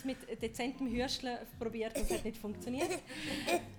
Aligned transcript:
es 0.00 0.04
mit 0.04 0.42
dezentem 0.42 0.90
Hürscheln 0.90 1.38
probiert 1.58 1.94
und 1.96 2.02
es 2.02 2.10
hat 2.10 2.24
nicht 2.24 2.38
funktioniert. 2.38 2.90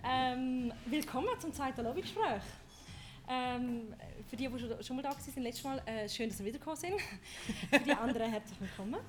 Ähm, 0.03 0.73
willkommen 0.85 1.29
zum 1.39 1.53
zweiten 1.53 1.83
Lobbygespräch. 1.83 2.41
Ähm, 3.29 3.93
für 4.29 4.35
die, 4.35 4.47
die 4.47 4.59
schon, 4.59 4.83
schon 4.83 4.95
mal 4.95 5.03
da 5.03 5.09
waren, 5.11 5.43
letztes 5.43 5.63
Mal, 5.63 5.81
äh, 5.85 6.09
schön, 6.09 6.29
dass 6.29 6.39
ihr 6.39 6.45
wiedergekommen 6.47 6.77
sind. 6.77 6.95
für 7.69 7.79
die 7.79 7.91
anderen 7.91 8.29
herzlich 8.29 8.59
willkommen. 8.59 8.99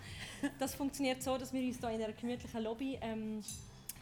Das 0.59 0.75
funktioniert 0.75 1.23
so, 1.23 1.37
dass 1.37 1.53
wir 1.53 1.61
uns 1.61 1.79
hier 1.79 1.91
in 1.91 2.03
einer 2.03 2.13
gemütlichen 2.13 2.63
Lobby 2.63 2.99
ähm, 3.01 3.43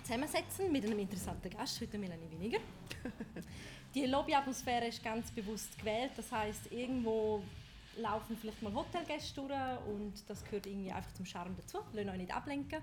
zusammensetzen 0.03 0.71
mit 0.71 0.85
einem 0.85 0.99
interessanten 0.99 1.51
Gast, 1.51 1.81
heute 1.81 1.99
Melanie 1.99 2.31
Weniger. 2.31 2.59
Die 3.95 4.07
Lobbyatmosphäre 4.07 4.87
ist 4.87 5.03
ganz 5.03 5.31
bewusst 5.31 5.79
gewählt, 5.79 6.13
das 6.17 6.31
heißt 6.31 6.71
irgendwo 6.71 7.43
laufen 7.97 8.37
vielleicht 8.37 8.63
mal 8.63 8.73
Hotelgäste 8.73 9.41
durch 9.41 9.51
und 9.87 10.29
das 10.29 10.45
gehört 10.45 10.67
irgendwie 10.67 10.93
einfach 10.93 11.13
zum 11.15 11.27
Charme 11.27 11.55
dazu. 11.57 11.79
Lassen 11.93 12.11
euch 12.11 12.19
nicht 12.19 12.35
ablenken 12.35 12.81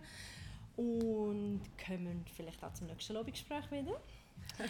und 0.76 1.62
kommen 1.84 2.26
vielleicht 2.36 2.64
auch 2.64 2.74
zum 2.74 2.88
nächsten 2.88 3.14
Lobbygespräch 3.14 3.72
wieder. 3.72 4.00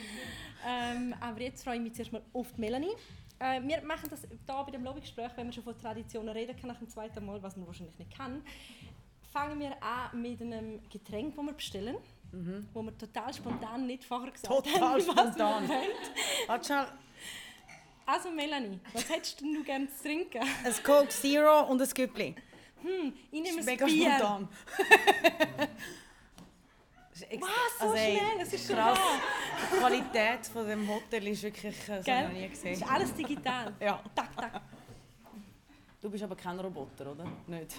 ähm, 0.67 1.13
aber 1.19 1.41
jetzt 1.41 1.63
freue 1.63 1.75
ich 1.75 1.81
mich 1.81 1.93
zuerst 1.93 2.13
mal 2.13 2.21
auf 2.33 2.53
die 2.53 2.61
Melanie. 2.61 2.93
Äh, 3.39 3.61
wir 3.61 3.81
machen 3.83 4.09
das 4.09 4.21
hier 4.21 4.37
bei 4.63 4.71
dem 4.71 4.83
Lobbygespräch, 4.83 5.31
wenn 5.35 5.47
man 5.47 5.53
schon 5.53 5.63
von 5.63 5.77
Traditionen 5.77 6.29
reden 6.29 6.55
kann, 6.55 6.69
nach 6.69 6.79
dem 6.79 6.89
zweiten 6.89 7.23
Mal, 7.25 7.41
was 7.43 7.55
man 7.57 7.67
wahrscheinlich 7.67 7.97
nicht 7.99 8.15
kann, 8.15 8.41
fangen 9.31 9.59
wir 9.59 9.71
an 9.83 10.21
mit 10.21 10.41
einem 10.41 10.79
Getränk, 10.89 11.35
das 11.35 11.45
wir 11.45 11.53
bestellen. 11.53 11.97
Mhm. 12.31 12.67
Wo 12.73 12.81
wir 12.81 12.97
total 12.97 13.33
spontan 13.33 13.87
nicht 13.87 14.03
vorher 14.03 14.31
gesagt 14.31 14.53
total 14.53 14.81
haben, 14.81 15.01
spontan. 15.01 15.69
Warte 16.47 16.65
schnell. 16.65 16.87
Also 18.07 18.31
Melanie, 18.31 18.79
was 18.93 19.09
hättest 19.09 19.41
du 19.41 19.63
gerne 19.65 19.89
zu 19.93 20.01
trinken? 20.03 20.39
Ein 20.41 20.73
Coke 20.81 21.09
Zero 21.09 21.63
und 21.69 21.81
ein 21.81 21.89
Güppli. 21.89 22.35
Hm, 22.81 23.13
ich 23.31 23.41
nehme 23.41 23.59
ein 23.59 23.65
Mega 23.65 23.85
Bier. 23.85 24.11
spontan. 24.11 24.47
Was, 27.39 27.49
so 27.79 27.93
ey, 27.95 28.17
schnell? 28.17 28.41
Es 28.41 28.53
ist 28.53 28.69
krass. 28.69 28.97
Die 29.73 29.77
Qualität 29.77 30.45
von 30.53 30.67
dem 30.67 30.87
Hotel 30.87 31.27
ist 31.27 31.41
wirklich 31.43 31.75
äh, 31.89 32.01
so 32.01 32.11
noch 32.11 32.31
nie 32.31 32.45
Es 32.45 32.51
gesehen. 32.51 32.73
ist 32.73 32.83
alles 32.89 33.13
digital. 33.13 33.73
Ja. 33.81 34.01
Tak, 34.15 34.37
tak. 34.37 34.61
Du 35.99 36.09
bist 36.11 36.23
aber 36.23 36.35
kein 36.35 36.59
Roboter, 36.59 37.11
oder? 37.11 37.25
Nicht? 37.47 37.71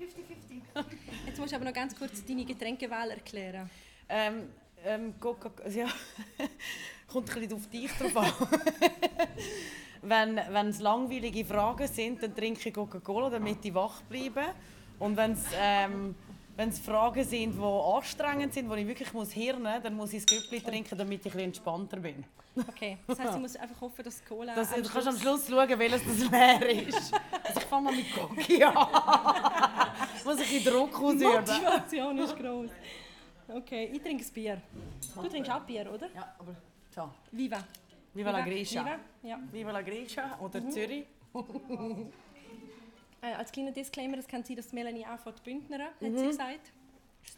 50-50. 0.00 0.84
Jetzt 1.26 1.38
musst 1.38 1.52
du 1.52 1.56
aber 1.56 1.66
noch 1.66 1.74
ganz 1.74 1.94
kurz 1.94 2.24
deine 2.24 2.44
Getränkewahl 2.46 3.10
erklären. 3.10 3.70
Ähm, 4.08 4.48
ähm, 4.82 5.14
Coca 5.20 5.50
ja, 5.68 5.86
kommt 7.06 7.30
ein 7.30 7.40
bisschen 7.40 7.56
auf 7.56 7.66
dich 7.68 7.90
drauf 7.92 8.16
an. 8.16 8.32
wenn, 10.02 10.40
wenn 10.50 10.68
es 10.68 10.80
langweilige 10.80 11.44
Fragen 11.44 11.86
sind, 11.86 12.22
dann 12.22 12.34
trinke 12.34 12.68
ich 12.68 12.74
Coca-Cola, 12.74 13.30
damit 13.30 13.64
ich 13.64 13.74
wach 13.74 14.02
bleibe. 14.02 14.42
Und 14.98 15.16
wenn 15.16 15.32
es 15.32 15.44
ähm, 15.58 16.14
wenn's 16.56 16.78
Fragen 16.78 17.24
sind, 17.24 17.54
die 17.56 17.62
anstrengend 17.62 18.54
sind, 18.54 18.68
wo 18.68 18.74
ich 18.74 18.86
wirklich 18.86 19.12
muss 19.12 19.32
hirnen, 19.32 19.82
dann 19.82 19.94
muss 19.94 20.12
ich 20.12 20.24
das 20.24 20.36
Güppli 20.36 20.60
trinken, 20.60 20.96
damit 20.96 21.20
ich 21.20 21.26
ein 21.26 21.32
bisschen 21.32 21.40
entspannter 21.46 21.98
bin. 21.98 22.24
Okay, 22.68 22.98
das 23.08 23.18
heisst, 23.18 23.34
ich 23.34 23.40
muss 23.40 23.56
einfach 23.56 23.80
hoffen, 23.80 24.04
dass 24.04 24.20
die 24.20 24.28
Cola 24.28 24.54
Das, 24.54 24.72
am 24.72 24.82
du 24.82 24.88
kannst 24.88 25.08
am 25.08 25.18
Schluss- 25.18 25.48
schauen, 25.48 25.76
welches 25.76 26.02
das 26.04 26.30
leer 26.30 26.86
ist. 26.86 27.12
Also 27.42 27.60
ich 27.60 27.64
fange 27.66 27.84
mal 27.90 27.96
mit 27.96 28.06
Coca 28.14 28.68
an. 28.68 29.88
muss 30.24 30.36
ich 30.40 30.46
ein 30.46 30.62
bisschen 30.62 30.72
Druck 30.72 30.94
ausüben. 31.02 31.32
Motivation 31.32 32.18
ist 32.18 32.36
groß. 32.36 32.70
Okay, 33.48 33.90
ich 33.92 34.00
trinke 34.00 34.24
ein 34.24 34.32
Bier. 34.32 34.62
Du 35.16 35.28
trinkst 35.28 35.50
auch 35.50 35.60
Bier, 35.62 35.90
oder? 35.92 36.08
Ja, 36.14 36.34
aber 36.38 36.54
so. 36.94 37.10
Viva. 37.32 37.64
Viva 38.12 38.30
la 38.30 38.42
Grisha. 38.42 38.84
Viva, 38.84 38.98
ja. 39.22 39.40
Viva 39.50 39.72
la 39.72 39.82
Grisha 39.82 40.38
oder 40.40 40.68
Zürich. 40.70 41.06
Äh, 43.24 43.36
als 43.36 43.50
kleiner 43.50 43.72
Disclaimer, 43.72 44.18
es 44.18 44.28
kann 44.28 44.44
sein, 44.44 44.56
dass 44.56 44.70
Melanie 44.70 45.06
auch 45.06 45.18
von 45.18 45.32
Bündner 45.42 45.84
hat 45.84 45.92
sie 45.98 46.10
gesagt. 46.10 46.72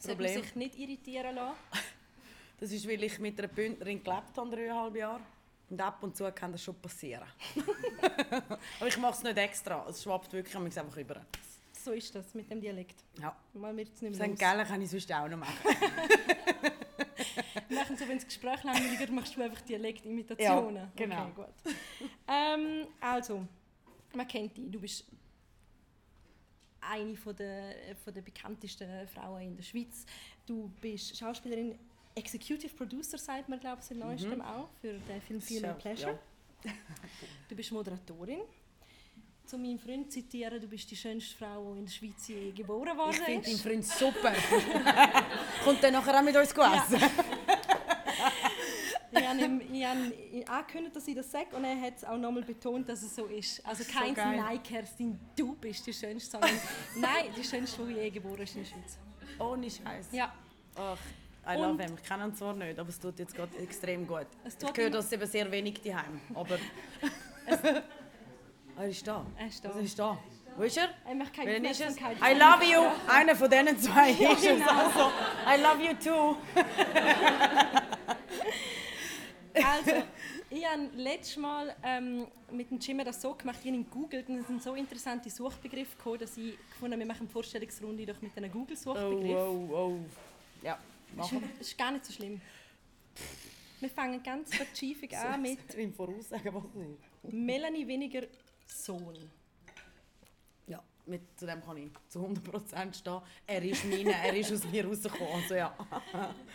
Sollte 0.01 0.09
man 0.09 0.17
Problem. 0.17 0.43
sich 0.43 0.57
nicht 0.57 0.79
irritieren 0.79 1.37
lassen. 1.37 1.57
Das 2.59 2.73
ist, 2.73 2.89
weil 2.89 3.05
ich 3.05 3.19
mit 3.19 3.39
einer 3.39 3.49
Bündnerin 3.49 4.03
gelebt 4.03 4.37
habe, 4.37 4.51
dreieinhalb 4.51 4.97
Jahre. 4.97 5.21
Und 5.69 5.81
ab 5.81 6.03
und 6.03 6.17
zu 6.17 6.25
kann 6.33 6.53
das 6.53 6.65
schon 6.65 6.75
passieren. 6.77 7.27
Aber 8.81 8.89
ich 8.89 8.97
mache 8.97 9.13
es 9.13 9.23
nicht 9.23 9.37
extra. 9.37 9.87
Es 9.89 10.03
schwappt 10.03 10.33
wirklich 10.33 10.57
einfach 10.57 10.97
über. 10.97 11.21
So 11.73 11.93
ist 11.93 12.15
das 12.15 12.35
mit 12.35 12.51
dem 12.51 12.61
Dialekt. 12.61 12.97
Ja. 13.21 13.37
Mal 13.53 13.77
wird 13.77 13.93
es 13.93 14.01
nicht 14.01 14.19
mehr 14.19 14.29
St. 14.29 14.39
Gallen 14.41 14.67
kann 14.67 14.81
ich 14.81 14.91
sonst 14.91 15.13
auch 15.13 15.29
noch 15.29 15.37
machen. 15.37 15.53
Machen 17.71 17.97
so, 17.97 18.09
wenn 18.09 18.17
das 18.17 18.27
Gespräch 18.27 18.63
langweiliger 18.65 19.13
machst 19.13 19.37
du 19.37 19.43
einfach 19.43 19.61
Dialektimitationen. 19.63 20.77
Ja, 20.77 20.91
genau. 20.97 21.23
Okay, 21.27 21.33
gut. 21.35 21.75
ähm, 22.29 22.87
also, 23.01 23.47
man 24.15 24.27
kennt 24.29 24.57
dich. 24.57 24.71
Du 24.71 24.81
bist 24.81 25.05
eine 26.81 27.17
von 27.17 27.35
der, 27.37 27.75
von 28.05 28.15
der 28.15 28.23
bekanntesten 28.23 29.09
Frauen 29.09 29.43
in 29.43 29.57
der 29.57 29.65
Schweiz. 29.65 30.07
Du 30.47 30.71
bist 30.81 31.17
Schauspielerin, 31.17 31.79
Executive 32.15 32.75
Producer, 32.75 33.19
sagt 33.19 33.49
man, 33.49 33.59
glaube 33.61 33.79
ich, 33.81 33.87
seit 33.87 33.99
neuestem 33.99 34.41
auch, 34.41 34.69
für 34.81 34.93
den 34.95 35.21
Film 35.21 35.41
Feel 35.41 35.65
and 35.65 35.77
Mhm. 35.85 35.91
Ja, 35.91 35.95
Pleasure. 35.95 36.19
Du 37.49 37.55
bist 37.57 37.73
Moderatorin. 37.73 38.41
Zu 39.45 39.59
meinem 39.59 39.79
Freund 39.79 40.11
zitieren, 40.11 40.61
du 40.61 40.67
bist 40.67 40.91
die 40.91 40.97
schönste 40.97 41.37
Frau, 41.37 41.73
die 41.75 41.79
in 41.79 41.85
der 41.87 41.93
Schweiz 41.93 42.27
je 42.27 42.51
geboren 42.51 42.97
worden 42.99 43.11
Ich 43.13 43.19
finde 43.21 43.43
deinen 43.43 43.55
ist. 43.55 43.63
Freund 43.63 43.85
super. 43.85 44.33
Kommt 45.65 45.85
er 45.85 45.91
nachher 45.93 46.19
auch 46.19 46.23
mit 46.25 46.35
uns 46.35 46.51
essen? 46.51 47.01
Ich 49.27 49.43
habe 49.43 49.53
ihm 49.53 49.61
ich 49.73 49.85
habe 49.85 50.59
angekündigt, 50.59 50.95
dass 50.97 51.09
ich 51.09 51.15
das 51.17 51.31
sage 51.31 51.47
und 51.57 51.65
er 51.65 51.81
hat 51.81 51.97
es 51.97 52.05
auch 52.05 52.17
nochmal 52.17 52.43
betont, 52.43 52.89
dass 52.89 53.03
es 53.03 53.15
so 53.17 53.27
ist. 53.27 53.65
Also 53.67 53.83
so 53.83 53.93
kein 53.93 54.15
geil. 54.15 54.37
Nein, 54.39 54.63
Kerstin, 54.63 55.19
du 55.37 55.55
bist 55.57 55.87
die 55.87 55.93
Schönste, 55.93 56.31
sondern 56.31 56.51
Nein, 56.97 57.27
die 57.37 57.43
Schönste, 57.45 57.85
die 57.87 57.95
je 57.95 58.11
geboren 58.11 58.41
ist 58.43 58.55
in 58.55 58.63
der 58.63 58.71
Schweiz. 58.71 58.99
Ohne 59.39 59.71
Scheiß. 59.71 60.09
Ja, 60.13 60.33
Ach, 60.77 60.99
I 61.49 61.57
Und- 61.57 61.63
love 61.79 61.83
him. 61.83 61.95
Ich 62.01 62.09
kenne 62.09 62.25
ihn 62.25 62.35
zwar 62.35 62.53
nicht, 62.55 62.79
aber 62.79 62.89
es 62.89 62.99
tut 63.01 63.19
jetzt 63.19 63.35
gerade 63.35 63.57
extrem 63.59 64.07
gut. 64.07 64.27
Es 64.45 64.55
Ich 64.55 64.59
tut 64.61 64.77
höre 64.79 64.87
ihm- 64.87 64.93
das 64.93 65.11
eben 65.13 65.27
sehr 65.27 65.51
wenig 65.51 65.81
daheim, 65.83 66.21
aber... 66.35 66.59
Er 68.79 68.89
ist 68.89 69.07
da. 69.07 69.25
Er 69.39 69.47
ist 69.47 69.65
da. 69.65 69.71
Er 69.71 69.81
ist 69.81 69.99
da. 69.99 70.19
Wo 70.57 70.63
ist 70.63 70.77
er? 70.77 70.89
er 71.07 71.15
macht 71.15 71.33
keine 71.35 71.51
Wen 71.53 71.65
ist 71.65 71.81
es? 71.81 71.97
I 71.97 72.35
love 72.39 72.63
you! 72.65 72.83
Einer 73.09 73.35
von 73.37 73.49
diesen 73.51 73.79
zwei 73.79 74.11
ist 74.11 74.21
es. 74.21 74.43
genau. 74.43 74.71
Also, 74.71 75.11
I 75.47 75.63
love 75.63 75.83
you 75.83 75.95
too! 76.03 76.37
Also, 79.65 80.03
ich 80.51 80.65
habe 80.67 80.89
letztes 80.95 81.37
Mal 81.37 81.75
ähm, 81.83 82.27
mit 82.53 82.71
dem 82.71 82.79
Jimmy 82.79 83.05
das 83.05 83.21
so 83.23 83.35
gemacht, 83.35 83.59
ich 83.63 83.67
habe 83.69 83.77
ihn 83.77 83.85
gegoogelt 83.85 84.29
und 84.29 84.39
es 84.39 84.47
sind 84.47 84.63
so 84.63 84.75
interessante 84.75 85.31
Suchbegriffe 85.31 85.97
gekommen, 85.97 86.19
dass 86.19 86.37
ich 86.37 86.57
gefunden 86.71 86.93
habe, 86.93 86.99
wir 87.01 87.07
machen 87.07 87.21
eine 87.23 87.29
Vorstellungsrunde 87.31 88.07
doch 88.07 88.21
mit 88.21 88.37
einem 88.37 88.51
Oh, 88.51 88.59
Google-Suchbegriff. 88.59 89.37
oh, 89.37 89.69
oh. 89.73 89.99
Ja, 90.63 90.79
Das 91.17 91.17
machen 91.33 91.41
wir. 91.43 91.49
ist, 91.51 91.61
das 91.61 91.67
ist 91.69 91.79
gar 91.79 91.91
nicht 91.93 92.05
so 92.05 92.13
schlimm. 92.13 92.41
Wir 93.81 93.91
fangen 93.91 94.23
ganz 94.23 94.55
vertiefend 94.55 95.15
an 95.25 95.43
mit 95.43 95.59
Ich 95.69 95.77
will 95.77 95.93
voraussagen, 95.93 96.55
was 96.55 96.65
nicht. 96.75 97.33
Melanie 97.35 97.87
Weniger 97.87 98.23
Sohn. 98.67 99.17
Ja, 100.67 100.83
mit, 101.07 101.23
zu 101.39 101.47
dem 101.47 101.63
kann 101.63 101.77
ich 101.77 101.91
zu 102.09 102.21
100% 102.21 102.95
stehen. 102.95 103.21
Er 103.47 103.63
ist 103.63 103.85
meine, 103.85 104.13
er 104.13 104.35
ist 104.37 104.53
aus 104.53 104.65
mir 104.65 104.85
rausgekommen. 104.87 105.35
Also, 105.35 105.55
ja. 105.55 105.77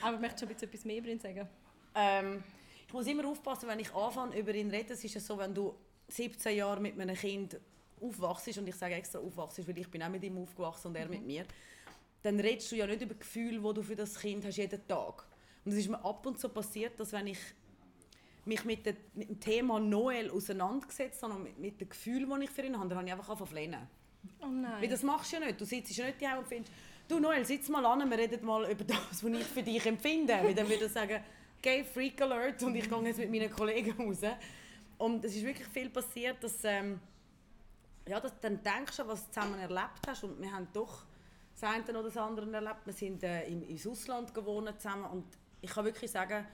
Aber 0.02 0.16
ich 0.16 0.22
möchte 0.22 0.40
schon 0.40 0.50
ein 0.50 0.54
bisschen 0.54 0.70
etwas 0.70 0.86
mehr 0.86 0.98
über 0.98 1.08
ihn 1.10 1.20
sagen. 1.20 1.48
Ähm, 1.96 2.44
ich 2.91 2.94
muss 2.94 3.07
immer 3.07 3.25
aufpassen, 3.25 3.69
wenn 3.69 3.79
ich 3.79 3.96
anfange 3.96 4.38
über 4.38 4.53
ihn 4.53 4.69
reden. 4.69 4.91
Es 4.91 5.02
ist 5.02 5.13
ja 5.13 5.22
so, 5.22 5.38
wenn 5.38 5.53
du 5.53 5.74
17 6.09 6.57
Jahre 6.57 6.81
mit 6.81 7.00
einem 7.00 7.16
Kind 7.16 7.57
aufwachst, 8.02 8.57
und 8.57 8.68
ich 8.68 8.75
sage 8.75 8.96
extra 8.96 9.19
aufwachst, 9.19 9.66
weil 9.66 9.78
ich 9.78 9.90
bin 9.90 10.03
auch 10.03 10.09
mit 10.09 10.22
ihm 10.25 10.38
aufgewachsen 10.38 10.88
und 10.88 10.97
er 10.97 11.07
mit 11.07 11.25
mir, 11.25 11.46
dann 12.22 12.38
redest 12.38 12.69
du 12.69 12.75
ja 12.75 12.85
nicht 12.85 13.02
über 13.02 13.16
Gefühle, 13.16 13.59
die 13.59 13.74
du 13.75 13.81
für 13.81 13.96
das 13.96 14.19
Kind 14.19 14.44
hast, 14.44 14.57
jeden 14.57 14.85
Tag. 14.90 15.25
Und 15.63 15.72
es 15.72 15.78
ist 15.78 15.90
mir 15.90 16.03
ab 16.03 16.25
und 16.25 16.38
zu 16.38 16.50
passiert, 16.50 17.00
dass 17.00 17.13
wenn 17.13 17.28
ich 17.28 17.40
mich 18.44 18.66
mit, 18.66 18.85
dem 18.85 19.40
Thema 19.40 19.79
Noel 19.79 20.29
auseinandergesetzt 20.29 21.23
habe 21.23 21.35
und 21.35 21.59
mit, 21.62 21.79
den 21.79 21.88
Gefühlen, 21.88 22.29
die 22.41 22.44
ich 22.44 22.49
für 22.49 22.64
ihn 22.64 22.78
habe, 22.78 22.90
dann 22.90 22.97
habe 22.97 23.08
ich 23.08 23.14
einfach 23.14 23.29
angefangen 23.29 23.47
zu 23.47 23.55
flehen. 23.55 23.78
Oh 24.41 24.47
nein. 24.47 24.82
Weil 24.82 24.90
das 24.90 25.02
machst 25.02 25.32
du 25.32 25.37
ja 25.37 25.46
nicht. 25.46 25.61
Du 25.61 25.64
sitzt 25.64 25.96
ja 25.96 26.08
nicht 26.08 26.20
hier 26.20 26.37
und 26.37 26.46
findest, 26.46 26.73
du 27.08 27.20
Noel, 27.22 27.46
sitz 27.46 27.70
mal 27.70 27.85
an, 27.85 28.09
wir 28.09 28.17
reden 28.17 28.46
mal 28.46 28.70
über 28.70 28.84
das, 28.84 29.23
was 29.23 29.23
ich 29.23 29.46
für 29.46 29.64
dich 29.64 29.85
empfinde. 29.85 30.34
Weil 30.34 30.53
dann 30.53 30.67
würde 30.67 30.87
ich 30.87 30.91
sagen, 30.91 31.23
gay 31.61 31.84
Freak 31.84 32.22
Alert 32.22 32.61
und 32.63 32.75
ich 32.75 32.90
gehe 32.90 33.03
jetzt 33.03 33.17
mit 33.17 33.31
meinen 33.31 33.52
Kollegen 33.52 33.91
raus. 33.91 34.22
Und 34.97 35.23
es 35.25 35.35
ist 35.35 35.46
wirklich 35.46 35.67
viel 35.67 35.90
passiert, 35.90 36.43
dass, 36.43 36.63
ähm, 36.63 36.99
ja, 38.08 38.19
dass 38.19 38.40
dann 38.40 38.61
denkst 38.61 38.97
du, 38.97 39.08
was 39.08 39.25
du 39.28 39.31
zusammen 39.31 39.59
erlebt 39.59 40.08
hast 40.08 40.23
und 40.23 40.41
wir 40.41 40.52
haben 40.52 40.67
doch 40.73 41.05
das 41.53 41.63
eine 41.63 41.84
oder 41.90 42.03
das 42.03 42.17
andere 42.17 42.52
erlebt. 42.52 42.85
Wir 42.85 42.93
sind 42.93 43.23
äh, 43.23 43.47
im, 43.47 43.67
ins 43.67 43.85
Ausland 43.85 44.34
gewohnt 44.34 44.79
zusammen 44.81 45.05
und 45.05 45.25
ich 45.61 45.69
kann 45.69 45.85
wirklich 45.85 46.09
sagen, 46.09 46.46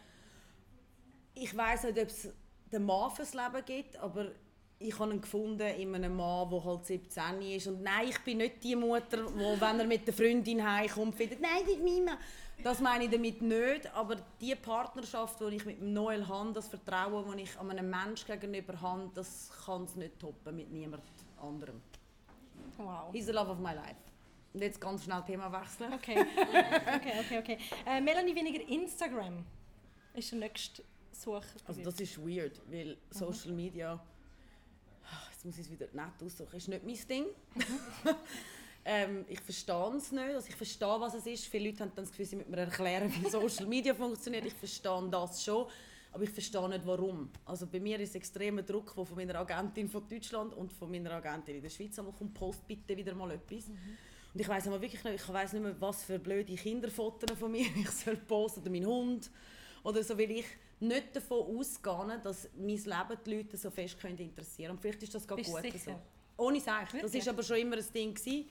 ich 1.34 1.56
weiß 1.56 1.84
nicht, 1.84 2.00
ob 2.00 2.08
es 2.08 2.30
den 2.72 2.86
Mann 2.86 3.12
fürs 3.12 3.34
Leben 3.34 3.64
gibt, 3.66 3.98
aber 3.98 4.32
ich 4.80 4.98
habe 5.00 5.14
ihn 5.14 5.22
gefunden 5.22 5.68
in 5.68 5.96
einem 5.96 6.16
Mann, 6.16 6.50
der 6.50 6.64
halt 6.64 6.86
17 6.86 7.42
ist. 7.42 7.68
Und 7.68 7.82
nein, 7.82 8.10
ich 8.10 8.20
bin 8.20 8.38
nicht 8.38 8.64
die 8.64 8.76
Mutter, 8.76 9.26
die, 9.26 9.62
wenn 9.62 9.80
er 9.80 9.86
mit 9.86 10.06
der 10.06 10.14
Freundin 10.14 10.64
heimkommt, 10.64 11.16
findet, 11.16 11.42
nein, 11.42 11.62
das 11.62 11.74
ist 11.74 11.84
mein 11.84 12.06
Mann. 12.06 12.18
Das 12.64 12.80
meine 12.80 13.06
ich 13.06 13.12
damit 13.12 13.42
nicht, 13.42 13.94
aber 13.94 14.18
die 14.42 14.56
Partnerschaft, 14.56 15.40
die 15.40 15.56
ich 15.56 15.66
mit 15.66 15.82
Noel 15.82 16.28
habe, 16.28 16.54
das 16.54 16.68
Vertrauen, 16.68 17.26
das 17.26 17.36
ich 17.36 17.60
an 17.60 17.72
einem 17.72 17.90
Menschen 17.90 18.40
gegenüber 18.40 18.80
habe, 18.82 19.10
das 19.14 19.52
kann 19.66 19.84
es 19.84 19.96
nicht 19.96 20.20
toppen 20.20 20.56
mit 20.56 20.72
niemand 20.72 21.04
anderem. 21.40 21.82
Wow. 22.78 23.12
He's 23.12 23.26
the 23.26 23.32
love 23.32 23.50
of 23.50 23.60
my 23.60 23.74
life. 23.74 23.96
Und 24.54 24.62
jetzt 24.62 24.82
ganz 24.82 25.04
schnell 25.04 25.22
Thema 25.24 25.52
wechseln. 25.52 25.94
Okay, 25.94 26.20
okay, 26.96 27.14
okay. 27.20 27.40
okay. 27.40 27.58
Äh, 27.86 28.02
Melanie 28.02 28.36
weniger 28.36 28.68
Instagram 28.68 29.46
ist 30.14 30.32
der 30.32 30.40
nächste 30.40 30.84
Such. 31.12 31.44
Also 31.66 31.82
das 31.84 32.00
ist 32.00 32.18
weird, 32.18 32.60
weil 32.70 32.98
Social 33.12 33.52
Media, 33.52 33.94
ah, 33.94 35.28
jetzt 35.32 35.46
muss 35.46 35.56
ich 35.56 35.66
es 35.66 35.72
wieder 35.72 35.88
nett 35.94 36.24
aussuchen, 36.24 36.56
ist 36.56 36.68
nicht 36.68 36.84
mein 36.84 37.08
Ding. 37.08 37.26
ähm, 38.90 39.26
ich 39.28 39.42
verstehe 39.42 39.94
es 39.98 40.14
nicht, 40.14 40.34
also 40.34 40.48
ich 40.48 40.56
verstehe, 40.56 40.96
was 40.98 41.14
es 41.14 41.26
ist. 41.26 41.46
Viele 41.48 41.70
Leute 41.70 41.84
haben 41.84 41.92
dann 41.94 42.06
das 42.06 42.10
Gefühl, 42.10 42.26
sie 42.26 42.36
müssen 42.38 42.52
mir 42.52 42.58
erklären, 42.58 43.14
wie 43.22 43.30
Social 43.30 43.66
Media 43.66 43.94
funktioniert. 43.94 44.46
Ich 44.46 44.54
verstehe 44.54 45.10
das 45.12 45.44
schon, 45.44 45.68
aber 46.14 46.24
ich 46.24 46.30
verstehe 46.30 46.70
nicht, 46.70 46.88
warum. 46.88 47.30
Also 47.44 47.68
bei 47.68 47.82
mir 47.82 48.00
ist 48.00 48.16
extremer 48.16 48.62
Druck, 48.62 48.96
der 48.96 49.06
von 49.06 49.18
meiner 49.18 49.36
Agentin 49.36 49.90
von 49.90 50.08
Deutschland 50.08 50.54
und 50.54 50.72
von 50.72 50.90
meiner 50.90 51.12
Agentin 51.12 51.58
in 51.58 51.62
der 51.62 51.70
Schweiz 51.70 52.00
einmal 52.00 52.14
kommt, 52.14 52.34
post 52.34 52.66
bitte 52.66 52.96
wieder 52.96 53.14
mal 53.14 53.30
etwas. 53.32 53.68
Mhm. 53.68 53.98
Und 54.34 54.40
ich 54.40 54.48
weiß 54.48 54.68
wirklich 54.68 55.04
nicht, 55.04 55.16
ich 55.16 55.34
weiß 55.34 55.52
nicht 55.52 55.64
mehr, 55.64 55.76
was 55.82 56.06
für 56.06 56.18
blöde 56.18 56.56
Kinderfotos 56.56 57.38
von 57.38 57.52
mir 57.52 57.66
ich 57.76 57.90
soll 57.90 58.16
posten 58.16 58.62
oder 58.62 58.70
mein 58.70 58.86
Hund 58.86 59.30
oder 59.84 60.02
so, 60.02 60.18
weil 60.18 60.32
ich 60.32 60.46
nicht 60.80 61.14
davon 61.14 61.58
ausgehe, 61.58 62.22
dass 62.24 62.48
mein 62.56 62.78
Leben 62.78 63.20
die 63.26 63.36
Leute 63.36 63.58
so 63.58 63.70
fest 63.70 64.00
können 64.00 64.18
interessieren 64.18 64.72
Und 64.72 64.80
vielleicht 64.80 65.04
ist 65.04 65.14
das 65.14 65.28
gar 65.28 65.38
gut 65.38 65.46
sicher? 65.46 65.78
so. 65.78 66.00
Ohne 66.38 66.62
Sech. 66.62 67.02
Das 67.02 67.14
war 67.14 67.34
aber 67.34 67.44
schon 67.44 67.58
immer 67.58 67.76
ein 67.76 67.86
Ding. 67.94 68.14
Gewesen. 68.14 68.46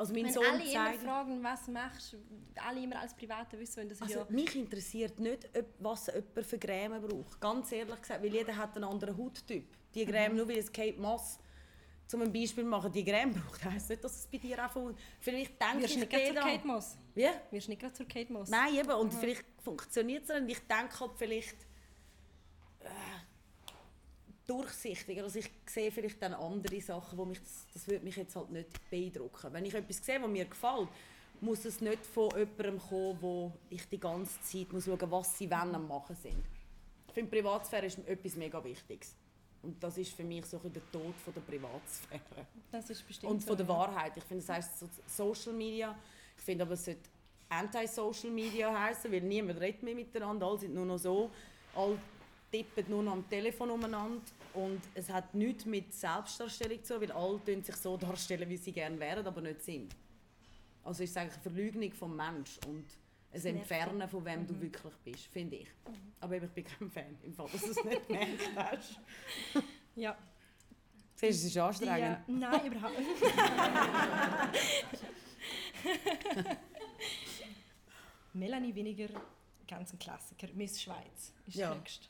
Also 0.00 0.14
mein 0.14 0.24
Wenn 0.24 0.32
Sohn 0.32 0.46
alle 0.46 0.64
zeigt, 0.64 1.02
immer 1.02 1.12
fragen, 1.12 1.42
was 1.42 1.68
machst, 1.68 2.16
alle 2.66 2.82
immer 2.82 3.00
als 3.00 3.12
Private 3.12 3.58
wissen, 3.58 3.86
das 3.86 4.00
also 4.00 4.20
ja 4.20 4.26
mich 4.30 4.56
interessiert 4.56 5.20
nicht, 5.20 5.46
was 5.78 6.06
jemand 6.06 6.46
für 6.46 6.58
Creme 6.58 7.02
braucht. 7.02 7.38
Ganz 7.38 7.70
ehrlich 7.72 8.00
gesagt, 8.00 8.22
weil 8.22 8.32
jeder 8.32 8.56
hat 8.56 8.74
einen 8.76 8.84
anderen 8.84 9.14
Hauttyp. 9.18 9.66
Die 9.94 10.06
Creme, 10.06 10.30
mhm. 10.30 10.36
nur 10.38 10.48
weil 10.48 10.56
es 10.56 10.72
Kate 10.72 10.98
Moss 10.98 11.38
zum 12.06 12.22
ein 12.22 12.32
Beispiel 12.32 12.64
machen, 12.64 12.90
die 12.90 13.04
Creme 13.04 13.34
braucht, 13.34 13.62
heisst 13.62 13.90
nicht, 13.90 14.02
dass 14.02 14.16
es 14.20 14.26
bei 14.26 14.38
dir 14.38 14.64
auch 14.64 14.70
von... 14.70 14.96
Vielleicht 15.20 15.60
denke 15.60 15.82
Wirst 15.82 15.94
ich 15.94 16.00
nicht 16.00 16.26
zur 16.28 16.34
Kate 16.34 16.66
Moss? 16.66 16.96
Wie? 17.14 17.28
Wirst 17.50 17.68
nicht 17.68 17.80
gerade 17.82 17.92
zur 17.92 18.08
Kate 18.08 18.32
Moss? 18.32 18.48
Nein, 18.48 18.76
eben. 18.76 18.92
Und 18.92 19.12
mhm. 19.12 19.18
vielleicht 19.18 19.44
funktioniert 19.62 20.24
es 20.26 20.40
nicht. 20.40 20.56
Ich 20.56 20.66
denke 20.66 20.98
halt 20.98 21.12
vielleicht 21.16 21.56
durchsichtiger. 24.50 25.22
Also 25.22 25.38
ich 25.38 25.50
sehe 25.66 25.92
vielleicht 25.92 26.20
dann 26.20 26.34
andere 26.34 26.80
Sachen, 26.80 27.16
wo 27.16 27.24
mich 27.24 27.40
das, 27.40 27.66
das 27.72 27.86
würde 27.86 28.04
mich 28.04 28.16
jetzt 28.16 28.34
halt 28.34 28.50
nicht 28.50 28.68
beeindrucken. 28.90 29.52
Wenn 29.52 29.64
ich 29.64 29.74
etwas 29.74 30.04
sehe, 30.04 30.20
was 30.20 30.28
mir 30.28 30.44
gefällt, 30.44 30.88
muss 31.40 31.64
es 31.64 31.80
nicht 31.80 32.04
von 32.04 32.30
jemandem 32.30 32.78
kommen, 32.78 33.18
wo 33.20 33.52
ich 33.70 33.88
die 33.88 34.00
ganze 34.00 34.40
Zeit 34.42 34.72
muss 34.72 34.84
schauen 34.84 35.10
was 35.10 35.38
sie 35.38 35.50
wollen 35.50 35.74
am 35.74 35.86
machen 35.86 36.16
sind. 36.16 36.42
Ich 37.06 37.14
finde, 37.14 37.30
Privatsphäre 37.30 37.86
ist 37.86 37.98
etwas 38.06 38.36
mega 38.36 38.62
Wichtiges. 38.62 39.14
Und 39.62 39.82
das 39.82 39.98
ist 39.98 40.12
für 40.12 40.24
mich 40.24 40.46
so 40.46 40.58
der 40.58 40.82
Tod 40.90 41.14
von 41.24 41.34
der 41.34 41.40
Privatsphäre. 41.42 42.46
Das 42.70 42.88
ist 42.88 43.06
bestimmt 43.06 43.32
Und 43.32 43.44
von 43.44 43.56
der 43.56 43.68
Wahrheit. 43.68 44.16
Ich 44.16 44.24
finde, 44.24 44.44
das 44.44 44.56
heisst 44.56 44.78
so 44.78 44.88
Social 45.06 45.52
Media. 45.52 45.96
Ich 46.36 46.42
finde 46.42 46.64
aber, 46.64 46.74
es 46.74 46.84
sollte 46.84 47.08
Anti-Social 47.48 48.30
Media 48.30 48.72
heißen, 48.72 49.12
weil 49.12 49.20
niemand 49.20 49.60
redet 49.60 49.82
mehr 49.82 49.94
miteinander. 49.94 50.46
Alle 50.46 50.58
sind 50.58 50.74
nur 50.74 50.86
noch 50.86 50.98
so. 50.98 51.30
Alle 51.74 51.98
tippen 52.50 52.84
nur 52.88 53.02
noch 53.02 53.12
am 53.12 53.28
Telefon 53.28 53.70
umeinander. 53.70 54.22
Und 54.54 54.80
es 54.94 55.08
hat 55.08 55.34
nichts 55.34 55.64
mit 55.64 55.92
Selbstdarstellung 55.92 56.82
zu 56.82 57.00
weil 57.00 57.12
alle 57.12 57.62
sich 57.62 57.76
so 57.76 57.96
darstellen, 57.96 58.48
wie 58.48 58.56
sie 58.56 58.72
gerne 58.72 58.98
wären, 58.98 59.26
aber 59.26 59.40
nicht 59.40 59.62
sind. 59.62 59.94
Also 60.82 61.04
ist 61.04 61.10
es 61.10 61.16
eigentlich 61.16 61.34
eine 61.34 61.42
Verleugnung 61.42 61.92
vom 61.92 62.16
Mensch 62.16 62.58
und 62.66 62.86
ein 63.32 63.46
Entfernen 63.46 64.08
von 64.08 64.24
wem 64.24 64.42
mhm. 64.42 64.46
du 64.46 64.60
wirklich 64.60 64.94
bist, 65.04 65.26
finde 65.26 65.56
ich. 65.56 65.68
Mhm. 65.86 66.12
Aber 66.20 66.36
ich 66.36 66.50
bin 66.50 66.64
kein 66.64 66.90
Fan, 66.90 67.18
im 67.22 67.32
Fall, 67.32 67.48
dass 67.52 67.62
du 67.62 67.70
es 67.70 67.84
nicht 67.84 68.08
gemerkt 68.08 68.50
hast. 68.56 69.00
ja. 69.96 70.16
Siehst 71.14 71.42
du, 71.42 71.46
es 71.46 71.54
ist 71.54 71.56
anstrengend? 71.58 72.18
Die, 72.26 72.32
äh, 72.32 72.36
nein, 72.36 72.66
überhaupt 72.66 72.98
nicht. 72.98 73.10
Melanie 78.32 78.74
Winiger, 78.74 79.08
ganz 79.66 79.92
ein 79.92 79.98
Klassiker, 79.98 80.48
Miss 80.54 80.80
Schweiz 80.80 81.32
ist 81.46 81.56
ja. 81.56 81.74
nächste. 81.74 82.06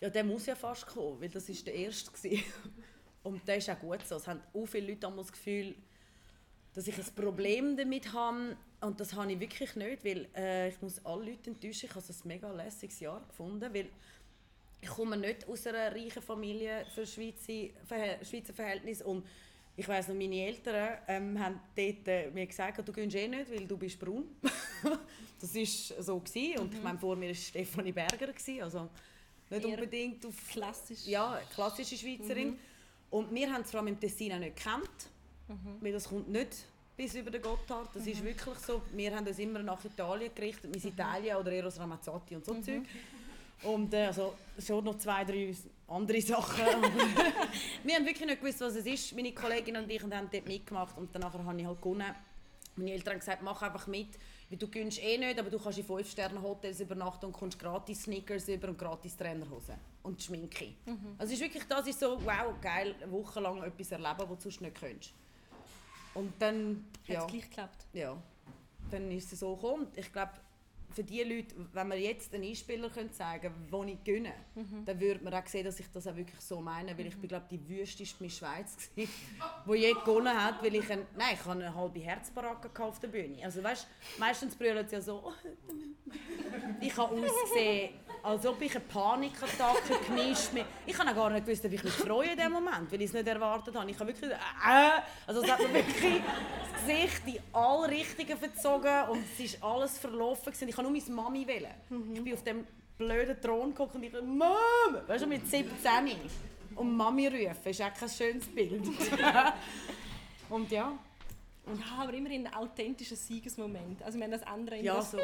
Ja, 0.00 0.10
der 0.10 0.24
muss 0.24 0.46
ja 0.46 0.54
fast 0.54 0.86
kommen, 0.86 1.20
weil 1.20 1.28
das 1.28 1.48
war 1.48 1.56
der 1.66 1.74
erste. 1.74 2.10
Und 3.22 3.46
der 3.46 3.56
ist 3.56 3.68
auch 3.68 3.78
gut 3.78 4.06
so. 4.06 4.16
Es 4.16 4.26
haben 4.26 4.40
auch 4.54 4.66
viele 4.66 4.88
Leute 4.92 5.12
das 5.14 5.32
Gefühl, 5.32 5.74
dass 6.74 6.86
ich 6.86 6.96
ein 6.96 7.14
Problem 7.14 7.76
damit 7.76 8.12
habe. 8.12 8.56
Und 8.80 9.00
das 9.00 9.12
habe 9.14 9.32
ich 9.32 9.40
wirklich 9.40 9.74
nicht, 9.74 10.04
weil 10.04 10.28
äh, 10.36 10.68
ich 10.68 10.80
muss 10.80 11.04
alle 11.04 11.30
Leute 11.30 11.50
enttäuschen. 11.50 11.86
Ich 11.86 11.94
habe 11.94 12.04
ein 12.06 12.28
mega 12.28 12.52
lässiges 12.52 13.00
Jahr 13.00 13.26
gefunden, 13.26 13.74
weil 13.74 13.88
ich 14.80 14.88
komme 14.88 15.16
nicht 15.16 15.48
aus 15.48 15.66
einer 15.66 15.92
reichen 15.92 16.22
Familie 16.22 16.86
für 16.94 17.04
Schweizer, 17.04 17.74
Schweizer 18.24 18.54
Verhältnisse 18.54 19.04
und 19.04 19.26
ich 19.78 19.86
weiß 19.86 20.08
noch, 20.08 20.16
meine 20.16 20.44
Eltern 20.44 20.98
ähm, 21.06 21.38
haben 21.38 21.60
dort, 21.76 22.08
äh, 22.08 22.30
mir 22.32 22.46
gesagt, 22.46 22.86
du 22.86 22.92
gehst 22.92 23.14
eh 23.14 23.28
nicht, 23.28 23.48
weil 23.48 23.64
du 23.64 23.76
bist 23.76 23.98
braun. 23.98 24.24
das 25.40 25.54
war 25.54 26.02
so. 26.02 26.18
Gewesen. 26.18 26.58
Und 26.58 26.70
mhm. 26.72 26.76
ich 26.78 26.82
meine, 26.82 26.98
vor 26.98 27.14
mir 27.14 27.28
war 27.28 27.34
Stefanie 27.34 27.92
Berger. 27.92 28.26
Gewesen, 28.26 28.62
also 28.62 28.88
nicht 29.50 29.64
Eher 29.64 29.74
unbedingt 29.74 30.26
auf... 30.26 30.34
Klassisch. 30.50 31.06
Ja, 31.06 31.40
klassische 31.54 31.96
Schweizerin. 31.96 32.50
Mhm. 32.50 32.58
Und 33.10 33.34
wir 33.34 33.52
haben 33.52 33.62
es 33.62 33.70
vor 33.70 33.80
allem 33.80 33.88
im 33.88 34.00
Tessin 34.00 34.32
auch 34.32 34.38
nicht 34.38 34.56
gekannt, 34.56 35.08
mhm. 35.48 35.76
weil 35.80 35.92
das 35.92 36.08
kommt 36.08 36.28
nicht 36.28 36.64
bis 36.96 37.14
über 37.14 37.30
den 37.30 37.40
Gotthard. 37.40 37.88
Das 37.94 38.04
mhm. 38.04 38.12
ist 38.12 38.24
wirklich 38.24 38.58
so. 38.58 38.82
Wir 38.92 39.14
haben 39.14 39.26
uns 39.26 39.38
immer 39.38 39.60
nach 39.60 39.82
Italien 39.84 40.30
gerichtet, 40.34 40.74
Miss 40.74 40.84
mhm. 40.84 40.90
Italien 40.90 41.36
oder 41.36 41.52
Eros 41.52 41.78
Ramazzotti 41.78 42.36
und 42.36 42.44
so 42.44 42.54
mhm. 42.54 42.62
Zeug. 42.62 42.82
Und 43.62 43.92
äh, 43.94 44.06
also 44.06 44.34
schon 44.58 44.84
noch 44.84 44.98
zwei, 44.98 45.24
drei 45.24 45.54
andere 45.88 46.20
Sachen. 46.20 46.64
wir 47.84 47.94
haben 47.94 48.06
wirklich 48.06 48.26
nicht 48.26 48.40
gewusst, 48.40 48.60
was 48.60 48.76
es 48.76 48.86
ist. 48.86 49.14
Meine 49.14 49.32
Kollegin 49.32 49.76
und 49.76 49.90
ich 49.90 50.02
haben 50.02 50.28
dort 50.30 50.46
mitgemacht 50.46 50.96
und 50.98 51.08
danach 51.12 51.32
habe 51.32 51.60
ich 51.60 51.66
halt 51.66 51.80
gewonnen. 51.80 52.14
Meine 52.76 52.92
Eltern 52.92 53.14
haben 53.14 53.20
gesagt, 53.20 53.42
mach 53.42 53.62
einfach 53.62 53.86
mit. 53.86 54.08
Weil 54.50 54.58
du 54.58 54.68
gönnst 54.68 55.02
eh 55.02 55.18
nicht, 55.18 55.38
aber 55.38 55.50
du 55.50 55.58
kannst 55.58 55.78
in 55.78 55.84
5-Sterne-Hotels 55.84 56.80
übernachten 56.80 57.26
und 57.26 57.32
kommst 57.32 57.58
gratis 57.58 58.04
Sneakers 58.04 58.48
über 58.48 58.68
und 58.68 58.78
gratis 58.78 59.14
Trainerhosen 59.16 59.74
und 60.02 60.22
Schminke. 60.22 60.72
Mhm. 60.86 61.16
Also 61.18 61.34
ist 61.34 61.40
wirklich, 61.40 61.64
das 61.64 61.86
ist 61.86 62.00
so, 62.00 62.18
wow, 62.24 62.54
geil, 62.60 62.94
eine 63.02 63.12
Woche 63.12 63.40
lang 63.40 63.62
etwas 63.62 63.92
erleben, 63.92 64.20
was 64.20 64.38
du 64.38 64.42
sonst 64.44 64.62
nicht 64.62 64.80
könntest. 64.80 65.12
Und 66.14 66.32
dann... 66.38 66.86
Hat 67.02 67.08
ja, 67.08 67.26
gleich 67.26 67.42
geklappt? 67.42 67.86
Ja. 67.92 68.16
Dann 68.90 69.10
ist 69.10 69.30
es 69.32 69.40
so 69.40 69.54
gekommen. 69.54 69.88
Ich 69.94 70.10
glaube, 70.10 70.32
für 70.98 71.04
die 71.04 71.22
Leute, 71.22 71.54
wenn 71.74 71.88
wir 71.90 72.00
jetzt 72.00 72.34
einen 72.34 72.42
Einspieler 72.42 72.90
können 72.90 73.12
sagen 73.12 73.54
können, 73.70 73.86
den 73.86 73.88
ich 73.94 74.04
gönne, 74.04 74.34
mhm. 74.56 74.84
dann 74.84 75.00
würde 75.00 75.22
man 75.22 75.32
auch 75.32 75.46
sehen, 75.46 75.64
dass 75.64 75.78
ich 75.78 75.86
das 75.92 76.08
auch 76.08 76.16
wirklich 76.16 76.40
so 76.40 76.60
meine, 76.60 76.98
weil 76.98 77.06
ich 77.06 77.16
bin, 77.16 77.28
glaube 77.28 77.46
die 77.48 77.68
wüsteste 77.68 78.20
Miss 78.20 78.38
Schweiz 78.38 78.90
die 78.96 79.08
je 79.76 79.92
gewonnen 79.92 80.36
hat, 80.36 80.60
weil 80.60 80.74
ich 80.74 80.90
ein, 80.90 81.06
nein, 81.16 81.34
ich 81.34 81.44
habe 81.44 81.52
eine 81.52 81.72
halbe 81.72 82.00
Herzbaracke 82.00 82.82
auf 82.82 82.98
der 82.98 83.06
Bühne. 83.06 83.44
Also 83.44 83.62
weißt, 83.62 83.86
meistens 84.18 84.56
brüllen 84.56 84.88
sie 84.88 84.96
ja 84.96 85.00
so, 85.00 85.32
ich 86.80 86.96
habe 86.96 87.14
ausgesehen, 87.14 87.90
als 88.22 88.46
ob 88.46 88.60
ich 88.62 88.74
eine 88.74 88.84
Panikattacke 88.84 89.98
gemischt 90.06 90.52
mit. 90.52 90.64
Ich 90.86 90.98
habe 90.98 91.14
gar 91.14 91.30
nicht 91.30 91.46
gewusst, 91.46 91.64
ob 91.64 91.72
ich 91.72 91.82
mich 91.82 91.92
freue 91.92 92.32
in 92.32 92.38
dem 92.38 92.52
Moment, 92.52 92.90
weil 92.90 93.00
ich 93.00 93.08
es 93.08 93.12
nicht 93.12 93.26
erwartet 93.26 93.74
habe. 93.74 93.90
Ich 93.90 93.98
habe 93.98 94.12
wirklich, 94.12 94.30
äh, 94.30 94.36
also 95.26 95.42
es 95.42 95.50
hat 95.50 95.60
mir 95.60 95.74
wirklich 95.74 96.22
das 96.72 96.86
Gesicht 96.86 97.22
in 97.26 97.38
alle 97.52 97.88
Richtungen 97.88 98.36
verzogen 98.36 99.08
und 99.10 99.24
es 99.32 99.44
ist 99.44 99.62
alles 99.62 99.98
verlaufen. 99.98 100.52
Ich 100.52 100.76
habe 100.76 100.82
nur 100.82 100.92
meine 100.92 101.14
Mami 101.14 101.46
wählen. 101.46 101.74
Mhm. 101.88 102.14
Ich 102.14 102.24
bin 102.24 102.34
auf 102.34 102.44
dem 102.44 102.66
blöden 102.96 103.40
Thron 103.40 103.70
geguckt 103.70 103.94
und 103.94 104.02
ich 104.02 104.12
dachte, 104.12 104.24
Mom! 104.24 104.48
Weißt 105.06 105.24
du, 105.24 105.28
mit 105.28 105.48
17. 105.48 105.70
Und 106.74 106.96
Mami 106.96 107.28
rufen, 107.28 107.70
ist 107.70 107.82
auch 107.82 107.94
kein 107.94 108.08
schönes 108.08 108.46
Bild. 108.46 108.82
und 110.50 110.70
ja. 110.70 110.98
Und 111.66 111.80
ja, 111.80 112.02
aber 112.02 112.14
immer 112.14 112.30
ein 112.30 112.52
authentischer 112.54 113.16
Siegesmoment. 113.16 114.02
Also, 114.02 114.18
wenn 114.18 114.30
das 114.30 114.42
andere 114.42 114.78
ja, 114.78 115.02
so. 115.02 115.18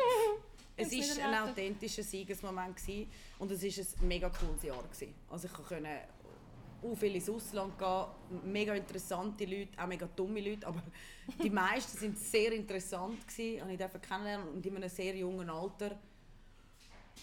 Es 0.76 0.92
war 0.92 1.26
ein 1.26 1.48
authentischer 1.48 2.02
Siegesmoment 2.02 2.76
gewesen, 2.76 3.10
und 3.38 3.50
es 3.50 3.62
war 3.62 3.84
ein 4.02 4.08
mega 4.08 4.28
cooles 4.28 4.62
Jahr. 4.62 4.82
Gewesen. 4.82 5.14
Also 5.30 5.46
ich 5.46 5.52
konnte 5.52 5.88
auch 6.82 6.94
viel 6.96 7.14
ins 7.14 7.30
Ausland 7.30 7.78
gehen, 7.78 8.52
mega 8.52 8.74
interessante 8.74 9.44
Leute, 9.44 9.82
auch 9.82 9.86
mega 9.86 10.06
dumme 10.14 10.40
Leute, 10.40 10.66
aber 10.66 10.82
die 11.42 11.50
meisten 11.50 11.96
sind 11.96 12.18
sehr 12.18 12.52
interessant 12.52 13.26
gewesen, 13.26 13.70
ich 13.70 13.78
durfte 13.78 14.00
kennenlernen 14.00 14.48
und 14.48 14.66
in 14.66 14.76
einem 14.76 14.88
sehr 14.88 15.16
jungen 15.16 15.48
Alter 15.48 15.98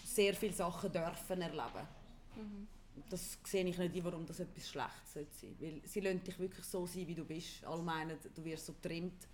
sehr 0.06 0.34
viele 0.34 0.54
Sachen 0.54 0.92
dürfen 0.92 1.42
erleben. 1.42 1.88
Mhm. 2.36 2.68
Das 3.10 3.38
sehe 3.44 3.66
ich 3.66 3.78
nicht, 3.78 4.04
warum 4.04 4.26
das 4.26 4.40
etwas 4.40 4.70
Schlechtes 4.70 5.14
sein 5.14 5.28
sollte. 5.32 5.56
Weil 5.60 5.82
sie 5.86 6.00
lassen 6.00 6.24
dich 6.24 6.40
wirklich 6.40 6.66
so 6.66 6.86
sein, 6.86 7.08
wie 7.08 7.16
du 7.16 7.26
bist. 7.26 7.64
Alle 7.66 7.82
meinen, 7.82 8.18
du 8.36 8.44
wirst 8.44 8.66
so 8.66 8.74
getrimmt 8.74 9.28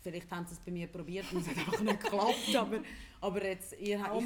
Vielleicht 0.00 0.30
haben 0.30 0.46
sie 0.46 0.54
es 0.54 0.60
bei 0.60 0.70
mir 0.70 0.86
probiert 0.86 1.26
und 1.32 1.40
es 1.40 1.48
hat 1.48 1.58
einfach 1.58 1.80
nicht 1.80 2.00
geklappt. 2.00 2.56
Aber, 2.56 2.80
aber 3.20 3.44
jetzt, 3.44 3.78
ihr, 3.80 4.00
habe, 4.00 4.24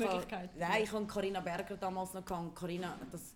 nein, 0.58 0.82
ich 0.82 0.92
habe 0.92 1.06
Carina 1.06 1.40
Berger 1.40 1.76
damals 1.76 2.12
noch 2.12 2.24
gehabt. 2.24 2.54
Carina, 2.54 2.98
das, 3.10 3.34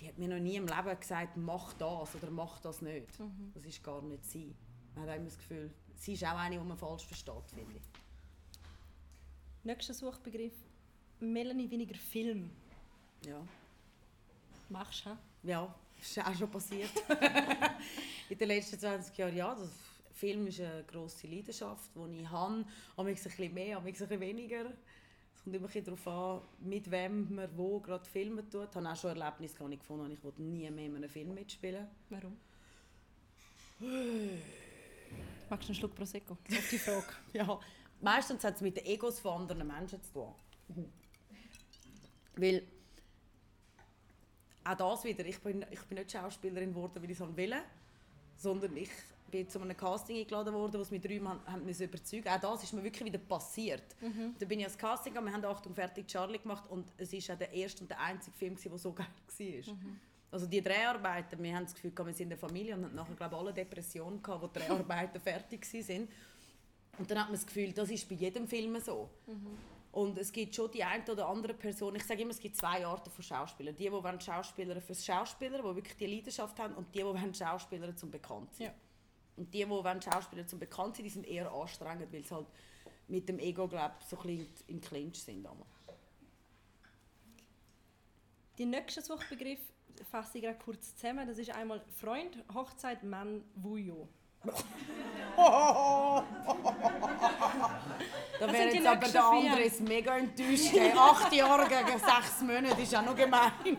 die 0.00 0.08
hat 0.08 0.18
mir 0.18 0.28
noch 0.28 0.38
nie 0.38 0.56
im 0.56 0.66
Leben 0.66 0.98
gesagt, 0.98 1.36
mach 1.36 1.74
das 1.74 2.14
oder 2.14 2.30
mach 2.30 2.58
das 2.60 2.80
nicht. 2.80 3.18
Mhm. 3.20 3.52
Das 3.54 3.64
ist 3.66 3.84
gar 3.84 4.00
nicht 4.02 4.24
sie. 4.24 4.54
Man 4.94 5.08
hat 5.08 5.16
immer 5.16 5.26
das 5.26 5.36
Gefühl, 5.36 5.70
sie 5.96 6.14
ist 6.14 6.24
auch 6.24 6.38
eine, 6.38 6.58
die 6.58 6.64
man 6.64 6.78
falsch 6.78 7.04
versteht, 7.04 7.50
finde 7.54 7.76
ich. 7.76 7.82
Nächster 9.62 9.94
Suchbegriff, 9.94 10.54
Melanie 11.20 11.70
weniger 11.70 11.94
Film. 11.96 12.50
Ja. 13.26 13.40
Machst 14.68 15.06
du, 15.06 15.16
Ja, 15.42 15.74
das 15.98 16.10
ist 16.10 16.26
auch 16.26 16.34
schon 16.34 16.50
passiert. 16.50 16.90
In 18.28 18.38
den 18.38 18.48
letzten 18.48 18.78
20 18.78 19.16
Jahren, 19.16 19.36
ja, 19.36 19.54
das 19.54 19.70
Film 20.14 20.46
ist 20.46 20.60
eine 20.60 20.84
grosse 20.84 21.26
Leidenschaft, 21.26 21.90
die 21.94 22.20
ich 22.22 22.30
habe. 22.30 22.64
Am 22.96 23.06
ein 23.06 23.14
bisschen 23.14 23.52
mehr, 23.52 23.78
am 23.78 23.84
ein 23.84 23.92
bisschen 23.92 24.20
weniger. 24.20 24.72
Es 25.34 25.42
kommt 25.42 25.56
immer 25.56 25.68
darauf 25.68 26.06
an, 26.06 26.40
mit 26.60 26.90
wem 26.90 27.34
man 27.34 27.48
wo 27.56 27.80
gerade 27.80 28.04
filmen 28.04 28.48
tut. 28.48 28.68
Ich 28.70 28.76
habe 28.76 28.88
auch 28.88 28.96
schon 28.96 29.18
Erlebnisse 29.18 29.56
gehabt, 29.56 29.72
ich 29.72 29.80
gefunden 29.80 30.12
ich 30.12 30.22
wollte 30.22 30.42
nie 30.42 30.70
mehr 30.70 30.86
in 30.86 30.96
einem 30.96 31.10
Film 31.10 31.34
mitspielen. 31.34 31.88
Warum? 32.10 32.36
Magst 35.50 35.68
du 35.68 35.72
einen 35.72 35.74
Schluck 35.74 35.94
Prosecco? 35.94 36.38
Das 36.48 36.58
ist 36.58 36.72
die 36.72 36.78
Frage. 36.78 37.06
ja. 37.32 37.60
Meistens 38.00 38.44
hat 38.44 38.56
es 38.56 38.60
mit 38.60 38.76
den 38.76 38.86
Egos 38.86 39.18
von 39.18 39.42
anderen 39.42 39.66
Menschen 39.66 40.02
zu 40.02 40.12
tun. 40.12 40.34
Weil 42.36 42.62
auch 44.64 44.76
das 44.76 45.04
wieder, 45.04 45.24
ich 45.26 45.40
bin, 45.40 45.64
ich 45.70 45.80
bin 45.82 45.98
nicht 45.98 46.12
Schauspielerin 46.12 46.70
geworden, 46.70 47.02
weil 47.02 47.10
ich 47.10 47.18
es 47.18 47.20
wollte, 47.20 47.62
sondern 48.36 48.76
ich 48.76 48.90
bin 49.30 49.48
zu 49.48 49.60
einem 49.60 49.76
Casting 49.76 50.16
eingeladen 50.16 50.54
worden, 50.54 50.80
was 50.80 50.90
mich 50.90 51.00
drei 51.00 51.18
Mann 51.18 51.40
haben 51.46 51.64
müssen 51.64 51.84
überzeugen. 51.84 52.28
Auch 52.28 52.40
das 52.40 52.62
ist 52.64 52.72
mir 52.72 52.82
wirklich 52.82 53.04
wieder 53.04 53.18
passiert. 53.18 53.82
Mhm. 54.00 54.34
Da 54.38 54.46
bin 54.46 54.60
ich 54.60 54.66
als 54.66 54.78
Casting 54.78 55.12
gegangen, 55.12 55.28
wir 55.28 55.34
haben 55.34 55.44
Achtung 55.44 55.74
fertig 55.74 56.06
Charlie 56.06 56.38
gemacht 56.38 56.70
und 56.70 56.92
es 56.96 57.12
ist 57.12 57.30
auch 57.30 57.38
der 57.38 57.52
erste 57.52 57.82
und 57.82 57.90
der 57.90 58.00
einzige 58.00 58.36
Film, 58.36 58.56
der 58.56 58.78
so 58.78 58.92
geil 58.94 59.06
war. 59.06 59.74
Mhm. 59.74 60.00
Also 60.30 60.46
die 60.46 60.60
Dreharbeiten, 60.60 61.40
wir 61.42 61.54
haben 61.54 61.64
das 61.64 61.74
Gefühl, 61.74 61.92
wir 61.96 62.12
sind 62.12 62.24
in 62.24 62.28
der 62.30 62.38
Familie 62.38 62.74
und 62.74 62.84
hatten 62.84 62.96
nachher 62.96 63.14
glaube 63.14 63.34
ich, 63.34 63.40
alle 63.40 63.52
Depressionen 63.52 64.22
gehabt, 64.22 64.42
wo 64.42 64.46
die 64.48 64.58
Dreharbeiten 64.58 65.20
fertig 65.20 65.64
waren. 65.72 66.08
Und 66.98 67.10
dann 67.10 67.18
hat 67.18 67.26
man 67.26 67.34
das 67.34 67.46
Gefühl, 67.46 67.72
das 67.72 67.90
ist 67.90 68.08
bei 68.08 68.14
jedem 68.14 68.46
Film 68.46 68.78
so. 68.80 69.08
Mhm. 69.26 69.56
Und 69.94 70.18
es 70.18 70.32
gibt 70.32 70.52
schon 70.52 70.68
die 70.72 70.82
eine 70.82 71.04
oder 71.08 71.28
andere 71.28 71.54
Person, 71.54 71.94
ich 71.94 72.04
sage 72.04 72.22
immer, 72.22 72.32
es 72.32 72.40
gibt 72.40 72.56
zwei 72.56 72.84
Arten 72.84 73.10
von 73.10 73.22
Schauspielern. 73.22 73.76
Die, 73.76 73.84
die 73.84 73.92
wollen 73.92 74.20
Schauspieler 74.20 74.80
fürs 74.80 75.04
Schauspieler, 75.04 75.58
die 75.58 75.76
wirklich 75.76 75.96
die 75.96 76.06
Leidenschaft 76.06 76.58
haben, 76.58 76.74
und 76.74 76.92
die, 76.92 76.98
die 76.98 77.04
wollen 77.04 77.32
Schauspieler 77.32 77.94
zum 77.94 78.10
Bekanntsein. 78.10 78.66
Ja. 78.66 78.72
Und 79.36 79.52
die, 79.52 79.64
die 79.64 79.68
wollen 79.68 80.00
Schauspieler 80.00 80.46
zum 80.46 80.58
Bekanntsein, 80.58 81.04
die 81.04 81.10
sind 81.10 81.26
eher 81.26 81.52
anstrengend, 81.52 82.12
weil 82.12 82.22
sie 82.22 82.34
halt 82.34 82.46
mit 83.08 83.28
dem 83.28 83.38
Ego, 83.38 83.68
glaube 83.68 83.94
so 84.08 84.18
ein 84.20 84.46
im 84.68 84.80
Clinch 84.80 85.22
sind. 85.22 85.46
Die 88.58 88.64
nächste 88.64 89.02
Suchbegriff 89.02 89.60
fasse 90.10 90.38
ich 90.38 90.58
kurz 90.58 90.96
zusammen. 90.96 91.26
Das 91.26 91.38
ist 91.38 91.50
einmal 91.50 91.82
Freund, 92.00 92.36
Hochzeit, 92.52 93.02
Mann, 93.02 93.42
Vujo. 93.54 94.08
da 94.44 96.22
wäre 98.40 98.74
jetzt 98.74 98.86
aber 98.86 99.08
der 99.08 99.24
Andres 99.24 99.80
mega 99.80 100.18
enttäuscht. 100.18 100.74
Acht 100.94 101.32
Jahre 101.32 101.66
gegen 101.66 101.98
sechs 101.98 102.42
Monate 102.42 102.82
ist 102.82 102.94
auch 102.94 103.02
noch 103.02 103.16
gemein. 103.16 103.52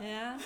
ja, 0.00 0.38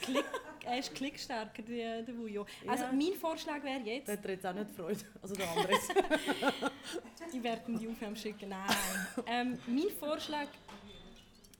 Klick, 0.00 0.24
er 0.64 0.78
ist 0.78 0.94
klickstärker, 0.94 1.62
der, 1.62 2.02
der 2.02 2.16
Vujo. 2.16 2.46
Also 2.66 2.84
ja. 2.84 2.92
mein 2.92 3.14
Vorschlag 3.14 3.62
wäre 3.62 3.80
jetzt... 3.80 4.08
Der 4.08 4.16
hat 4.16 4.24
jetzt 4.26 4.46
auch 4.46 4.54
nicht 4.54 4.70
Freude, 4.70 5.00
also 5.22 5.34
der 5.34 5.50
Andres. 5.50 5.88
die 7.32 7.42
werden 7.42 7.78
die 7.78 7.88
Aufnahme 7.88 8.16
schicken, 8.16 8.48
nein. 8.48 8.76
Ähm, 9.26 9.58
mein 9.66 9.90
Vorschlag 9.98 10.48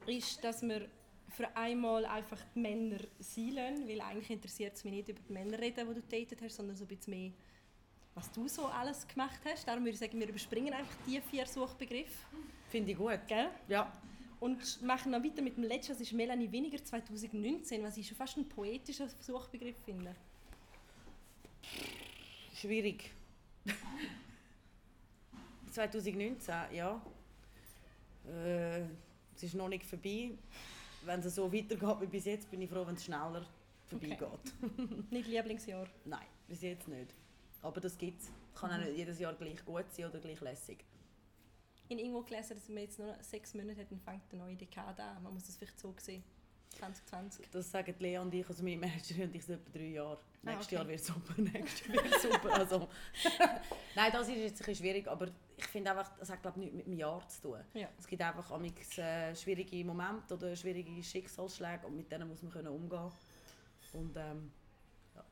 ist, 0.06 0.42
dass 0.42 0.62
wir 0.62 0.88
für 1.34 1.54
einmal 1.56 2.04
einfach 2.06 2.38
die 2.54 2.60
Männer 2.60 2.98
sein 3.18 3.88
weil 3.88 4.00
eigentlich 4.00 4.30
interessiert 4.30 4.76
es 4.76 4.84
mich 4.84 4.94
nicht 4.94 5.08
über 5.08 5.20
die 5.28 5.32
Männer 5.32 5.58
reden, 5.58 5.88
die 5.88 5.94
du 5.94 6.02
datet 6.02 6.40
hast, 6.42 6.56
sondern 6.56 6.76
so 6.76 6.84
ein 6.84 6.88
bisschen 6.88 7.14
mehr, 7.14 7.32
was 8.14 8.30
du 8.30 8.46
so 8.46 8.66
alles 8.66 9.06
gemacht 9.08 9.40
hast. 9.44 9.66
Darum 9.66 9.82
würde 9.82 9.94
ich 9.94 9.98
sagen, 9.98 10.18
wir 10.18 10.28
überspringen 10.28 10.72
einfach 10.72 10.96
die 11.06 11.20
vier 11.20 11.46
Suchbegriffe. 11.46 12.12
Finde 12.70 12.92
ich 12.92 12.96
gut. 12.98 13.18
Gell? 13.26 13.48
Ja. 13.68 13.92
Und 14.40 14.82
machen 14.82 15.12
noch 15.12 15.22
weiter 15.22 15.42
mit 15.42 15.56
dem 15.56 15.64
letzten, 15.64 15.92
das 15.92 16.00
ist 16.00 16.12
Melanie 16.12 16.50
Weniger 16.50 16.82
2019, 16.82 17.82
was 17.82 17.96
ich 17.96 18.06
schon 18.06 18.16
fast 18.16 18.36
ein 18.36 18.48
poetischer 18.48 19.08
Suchbegriff 19.20 19.76
finde. 19.84 20.14
Schwierig. 22.54 23.10
2019, 25.72 26.54
ja. 26.72 27.00
Äh, 28.26 28.82
es 29.34 29.42
ist 29.42 29.54
noch 29.54 29.68
nicht 29.68 29.84
vorbei 29.84 30.32
wenn 31.06 31.20
es 31.20 31.34
so 31.34 31.52
weitergeht 31.52 32.00
wie 32.00 32.06
bis 32.06 32.24
jetzt, 32.24 32.50
bin 32.50 32.62
ich 32.62 32.70
froh, 32.70 32.86
wenn 32.86 32.94
es 32.94 33.04
schneller 33.04 33.44
vorbeigeht. 33.86 34.20
Okay. 34.20 34.88
nicht 35.10 35.28
Lieblingsjahr? 35.28 35.86
Nein, 36.04 36.26
bis 36.48 36.62
jetzt 36.62 36.88
nicht. 36.88 37.14
Aber 37.62 37.80
das 37.80 37.96
gibt 37.96 38.22
es. 38.22 38.30
Kann 38.54 38.70
mhm. 38.70 38.76
auch 38.76 38.86
nicht 38.86 38.98
jedes 38.98 39.18
Jahr 39.18 39.34
gleich 39.34 39.64
gut 39.64 39.84
sein 39.90 40.06
oder 40.06 40.18
gleich 40.18 40.40
lässig. 40.40 40.78
In 41.88 41.98
irgendwo 41.98 42.22
gelesen, 42.22 42.54
dass 42.54 42.68
wir 42.68 42.82
jetzt 42.82 42.98
nur 42.98 43.14
sechs 43.20 43.54
Monate 43.54 43.80
hat, 43.80 43.90
dann 43.90 44.00
fängt 44.00 44.22
eine 44.32 44.42
neue 44.42 44.56
Dekade 44.56 45.02
an. 45.02 45.22
Man 45.22 45.34
muss 45.34 45.44
das 45.44 45.56
vielleicht 45.56 45.78
so 45.78 45.94
sehen. 45.98 46.24
2020. 46.74 47.50
Das 47.50 47.70
sagen 47.70 47.94
Lea 47.98 48.18
und 48.18 48.34
ich, 48.34 48.48
also 48.48 48.62
meine 48.62 48.78
Managerin 48.78 49.24
und 49.24 49.34
ich, 49.34 49.44
seit 49.44 49.60
etwa 49.60 49.78
drei 49.78 49.86
Jahren. 49.86 50.18
Ah, 50.44 50.50
nächstes 50.50 50.66
okay. 50.66 50.74
Jahr 50.74 50.88
wird 50.88 51.04
super, 51.04 51.34
nächstes 51.42 51.86
Jahr 51.86 52.04
wird 52.04 52.20
super. 52.20 52.52
Also. 52.54 52.88
Nein, 53.94 54.12
das 54.12 54.28
ist 54.28 54.36
jetzt 54.36 54.52
ein 54.60 54.66
bisschen 54.66 54.74
schwierig, 54.74 55.08
aber 55.08 55.28
ich 55.56 55.66
finde 55.66 55.90
einfach, 55.90 56.16
das 56.18 56.30
hat 56.30 56.42
glaube 56.42 56.58
nichts 56.58 56.74
mit 56.74 56.86
dem 56.86 56.94
Jahr 56.94 57.26
zu 57.28 57.42
tun. 57.42 57.60
Ja. 57.74 57.88
Es 57.98 58.06
gibt 58.06 58.22
einfach 58.22 58.50
amix, 58.50 58.98
äh, 58.98 59.34
schwierige 59.34 59.84
Momente 59.84 60.34
oder 60.34 60.54
schwierige 60.56 61.02
Schicksalsschläge 61.02 61.86
und 61.86 61.96
mit 61.96 62.10
denen 62.10 62.28
muss 62.28 62.42
man 62.42 62.52
können 62.52 62.68
umgehen 62.68 63.10
und 63.92 64.16
ähm, 64.16 64.50
ja. 65.14 65.24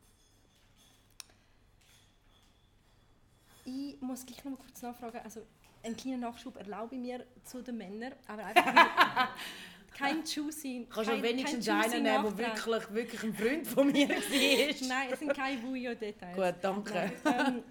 Ich 3.65 4.01
muss 4.01 4.25
gleich 4.25 4.45
noch 4.45 4.53
mal 4.53 4.65
kurz 4.65 4.83
nachfragen, 4.83 5.19
also 5.19 5.43
einen 5.83 5.97
kleinen 5.97 6.21
Nachschub 6.21 6.57
erlaube 6.57 6.95
ich 6.95 7.01
mir 7.01 7.27
zu 7.45 7.63
den 7.63 7.77
Männern, 7.77 8.15
aber 8.27 8.45
einfach 8.47 9.29
kein 9.97 10.25
Juicy. 10.25 10.87
Kannst 10.91 11.11
du 11.11 11.23
wenigstens 11.23 11.69
einen 11.69 12.03
nehmen, 12.03 12.37
der 12.37 12.39
wirklich, 12.39 12.91
wirklich 12.95 13.23
ein 13.23 13.35
Freund 13.35 13.67
von 13.67 13.93
mir 13.93 14.09
war? 14.09 14.89
Nein, 14.89 15.09
es 15.13 15.19
sind 15.19 15.35
keine 15.35 15.63
Vujo-Details. 15.63 16.37
Gut, 16.37 16.55
danke. 16.63 17.13
Nein, 17.25 17.47
ähm, 17.47 17.63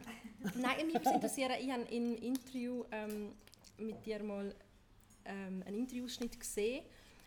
nein 0.56 0.86
mich 0.88 0.96
würde 0.96 1.10
interessieren, 1.12 1.54
ich 1.60 1.72
habe 1.72 1.84
im 1.84 2.16
Interview 2.18 2.84
ähm, 2.92 3.34
mit 3.78 4.06
dir 4.06 4.22
mal 4.24 4.54
ähm, 5.26 5.64
einen 5.66 5.78
Interviewschnitt 5.80 6.40
gesehen, 6.40 6.84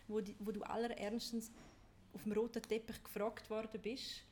wo, 0.07 0.21
die, 0.21 0.35
wo 0.39 0.51
du 0.51 0.61
allerernstens 0.63 1.51
auf 2.13 2.23
dem 2.23 2.31
roten 2.31 2.61
Teppich 2.61 3.03
gefragt 3.03 3.49
worden 3.49 3.81
bist, 3.81 4.23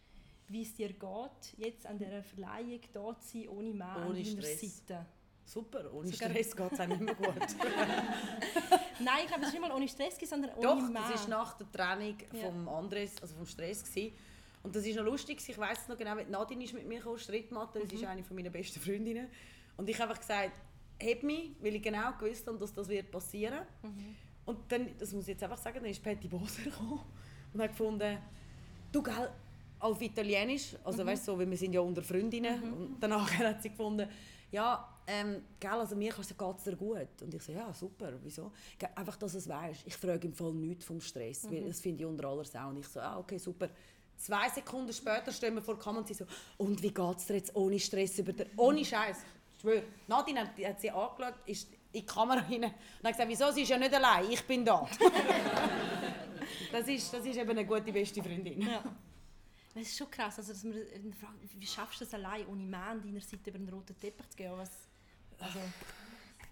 wie 0.48 0.62
es 0.62 0.74
dir 0.74 0.90
geht, 0.90 1.58
jetzt 1.58 1.86
an 1.86 1.98
dieser 1.98 2.24
Verleihung 2.24 2.80
da 2.94 3.20
zu 3.20 3.40
sein, 3.40 3.50
ohne 3.50 3.74
Mann 3.74 4.08
ohne 4.08 4.20
an 4.20 4.24
deiner 4.24 4.42
Seite. 4.42 5.06
Super, 5.46 5.94
ohne 5.94 6.08
Sogar 6.08 6.30
Stress 6.30 6.56
geht 6.56 6.72
es 6.72 6.80
auch 6.80 6.88
nicht 6.88 7.02
mehr 7.02 7.16
gut. 7.16 7.36
Nein, 9.00 9.20
ich 9.24 9.28
glaube, 9.28 9.42
es 9.42 9.48
war 9.48 9.52
nicht 9.52 9.62
mal 9.62 9.72
ohne 9.72 9.88
Stress, 9.88 10.18
sondern 10.24 10.52
ohne 10.56 10.62
Doch, 10.62 10.76
Mann. 10.76 11.12
das 11.12 11.30
war 11.30 11.30
nach 11.30 11.58
der 11.58 11.72
Trennung 11.72 12.16
ja. 12.32 12.46
vom 12.46 12.70
Andres, 12.70 13.22
also 13.22 13.36
vom 13.36 13.46
Stress. 13.46 13.84
Gewesen. 13.84 14.14
Und 14.64 14.76
das 14.76 14.86
ist 14.86 14.96
noch 14.96 15.04
lustig, 15.04 15.42
ich 15.46 15.58
weiß 15.58 15.90
noch 15.90 15.98
genau, 15.98 16.16
Nadine 16.16 16.64
ist 16.64 16.74
mit 16.74 16.88
mir 16.88 17.00
gekommen, 17.00 17.20
Strittmatte, 17.20 17.80
das 17.80 17.92
mhm. 17.92 17.98
ist 17.98 18.06
eine 18.06 18.24
meiner 18.30 18.50
besten 18.50 18.80
Freundinnen. 18.80 19.28
Und 19.76 19.90
ich 19.90 20.00
habe 20.00 20.10
einfach 20.10 20.22
gesagt, 20.22 20.54
heb 21.00 21.24
mich, 21.24 21.52
weil 21.60 21.76
ich 21.76 21.82
genau 21.82 22.14
gewusst 22.18 22.48
habe, 22.48 22.58
dass 22.58 22.74
das 22.74 22.88
wird 22.88 23.12
passieren 23.12 23.60
mhm. 23.82 24.16
Und 24.46 24.60
dann, 24.70 24.90
das 24.98 25.14
muss 25.14 25.24
ich 25.24 25.30
jetzt 25.30 25.44
einfach 25.44 25.58
sagen, 25.58 25.80
dann 25.82 25.90
ist 25.90 26.04
Patty 26.04 26.28
Boser 26.28 26.64
gekommen 26.64 27.00
und 27.54 27.62
hat 27.62 27.70
gefunden, 27.70 28.18
du, 28.92 29.02
gell, 29.02 29.30
auf 29.80 30.02
Italienisch, 30.02 30.76
also 30.84 31.04
mhm. 31.04 31.08
weißt 31.08 31.28
du, 31.28 31.32
so, 31.32 31.40
weil 31.40 31.50
wir 31.50 31.58
sind 31.58 31.74
ja 31.74 31.82
unter 31.82 32.04
Freundinnen. 32.04 32.60
Mhm. 32.60 32.74
Und 32.74 32.98
danach 33.00 33.32
hat 33.40 33.62
sie 33.62 33.70
gefunden, 33.70 34.08
ja, 34.54 34.88
ähm, 35.08 35.44
gell, 35.60 35.72
also 35.72 35.96
mir 35.96 36.14
geht 36.14 36.20
es 36.20 36.64
dir 36.64 36.76
gut. 36.76 37.22
Und 37.22 37.34
ich 37.34 37.42
so, 37.42 37.52
ja, 37.52 37.74
super, 37.74 38.14
wieso? 38.22 38.52
Einfach, 38.96 39.18
dass 39.18 39.34
es 39.34 39.50
weißt. 39.50 39.82
Ich 39.86 39.98
frage 39.98 40.28
im 40.28 40.34
Fall 40.34 40.54
nichts 40.54 40.86
vom 40.86 41.02
Stress, 41.02 41.44
mhm. 41.44 41.52
weil 41.52 41.64
das 41.66 41.82
finde 41.82 42.04
ich 42.04 42.10
unter 42.10 42.28
aller 42.28 42.46
Sau. 42.46 42.70
Und 42.70 42.78
ich 42.78 42.88
so, 42.88 43.00
ah, 43.00 43.18
okay, 43.18 43.38
super. 43.40 43.68
Zwei 44.16 44.48
Sekunden 44.50 44.94
später 44.94 45.32
stehen 45.32 45.56
wir 45.56 45.62
vor 45.62 45.74
der 45.74 45.84
Kamera 45.84 46.02
und 46.02 46.08
sie 46.08 46.14
so, 46.14 46.26
und 46.58 46.82
wie 46.84 46.94
geht 46.94 47.18
es 47.18 47.26
dir 47.26 47.34
jetzt 47.34 47.56
ohne 47.56 47.80
Stress 47.80 48.20
über 48.20 48.32
der... 48.32 48.46
Ohne 48.56 48.86
Scheiß, 48.86 49.18
ich 49.56 49.62
schwöre. 49.62 49.84
Nadine 50.08 50.42
hat, 50.42 50.50
hat 50.64 50.80
sie 50.80 50.92
angeschaut, 50.92 51.34
ist 51.48 51.68
in 51.92 52.02
die 52.02 52.06
Kamera 52.06 52.42
rein 52.42 52.64
und 52.64 52.74
hat 53.04 53.12
gesagt, 53.12 53.28
wieso, 53.28 53.52
sie 53.52 53.64
ist 53.64 53.70
ja 53.70 53.78
nicht 53.78 53.94
allein, 53.94 54.30
ich 54.30 54.44
bin 54.46 54.64
da. 54.64 54.88
das, 56.72 56.88
ist, 56.88 57.12
das 57.12 57.26
ist 57.26 57.38
eben 57.38 57.50
eine 57.50 57.66
gute, 57.66 57.92
beste 57.92 58.22
Freundin. 58.22 58.62
Ja. 58.62 58.84
Es 59.76 59.90
ist 59.90 59.98
schon 59.98 60.12
krass, 60.12 60.38
also, 60.38 60.54
dass 60.54 60.64
man 60.64 60.74
fragt, 61.14 61.60
wie 61.60 61.66
schaffst 61.66 62.02
du 62.02 62.06
das 62.06 62.14
allein, 62.14 62.46
ohne 62.48 62.64
Mann 62.64 63.02
deiner 63.02 63.22
Seite 63.22 63.50
über 63.50 63.58
den 63.58 63.70
roten 63.70 64.00
Teppich 64.00 64.30
zu 64.30 64.38
gehen? 64.38 64.52
Was, 64.56 64.88
also. 65.40 65.60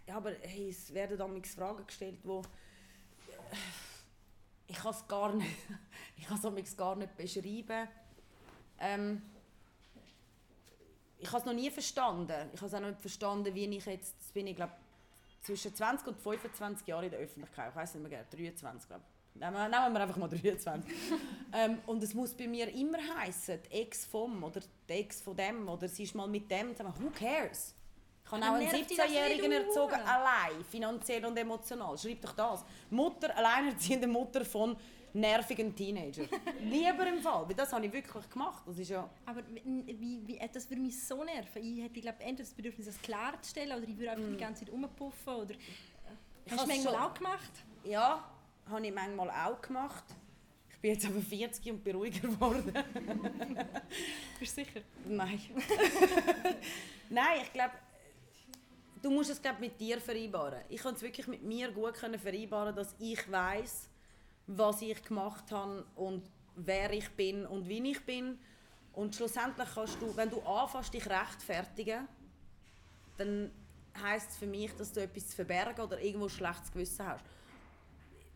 Ja, 0.07 0.17
aber 0.17 0.31
hey, 0.41 0.69
es 0.69 0.91
werden 0.93 1.17
dann 1.17 1.43
Fragen 1.43 1.85
gestellt, 1.85 2.19
wo 2.23 2.41
ich 4.67 4.77
kann 4.77 4.91
es 4.91 5.07
gar 5.07 5.33
nicht, 5.33 5.49
ich 6.17 6.25
kann 6.25 6.37
es 6.37 6.77
gar 6.77 6.95
nicht 6.95 7.15
beschreiben. 7.15 7.87
Ähm, 8.79 9.21
ich 11.19 11.27
habe 11.27 11.37
es 11.37 11.45
noch 11.45 11.53
nie 11.53 11.69
verstanden. 11.69 12.49
Ich 12.53 12.59
habe 12.59 12.67
es 12.67 12.73
auch 12.73 12.79
noch 12.79 12.89
nicht 12.89 13.01
verstanden, 13.01 13.53
wie 13.53 13.65
ich 13.65 13.85
jetzt, 13.85 14.15
jetzt 14.19 14.33
bin 14.33 14.47
ich 14.47 14.55
glaube 14.55 14.73
zwischen 15.41 15.75
20 15.75 16.07
und 16.07 16.19
25 16.19 16.87
Jahren 16.87 17.05
in 17.05 17.11
der 17.11 17.19
Öffentlichkeit. 17.19 17.69
Ich 17.69 17.75
weiß 17.75 17.95
nicht 17.95 18.09
mehr, 18.09 18.23
23 18.23 18.87
glaube 18.87 19.03
Nehmen 19.33 19.53
wir, 19.71 20.01
einfach 20.01 20.17
mal 20.17 20.27
23. 20.29 20.91
ähm, 21.53 21.79
und 21.85 22.03
es 22.03 22.13
muss 22.13 22.33
bei 22.33 22.47
mir 22.47 22.67
immer 22.73 22.99
heißen, 23.17 23.59
die 23.63 23.81
Ex 23.81 24.05
vom 24.05 24.43
oder 24.43 24.61
die 24.89 24.93
Ex 24.93 25.21
von 25.21 25.35
dem 25.35 25.67
oder 25.67 25.87
sie 25.87 26.03
ist 26.03 26.15
mal 26.15 26.27
mit 26.27 26.49
dem 26.49 26.75
zusammen. 26.75 26.93
Who 26.99 27.09
cares? 27.09 27.73
Ich 28.23 28.31
habe 28.31 28.45
auch 28.45 28.53
einen 28.53 28.69
17-Jährigen 28.69 29.51
erzogen, 29.51 29.95
allein, 29.95 30.63
finanziell 30.69 31.25
und 31.25 31.37
emotional. 31.37 31.97
Schreib 31.97 32.21
doch 32.21 32.33
das. 32.33 32.63
Mutter, 32.89 33.35
alleinerziehende 33.35 34.07
Mutter 34.07 34.45
von 34.45 34.77
nervigen 35.13 35.75
Teenager. 35.75 36.23
Lieber 36.61 37.07
im 37.07 37.19
Fall, 37.19 37.47
weil 37.47 37.55
das 37.55 37.73
habe 37.73 37.85
ich 37.85 37.91
wirklich 37.91 38.29
gemacht. 38.29 38.63
Das 38.65 38.77
ist 38.77 38.89
ja... 38.89 39.09
Aber 39.25 39.41
wie, 39.47 40.21
wie, 40.25 40.39
das 40.51 40.69
würde 40.69 40.81
mich 40.81 41.03
so 41.05 41.23
nerven. 41.23 41.61
Ich 41.61 41.83
hätte 41.83 41.99
glaub, 41.99 42.15
entweder 42.19 42.43
das 42.43 42.53
Bedürfnis, 42.53 42.85
das 42.85 43.01
klarzustellen 43.01 43.77
oder 43.77 43.87
ich 43.87 43.97
würde 43.97 44.11
einfach 44.11 44.29
mm. 44.29 44.31
die 44.31 44.37
ganze 44.37 44.65
Zeit 44.65 44.73
rumpuffen. 44.73 45.33
Oder, 45.33 45.55
hast 46.49 46.63
du 46.63 46.67
manchmal 46.67 46.93
schon. 46.93 47.03
auch 47.03 47.13
gemacht? 47.13 47.51
Ja, 47.83 48.23
habe 48.69 48.85
ich 48.85 48.93
manchmal 48.93 49.29
auch 49.29 49.61
gemacht. 49.61 50.03
Ich 50.69 50.77
bin 50.79 50.91
jetzt 50.91 51.05
aber 51.05 51.21
40 51.21 51.71
und 51.71 51.83
beruhiger 51.83 52.27
geworden. 52.27 52.73
Bist 54.39 54.57
du 54.57 54.63
sicher? 54.63 54.81
Nein. 55.05 55.39
Nein, 57.09 57.39
ich 57.43 57.53
glaube, 57.53 57.73
du 59.01 59.11
musst 59.11 59.29
es 59.29 59.41
glaub, 59.41 59.59
mit 59.59 59.79
dir 59.79 59.99
vereinbaren. 59.99 60.61
Ich 60.69 60.81
konnte 60.81 60.97
es 60.97 61.01
wirklich 61.03 61.27
mit 61.27 61.43
mir 61.43 61.71
gut 61.71 61.93
können 61.93 62.19
vereinbaren, 62.19 62.75
dass 62.75 62.95
ich 62.99 63.31
weiß, 63.31 63.89
was 64.47 64.81
ich 64.81 65.03
gemacht 65.03 65.51
habe 65.51 65.85
und 65.95 66.23
wer 66.55 66.91
ich 66.91 67.09
bin 67.11 67.45
und 67.45 67.67
wie 67.67 67.91
ich 67.91 68.03
bin. 68.05 68.39
Und 68.93 69.15
schlussendlich 69.15 69.69
kannst 69.73 70.01
du, 70.01 70.15
wenn 70.15 70.29
du 70.29 70.41
anfängst, 70.41 70.93
dich 70.93 71.07
rechtfertigen, 71.07 72.07
dann 73.17 73.51
heißt 74.01 74.31
es 74.31 74.37
für 74.37 74.47
mich, 74.47 74.71
dass 74.75 74.91
du 74.91 75.01
etwas 75.01 75.29
zu 75.29 75.35
verbergen 75.35 75.81
oder 75.81 76.01
irgendwo 76.01 76.29
schlechtes 76.29 76.71
Gewissen 76.71 77.05
hast. 77.05 77.23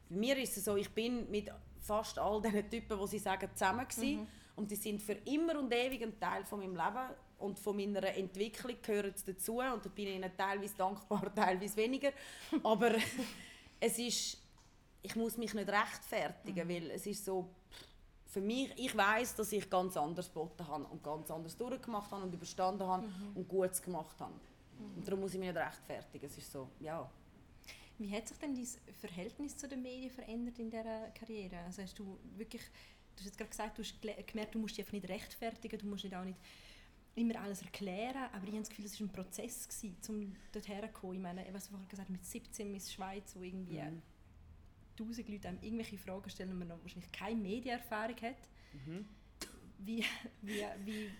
Mir 0.10 0.38
ist 0.38 0.58
es 0.58 0.66
so, 0.66 0.76
ich 0.76 0.90
bin 0.90 1.30
mit 1.30 1.52
fast 1.82 2.18
all 2.20 2.42
diesen 2.42 2.70
Typen, 2.70 3.00
die 3.00 3.08
sie 3.08 3.20
sagen, 3.20 3.50
zusammen 3.54 3.88
gewesen. 3.88 4.22
Mhm. 4.22 4.28
Und 4.56 4.72
die 4.72 4.76
sind 4.76 5.02
für 5.02 5.14
immer 5.14 5.60
und 5.60 5.74
ewig 5.74 6.02
ein 6.02 6.20
Teil 6.20 6.46
von 6.46 6.60
meinem 6.60 6.76
Leben 6.76 7.10
und 7.40 7.60
von 7.60 7.76
meiner 7.76 8.04
Entwicklung 8.16 8.76
gehören 8.82 9.14
sie 9.16 9.34
dazu. 9.34 9.60
Und 9.60 9.86
da 9.86 9.90
bin 9.90 10.08
ich 10.08 10.16
ihnen 10.16 10.32
teilweise 10.36 10.76
dankbar, 10.76 11.32
teilweise 11.36 11.76
weniger. 11.76 12.12
Aber 12.64 12.92
es 13.80 14.00
ist, 14.00 14.38
ich 15.02 15.16
muss 15.16 15.38
mich 15.38 15.54
nicht 15.54 15.70
rechtfertigen, 15.70 16.68
mhm. 16.68 16.72
weil 16.72 16.92
es 16.92 17.06
ist 17.06 17.26
so, 17.26 17.50
für 18.26 18.42
mich, 18.42 18.72
ich 18.78 18.96
weiß, 18.96 19.36
dass 19.36 19.52
ich 19.52 19.70
ganz 19.70 19.96
anders 19.96 20.28
geboten 20.28 20.68
habe 20.68 20.86
und 20.86 21.04
ganz 21.04 21.30
anders 21.32 21.56
durchgemacht 21.56 22.12
habe 22.12 22.24
und 22.24 22.34
überstanden 22.34 22.86
habe 22.86 23.08
mhm. 23.08 23.36
und 23.36 23.48
Gutes 23.48 23.82
gemacht 23.82 24.20
habe. 24.20 24.34
Mhm. 24.34 24.98
Und 24.98 25.08
darum 25.08 25.20
muss 25.22 25.34
ich 25.34 25.40
mich 25.40 25.54
nicht 25.54 25.58
rechtfertigen. 25.58 26.26
Es 26.26 26.38
ist 26.38 26.52
so, 26.52 26.70
ja. 26.80 27.10
Wie 27.98 28.12
hat 28.12 28.28
sich 28.28 28.38
denn 28.38 28.54
dein 28.56 28.68
Verhältnis 29.00 29.56
zu 29.56 29.68
den 29.68 29.82
Medien 29.82 30.12
verändert 30.12 30.60
in 30.60 30.70
dieser 30.70 31.10
Karriere? 31.12 31.58
Also 31.60 31.82
hast 31.82 31.98
du 31.98 32.20
wirklich, 32.36 32.62
du 32.62 33.20
hast 33.20 33.26
jetzt 33.26 33.38
gerade 33.38 33.50
gesagt, 33.50 33.78
du 33.78 33.84
hast 33.84 34.28
gemerkt, 34.28 34.56
du 34.56 34.60
musst 34.60 34.78
dich 34.78 34.84
einfach 34.84 34.94
nicht 34.94 35.10
rechtfertigen, 35.10 35.80
du 35.80 35.86
musst 35.88 36.04
nicht 36.04 36.16
auch 36.16 36.26
nicht 36.26 36.40
immer 37.16 37.40
alles 37.40 37.62
erklären, 37.62 38.30
aber 38.34 38.44
ich 38.44 38.50
habe 38.50 38.60
das 38.60 38.70
Gefühl, 38.70 38.86
es 38.86 39.00
war 39.00 39.08
ein 39.08 39.14
Prozess, 39.14 39.68
gewesen, 39.68 39.96
um 40.10 40.36
dorthin 40.52 40.82
zu 40.82 40.88
kommen. 40.90 41.16
Ich 41.16 41.22
meine, 41.22 41.46
was 41.54 41.68
vorher 41.70 41.88
gesagt 41.88 42.10
mit 42.10 42.26
17 42.26 42.70
Miss 42.72 42.92
Schweiz, 42.92 43.34
wo 43.36 43.42
irgendwie 43.42 43.80
mhm. 43.80 44.02
tausend 44.98 45.30
Leute 45.30 45.48
einem 45.48 45.60
irgendwelche 45.62 45.98
Fragen 45.98 46.30
stellen 46.30 46.52
und 46.52 46.60
man 46.60 46.68
noch 46.68 46.82
wahrscheinlich 46.82 47.12
keine 47.14 47.40
Medienerfahrung 47.40 48.18
hat. 48.22 48.50
Mhm. 48.74 49.08
Wie, 49.80 50.04
wie, 50.42 50.66
wie, 50.84 51.12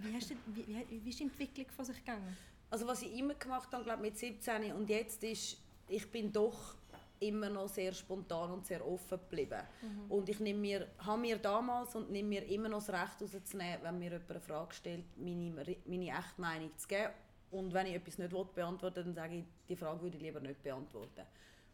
wie, 0.00 0.14
hast 0.14 0.30
du, 0.30 0.34
wie, 0.46 0.66
wie, 0.66 1.04
wie 1.04 1.10
ist 1.10 1.20
die 1.20 1.24
Entwicklung 1.24 1.66
von 1.70 1.84
sich 1.84 1.96
gegangen? 1.98 2.36
Also 2.70 2.86
was 2.86 3.02
ich 3.02 3.12
immer 3.16 3.34
gemacht 3.34 3.70
habe, 3.72 3.84
glaube 3.84 4.02
mit 4.02 4.16
17 4.16 4.72
und 4.72 4.88
jetzt 4.88 5.22
ist, 5.22 5.58
ich 5.88 6.10
bin 6.10 6.32
doch 6.32 6.76
immer 7.20 7.48
noch 7.48 7.68
sehr 7.68 7.92
spontan 7.92 8.50
und 8.50 8.66
sehr 8.66 8.86
offen 8.86 9.18
geblieben. 9.18 9.62
Mhm. 9.82 10.10
Und 10.10 10.28
ich 10.28 10.40
nehme 10.40 10.60
mir, 10.60 10.88
habe 10.98 11.20
mir 11.20 11.38
damals 11.38 11.94
und 11.94 12.10
nehme 12.10 12.28
mir 12.28 12.46
immer 12.48 12.68
noch 12.68 12.84
das 12.84 12.90
Recht 12.90 13.34
rauszunehmen, 13.34 13.78
wenn 13.82 13.98
mir 13.98 14.10
jemand 14.10 14.30
eine 14.30 14.40
Frage 14.40 14.74
stellt, 14.74 15.04
meine, 15.16 15.76
meine 15.86 16.08
echte 16.08 16.40
Meinung 16.40 16.70
zu 16.76 16.88
geben. 16.88 17.12
Und 17.50 17.72
wenn 17.72 17.86
ich 17.86 17.94
etwas 17.94 18.18
nicht 18.18 18.30
beantworten 18.30 18.96
will, 18.96 19.04
dann 19.04 19.14
sage 19.14 19.36
ich, 19.36 19.44
die 19.68 19.76
Frage 19.76 20.02
würde 20.02 20.16
ich 20.16 20.22
lieber 20.22 20.40
nicht 20.40 20.62
beantworten. 20.62 21.22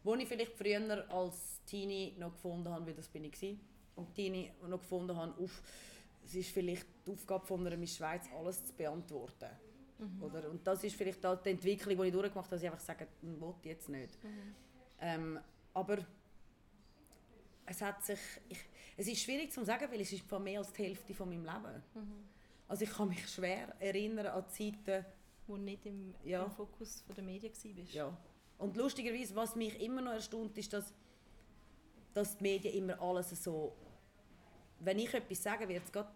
Wo 0.03 0.15
ich 0.15 0.27
vielleicht 0.27 0.53
früher 0.53 1.05
als 1.11 1.63
Teenie 1.65 2.15
noch 2.17 2.31
gefunden 2.31 2.69
habe, 2.69 2.85
wie 2.87 2.93
das 2.93 3.07
bin 3.07 3.23
ich 3.25 3.41
war, 3.41 3.49
und 3.95 4.13
Teenie 4.13 4.51
noch 4.67 4.79
gefunden 4.79 5.15
habe, 5.15 5.33
auf, 5.41 5.61
es 6.23 6.35
ist 6.35 6.51
vielleicht 6.51 6.85
die 7.05 7.11
Aufgabe 7.11 7.45
von 7.45 7.65
einer 7.65 7.77
Miss 7.77 7.97
Schweiz, 7.97 8.25
alles 8.37 8.63
zu 8.63 8.73
beantworten. 8.73 9.49
Mhm. 10.01 10.23
Oder? 10.23 10.49
Und 10.49 10.65
das 10.65 10.83
ist 10.83 10.95
vielleicht 10.95 11.25
auch 11.25 11.41
die 11.41 11.51
Entwicklung, 11.51 11.97
die 11.97 12.07
ich 12.07 12.13
durchgemacht 12.13 12.45
habe, 12.45 12.55
dass 12.55 12.63
ich 12.63 12.69
einfach 12.69 12.83
sage, 12.83 13.07
ich 13.21 13.41
will 13.41 13.53
jetzt 13.63 13.89
nicht. 13.89 14.23
Mhm. 14.23 14.55
Ähm, 14.99 15.39
aber 15.73 15.99
es 17.65 17.81
hat 17.81 18.03
sich, 18.03 18.19
ich, 18.49 18.59
es 18.97 19.07
ist 19.07 19.21
schwierig 19.21 19.51
zu 19.51 19.63
sagen, 19.63 19.87
weil 19.91 20.01
es 20.01 20.11
ist 20.11 20.29
mehr 20.39 20.59
als 20.59 20.73
die 20.73 20.83
Hälfte 20.83 21.13
von 21.13 21.29
meinem 21.29 21.45
Leben. 21.45 21.83
Mhm. 21.93 22.29
Also 22.67 22.83
ich 22.83 22.91
kann 22.91 23.09
mich 23.09 23.27
schwer 23.29 23.73
erinnern 23.79 24.27
an 24.27 24.49
Zeiten, 24.49 25.05
wo 25.47 25.55
du 25.55 25.61
nicht 25.61 25.85
im, 25.85 26.15
ja. 26.23 26.43
im 26.43 26.51
Fokus 26.51 27.03
der 27.15 27.23
Medien 27.23 27.53
warst. 27.53 27.93
Ja. 27.93 28.17
Und 28.57 28.77
lustigerweise, 28.77 29.35
was 29.35 29.55
mich 29.55 29.79
immer 29.81 30.01
noch 30.01 30.13
erstaunt, 30.13 30.57
ist, 30.57 30.71
dass, 30.73 30.93
dass 32.13 32.37
die 32.37 32.43
Medien 32.43 32.73
immer 32.75 33.01
alles 33.01 33.29
so... 33.43 33.75
Wenn 34.79 34.99
ich 34.99 35.13
etwas 35.13 35.43
sage, 35.43 35.67
wird 35.67 35.83
es 35.83 35.91
gerade 35.91 36.09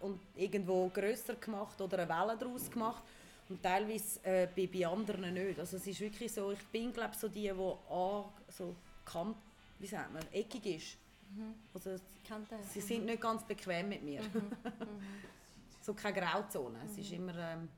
und 0.00 0.20
irgendwo 0.36 0.88
grösser 0.88 1.34
gemacht 1.34 1.80
oder 1.80 1.98
eine 1.98 2.08
Welle 2.08 2.36
daraus 2.38 2.70
gemacht. 2.70 3.02
Und 3.48 3.62
teilweise 3.62 4.22
äh, 4.24 4.48
bei, 4.54 4.66
bei 4.66 4.86
anderen 4.86 5.32
nicht. 5.32 5.58
Also 5.58 5.76
es 5.78 5.86
ist 5.86 6.00
wirklich 6.00 6.32
so, 6.32 6.52
ich 6.52 6.64
bin 6.66 6.92
glaube 6.92 7.14
so 7.16 7.28
die, 7.28 7.42
die 7.42 7.50
an, 7.50 8.24
so 8.48 8.74
kant, 9.04 9.36
wie 9.78 9.86
sagt 9.86 10.12
man, 10.12 10.22
eckig 10.32 10.66
ist. 10.66 10.96
Mhm. 11.34 11.54
Also 11.72 11.96
Kante. 12.26 12.56
sie 12.68 12.80
sind 12.80 13.06
nicht 13.06 13.20
ganz 13.20 13.44
bequem 13.44 13.88
mit 13.88 14.02
mir. 14.02 14.22
Mhm. 14.22 14.28
Mhm. 14.78 15.02
so 15.80 15.94
keine 15.94 16.20
Grauzone. 16.20 16.78
Es 16.84 16.98
ist 16.98 17.12
immer 17.12 17.36
ähm, 17.36 17.68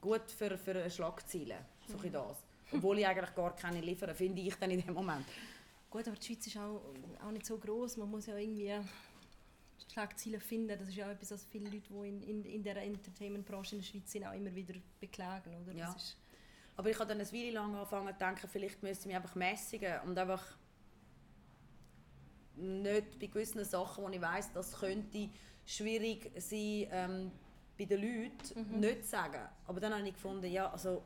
gut 0.00 0.30
für, 0.30 0.56
für 0.56 0.88
Schlagzeilen, 0.88 1.58
so 1.86 1.96
mhm. 1.98 2.12
das. 2.12 2.36
Obwohl 2.72 2.98
ich 2.98 3.06
eigentlich 3.06 3.34
gar 3.34 3.54
keine 3.54 3.80
liefere, 3.80 4.14
finde 4.14 4.40
ich 4.40 4.54
dann 4.56 4.70
in 4.70 4.80
dem 4.80 4.94
Moment. 4.94 5.26
Gut, 5.90 6.08
aber 6.08 6.16
die 6.16 6.24
Schweiz 6.26 6.46
ist 6.46 6.56
auch, 6.56 6.80
auch 7.22 7.30
nicht 7.30 7.44
so 7.44 7.58
groß. 7.58 7.98
Man 7.98 8.10
muss 8.10 8.26
ja 8.26 8.36
irgendwie 8.36 8.72
Schlagzeilen 9.90 10.40
finden. 10.40 10.78
Das 10.78 10.88
ist 10.88 10.96
ja 10.96 11.10
etwas, 11.10 11.30
was 11.30 11.44
viele 11.44 11.70
Leute, 11.70 11.88
die 11.88 12.08
in, 12.08 12.22
in, 12.22 12.44
in 12.44 12.62
der 12.62 12.76
Entertainment-Branche 12.76 13.76
in 13.76 13.82
der 13.82 13.88
Schweiz 13.88 14.12
sind, 14.12 14.26
auch 14.26 14.32
immer 14.32 14.54
wieder 14.54 14.74
beklagen. 15.00 15.54
Oder? 15.62 15.72
Ja. 15.72 15.96
Aber 16.76 16.90
ich 16.90 16.98
habe 16.98 17.08
dann 17.08 17.20
eine 17.20 17.32
Weile 17.32 17.50
lang 17.50 17.74
angefangen 17.74 18.12
zu 18.12 18.18
denken, 18.18 18.48
vielleicht 18.48 18.82
müsste 18.82 19.02
ich 19.02 19.06
mich 19.06 19.16
einfach 19.16 19.34
mäßigen 19.34 20.00
und 20.06 20.18
einfach 20.18 20.56
nicht 22.56 23.18
bei 23.18 23.26
gewissen 23.26 23.64
Sachen, 23.64 24.04
wo 24.04 24.08
ich 24.08 24.20
weiß, 24.20 24.52
das 24.52 24.78
könnte 24.78 25.28
schwierig 25.64 26.30
sein 26.36 26.86
ähm, 26.90 27.32
bei 27.78 27.84
den 27.84 28.00
Leuten, 28.00 28.72
mhm. 28.72 28.80
nicht 28.80 29.06
sagen. 29.06 29.48
Aber 29.66 29.80
dann 29.80 29.94
habe 29.94 30.06
ich 30.06 30.14
gefunden, 30.14 30.50
ja, 30.50 30.70
also 30.70 31.02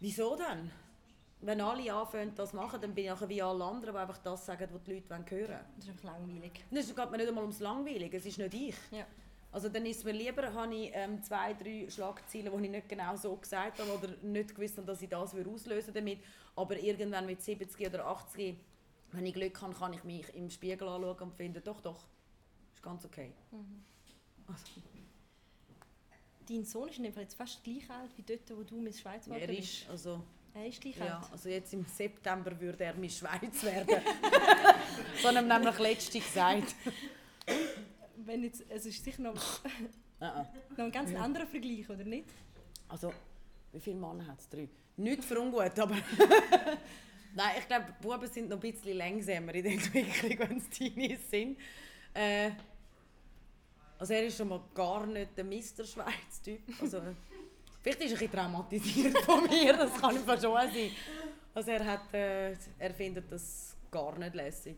wieso 0.00 0.36
denn? 0.36 0.70
Wenn 1.42 1.60
alle 1.60 1.92
anfangen, 1.92 2.32
das 2.34 2.52
machen, 2.52 2.80
dann 2.80 2.94
bin 2.94 3.12
ich 3.12 3.28
wie 3.28 3.42
alle 3.42 3.64
anderen, 3.64 3.94
die 3.94 4.00
einfach 4.00 4.18
das 4.18 4.46
sagen, 4.46 4.68
was 4.72 4.82
die 4.84 4.94
Leute 4.94 5.08
hören 5.08 5.30
wollen. 5.30 5.60
Das 5.76 5.84
ist 5.84 5.90
einfach 5.90 6.04
langweilig. 6.04 6.64
Es 6.70 6.94
geht 6.94 7.10
mir 7.10 7.16
nicht 7.16 7.28
einmal 7.28 7.44
ums 7.44 7.60
Langweilige, 7.60 8.16
es 8.16 8.26
ist 8.26 8.38
nicht 8.38 8.54
ich. 8.54 8.76
Ja. 8.92 9.06
Also 9.50 9.68
dann 9.68 9.84
ist 9.84 10.04
mir 10.04 10.12
lieber, 10.12 10.54
habe 10.54 10.74
ich 10.74 10.90
ähm, 10.94 11.22
zwei, 11.22 11.52
drei 11.52 11.86
Schlagzeilen, 11.90 12.56
die 12.56 12.64
ich 12.64 12.70
nicht 12.70 12.88
genau 12.88 13.16
so 13.16 13.36
gesagt 13.36 13.80
habe 13.80 13.92
oder 13.92 14.16
nicht 14.22 14.54
gewusst 14.54 14.78
habe, 14.78 14.86
dass 14.86 15.02
ich 15.02 15.10
das 15.10 15.34
auslösen 15.34 15.92
damit. 15.92 16.20
Aber 16.56 16.78
irgendwann 16.78 17.26
mit 17.26 17.42
70 17.42 17.86
oder 17.86 18.06
80, 18.06 18.56
wenn 19.10 19.26
ich 19.26 19.34
Glück 19.34 19.60
habe, 19.60 19.74
kann 19.74 19.92
ich 19.92 20.04
mich 20.04 20.34
im 20.34 20.48
Spiegel 20.48 20.88
anschauen 20.88 21.18
und 21.18 21.34
finden, 21.34 21.62
doch, 21.62 21.80
doch, 21.80 22.06
ist 22.72 22.82
ganz 22.82 23.04
okay. 23.04 23.32
Mhm. 23.50 23.84
Also. 24.46 24.80
Dein 26.48 26.64
Sohn 26.64 26.88
ist 26.88 26.98
in 26.98 27.04
dem 27.04 27.12
Fall 27.12 27.24
jetzt 27.24 27.34
fast 27.34 27.62
gleich 27.62 27.88
alt 27.90 28.10
wie 28.16 28.22
dort, 28.22 28.50
wo 28.56 28.62
du 28.62 28.80
Miss 28.80 29.00
Schweiz 29.00 29.28
warst. 29.28 29.42
Er 29.42 29.50
ist, 29.50 29.88
also 29.90 30.22
er 30.54 30.66
ist 30.66 30.80
gleich 30.80 30.96
ja, 30.96 31.22
also 31.30 31.48
jetzt 31.48 31.72
im 31.72 31.84
September 31.84 32.58
würde 32.60 32.84
er 32.84 32.94
Miss 32.94 33.18
Schweiz 33.18 33.62
werden. 33.62 34.02
so 35.20 35.28
haben 35.28 35.48
wir 35.48 35.58
nämlich 35.58 35.78
letztens 35.78 36.24
gesagt. 36.24 36.74
Wenn 38.16 38.44
jetzt, 38.44 38.64
es 38.68 38.86
ist 38.86 39.02
sicher 39.02 39.22
noch, 39.22 39.60
noch 40.20 40.84
ein 40.84 40.92
ganz 40.92 41.14
anderer 41.14 41.46
Vergleich, 41.46 41.88
oder 41.88 42.04
nicht? 42.04 42.28
Also, 42.88 43.12
wie 43.72 43.80
viele 43.80 43.96
Männer 43.96 44.26
hat 44.26 44.38
es? 44.38 44.48
Drei. 44.48 44.68
Nicht 44.96 45.24
für 45.24 45.40
ungut, 45.40 45.78
aber... 45.78 45.96
Nein, 47.34 47.56
ich 47.58 47.66
glaube, 47.66 47.86
Buben 48.00 48.28
sind 48.28 48.50
noch 48.50 48.62
ein 48.62 48.72
bisschen 48.72 48.96
langsamer 48.96 49.54
in 49.54 49.62
der 49.62 49.72
Entwicklung, 49.72 50.38
wenn 50.38 50.58
es 50.58 50.68
Teenies 50.68 51.30
sind. 51.30 51.58
Äh, 52.12 52.50
also 53.98 54.12
er 54.12 54.26
ist 54.26 54.36
schon 54.36 54.48
mal 54.48 54.60
gar 54.74 55.06
nicht 55.06 55.30
der 55.36 55.44
Mr. 55.44 55.84
Schweiz-Typ. 55.84 56.60
Also, 56.80 57.00
Vielleicht 57.82 58.00
ist 58.00 58.12
er 58.12 58.16
ein 58.16 58.18
bisschen 58.18 58.32
traumatisiert 58.32 59.18
von 59.18 59.44
mir, 59.48 59.72
das 59.76 59.94
kann 60.00 60.14
ich 60.14 60.22
schon 60.22 60.40
sein. 60.40 60.90
Also 61.54 61.70
er, 61.70 61.84
hat, 61.84 62.14
äh, 62.14 62.52
er 62.78 62.94
findet 62.94 63.30
das 63.30 63.76
gar 63.90 64.16
nicht 64.18 64.34
lässig, 64.34 64.76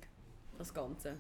das 0.59 0.73
Ganze. 0.73 1.19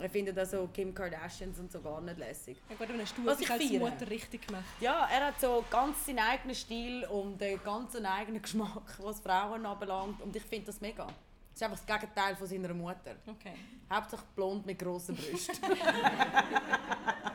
Er 0.00 0.08
findet 0.08 0.38
also 0.38 0.68
Kim 0.72 0.94
Kardashians 0.94 1.58
und 1.58 1.72
so 1.72 1.80
gar 1.80 2.00
nicht 2.00 2.18
lässig. 2.18 2.56
Ja 2.70 2.76
gut, 2.76 2.88
aber 2.88 3.02
hast 3.02 3.18
du 3.18 3.26
Was 3.26 3.40
ich 3.40 3.50
als. 3.50 3.70
Mutter 3.72 4.08
richtig 4.08 4.46
gemacht. 4.46 4.64
Ja, 4.80 5.08
er 5.10 5.26
hat 5.26 5.40
so 5.40 5.64
ganz 5.68 6.06
seinen 6.06 6.20
eigenen 6.20 6.54
Stil 6.54 7.04
und 7.06 7.42
einen 7.42 7.60
ganz 7.64 7.96
eigenen 7.96 8.40
Geschmack, 8.40 8.96
was 9.02 9.18
Frauen 9.20 9.66
anbelangt. 9.66 10.22
Und 10.22 10.36
ich 10.36 10.44
finde 10.44 10.66
das 10.66 10.80
mega. 10.80 11.04
Das 11.04 11.14
ist 11.54 11.62
einfach 11.64 11.84
das 11.84 12.00
Gegenteil 12.00 12.36
von 12.36 12.46
seiner 12.46 12.72
Mutter. 12.74 13.16
Okay. 13.26 13.54
Hauptsächlich 13.90 14.28
blond 14.36 14.64
mit 14.66 14.78
grossen 14.78 15.16
Brüsten. 15.16 15.56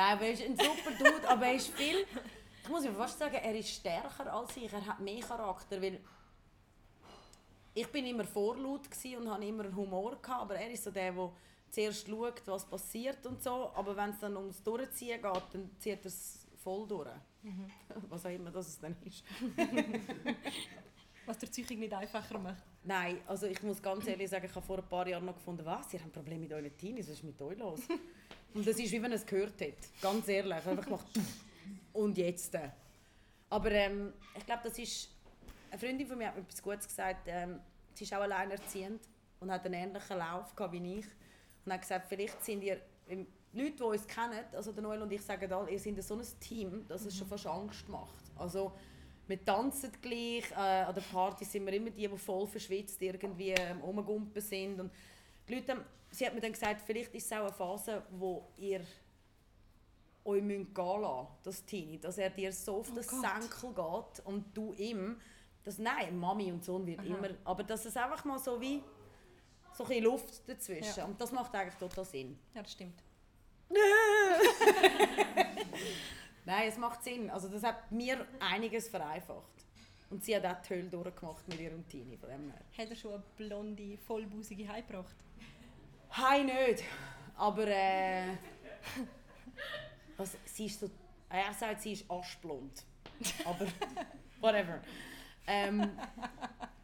Nein, 0.00 0.18
er 0.18 0.32
ist 0.32 0.42
ein 0.42 0.56
super 0.56 0.92
Dude, 0.96 1.28
aber 1.28 1.46
er 1.46 1.54
ist 1.56 1.68
viel... 1.74 2.06
Ich 2.62 2.68
muss 2.70 2.86
fast 2.86 3.18
sagen, 3.18 3.34
er 3.34 3.54
ist 3.54 3.68
stärker 3.68 4.32
als 4.32 4.56
ich. 4.56 4.72
Er 4.72 4.86
hat 4.86 4.98
mehr 4.98 5.20
Charakter, 5.20 5.82
weil... 5.82 6.00
ich 7.74 7.86
bin 7.88 8.06
immer 8.06 8.24
vorlaut 8.24 8.88
und 9.18 9.30
hatte 9.30 9.44
immer 9.44 9.64
einen 9.64 9.76
Humor, 9.76 10.12
gehabt, 10.22 10.40
aber 10.40 10.54
er 10.54 10.70
ist 10.70 10.84
so 10.84 10.90
der, 10.90 11.12
der 11.12 11.30
zuerst 11.70 12.08
schaut, 12.08 12.40
was 12.46 12.64
passiert 12.64 13.26
und 13.26 13.42
so, 13.42 13.72
aber 13.74 13.94
wenn 13.94 14.10
es 14.10 14.20
dann 14.20 14.38
ums 14.38 14.62
Durchziehen 14.62 15.20
geht, 15.20 15.42
dann 15.52 15.70
zieht 15.78 16.00
er 16.00 16.06
es 16.06 16.46
voll 16.64 16.88
durch. 16.88 17.10
Mhm. 17.42 17.70
Was 18.08 18.24
auch 18.24 18.30
immer 18.30 18.50
das 18.50 18.78
dann 18.78 18.96
ist. 19.04 19.22
was 21.26 21.36
der 21.36 21.46
Psychik 21.48 21.78
nicht 21.78 21.92
einfacher 21.92 22.38
macht. 22.38 22.62
Nein, 22.84 23.18
also 23.26 23.46
ich 23.46 23.62
muss 23.62 23.82
ganz 23.82 24.06
ehrlich 24.06 24.30
sagen, 24.30 24.46
ich 24.46 24.54
habe 24.54 24.64
vor 24.64 24.78
ein 24.78 24.88
paar 24.88 25.06
Jahren 25.06 25.26
noch 25.26 25.34
gefunden, 25.34 25.66
was, 25.66 25.92
ihr 25.92 26.00
habt 26.00 26.12
Probleme 26.14 26.40
mit 26.40 26.52
euren 26.54 26.74
Teenies, 26.78 27.06
was 27.06 27.16
ist 27.16 27.24
mit 27.24 27.40
euch 27.42 27.58
los? 27.58 27.80
Und 28.54 28.66
das 28.66 28.78
ist 28.78 28.92
wie 28.92 29.02
wenn 29.02 29.12
es 29.12 29.24
gehört 29.24 29.60
hat, 29.60 30.00
ganz 30.00 30.28
ehrlich, 30.28 30.54
einfach 30.54 30.84
gemacht 30.84 31.06
und 31.92 32.18
jetzt. 32.18 32.56
Aber 33.48 33.70
ähm, 33.70 34.12
ich 34.36 34.46
glaube, 34.46 34.62
das 34.64 34.78
ist, 34.78 35.10
eine 35.70 35.78
Freundin 35.78 36.06
von 36.06 36.18
mir 36.18 36.28
hat 36.28 36.36
mir 36.36 36.42
etwas 36.42 36.62
Gutes 36.62 36.86
gesagt, 36.86 37.26
ähm, 37.26 37.60
sie 37.94 38.04
ist 38.04 38.14
auch 38.14 38.20
alleinerziehend 38.20 39.00
und 39.40 39.50
hat 39.50 39.64
einen 39.64 39.74
ähnlichen 39.74 40.18
Lauf 40.18 40.52
wie 40.70 40.98
ich 40.98 41.06
und 41.64 41.72
hat 41.72 41.80
gesagt, 41.80 42.06
vielleicht 42.08 42.44
sind 42.44 42.62
ihr, 42.62 42.80
Leute, 43.52 43.72
die 43.72 43.82
uns 43.82 44.06
kennen, 44.06 44.44
also 44.52 44.70
der 44.70 44.82
Noel 44.82 45.02
und 45.02 45.12
ich 45.12 45.22
sagen 45.22 45.52
alle, 45.52 45.70
ihr 45.70 45.78
seid 45.78 46.02
so 46.02 46.14
ein 46.14 46.24
Team, 46.38 46.86
dass 46.86 47.04
es 47.04 47.16
schon 47.16 47.26
fast 47.26 47.46
Angst 47.46 47.88
macht. 47.88 48.30
Also 48.36 48.72
wir 49.26 49.44
tanzen 49.44 49.90
gleich, 50.00 50.50
äh, 50.52 50.84
an 50.84 50.94
der 50.94 51.02
Party 51.02 51.44
sind 51.44 51.66
wir 51.66 51.72
immer 51.72 51.90
die, 51.90 52.06
die 52.06 52.18
voll 52.18 52.46
verschwitzt 52.46 53.02
irgendwie 53.02 53.50
ähm, 53.50 53.80
sind. 54.36 54.80
Und 54.80 54.92
die 55.48 55.54
Leute, 55.54 55.84
sie 56.10 56.26
hat 56.26 56.34
mir 56.34 56.40
dann 56.40 56.52
gesagt, 56.52 56.82
vielleicht 56.82 57.14
ist 57.14 57.26
es 57.26 57.32
auch 57.32 57.44
eine 57.44 57.52
Phase, 57.52 58.02
wo 58.10 58.48
ihr 58.56 58.80
euch 60.24 60.42
gehen 60.42 60.66
lassen 60.74 61.28
das 61.42 61.64
Teenie, 61.64 61.98
dass 61.98 62.18
er 62.18 62.30
dir 62.30 62.52
so 62.52 62.80
auf 62.80 62.90
oh 62.90 62.94
den 62.94 63.06
Gott. 63.06 63.20
Senkel 63.20 63.74
geht 63.74 64.26
und 64.26 64.56
du 64.56 64.74
ihm, 64.74 65.20
dass 65.64 65.78
nein, 65.78 66.18
Mami 66.18 66.52
und 66.52 66.64
Sohn 66.64 66.86
wird 66.86 67.00
Aha. 67.00 67.06
immer, 67.06 67.30
aber 67.44 67.62
dass 67.64 67.84
es 67.84 67.96
einfach 67.96 68.24
mal 68.24 68.38
so 68.38 68.60
wie 68.60 68.82
so 69.72 69.84
ein 69.84 70.02
Luft 70.02 70.48
dazwischen 70.48 70.98
ja. 70.98 71.04
und 71.04 71.20
das 71.20 71.32
macht 71.32 71.54
eigentlich 71.54 71.76
total 71.76 72.04
Sinn. 72.04 72.38
Ja, 72.54 72.62
das 72.62 72.72
stimmt. 72.72 73.02
Nein, 76.44 76.68
es 76.68 76.76
macht 76.78 77.04
Sinn. 77.04 77.30
Also 77.30 77.48
das 77.48 77.62
hat 77.62 77.92
mir 77.92 78.26
einiges 78.40 78.88
vereinfacht. 78.88 79.64
Und 80.10 80.24
sie 80.24 80.34
hat 80.34 80.44
auch 80.44 80.60
die 80.62 80.70
Hölle 80.74 80.88
durchgemacht 80.90 81.46
mit 81.46 81.60
ihrem 81.60 81.86
Teenie. 81.88 82.16
Von 82.16 82.30
dem 82.30 82.50
her. 82.50 82.60
Hat 82.76 82.90
er 82.90 82.96
schon 82.96 83.14
eine 83.14 83.22
blonde, 83.36 83.96
vollbusige 83.98 84.66
heimgebracht? 84.66 85.14
Hi 86.12 86.42
nicht. 86.42 86.82
Aber 87.36 87.68
äh, 87.68 88.36
was, 90.16 90.36
sie 90.44 90.66
ist 90.66 90.80
so... 90.80 90.90
Er 91.28 91.54
sagt, 91.54 91.82
sie 91.82 91.92
ist 91.92 92.10
aschblond. 92.10 92.84
Aber 93.44 93.66
whatever. 94.40 94.80
Ähm, 95.46 95.88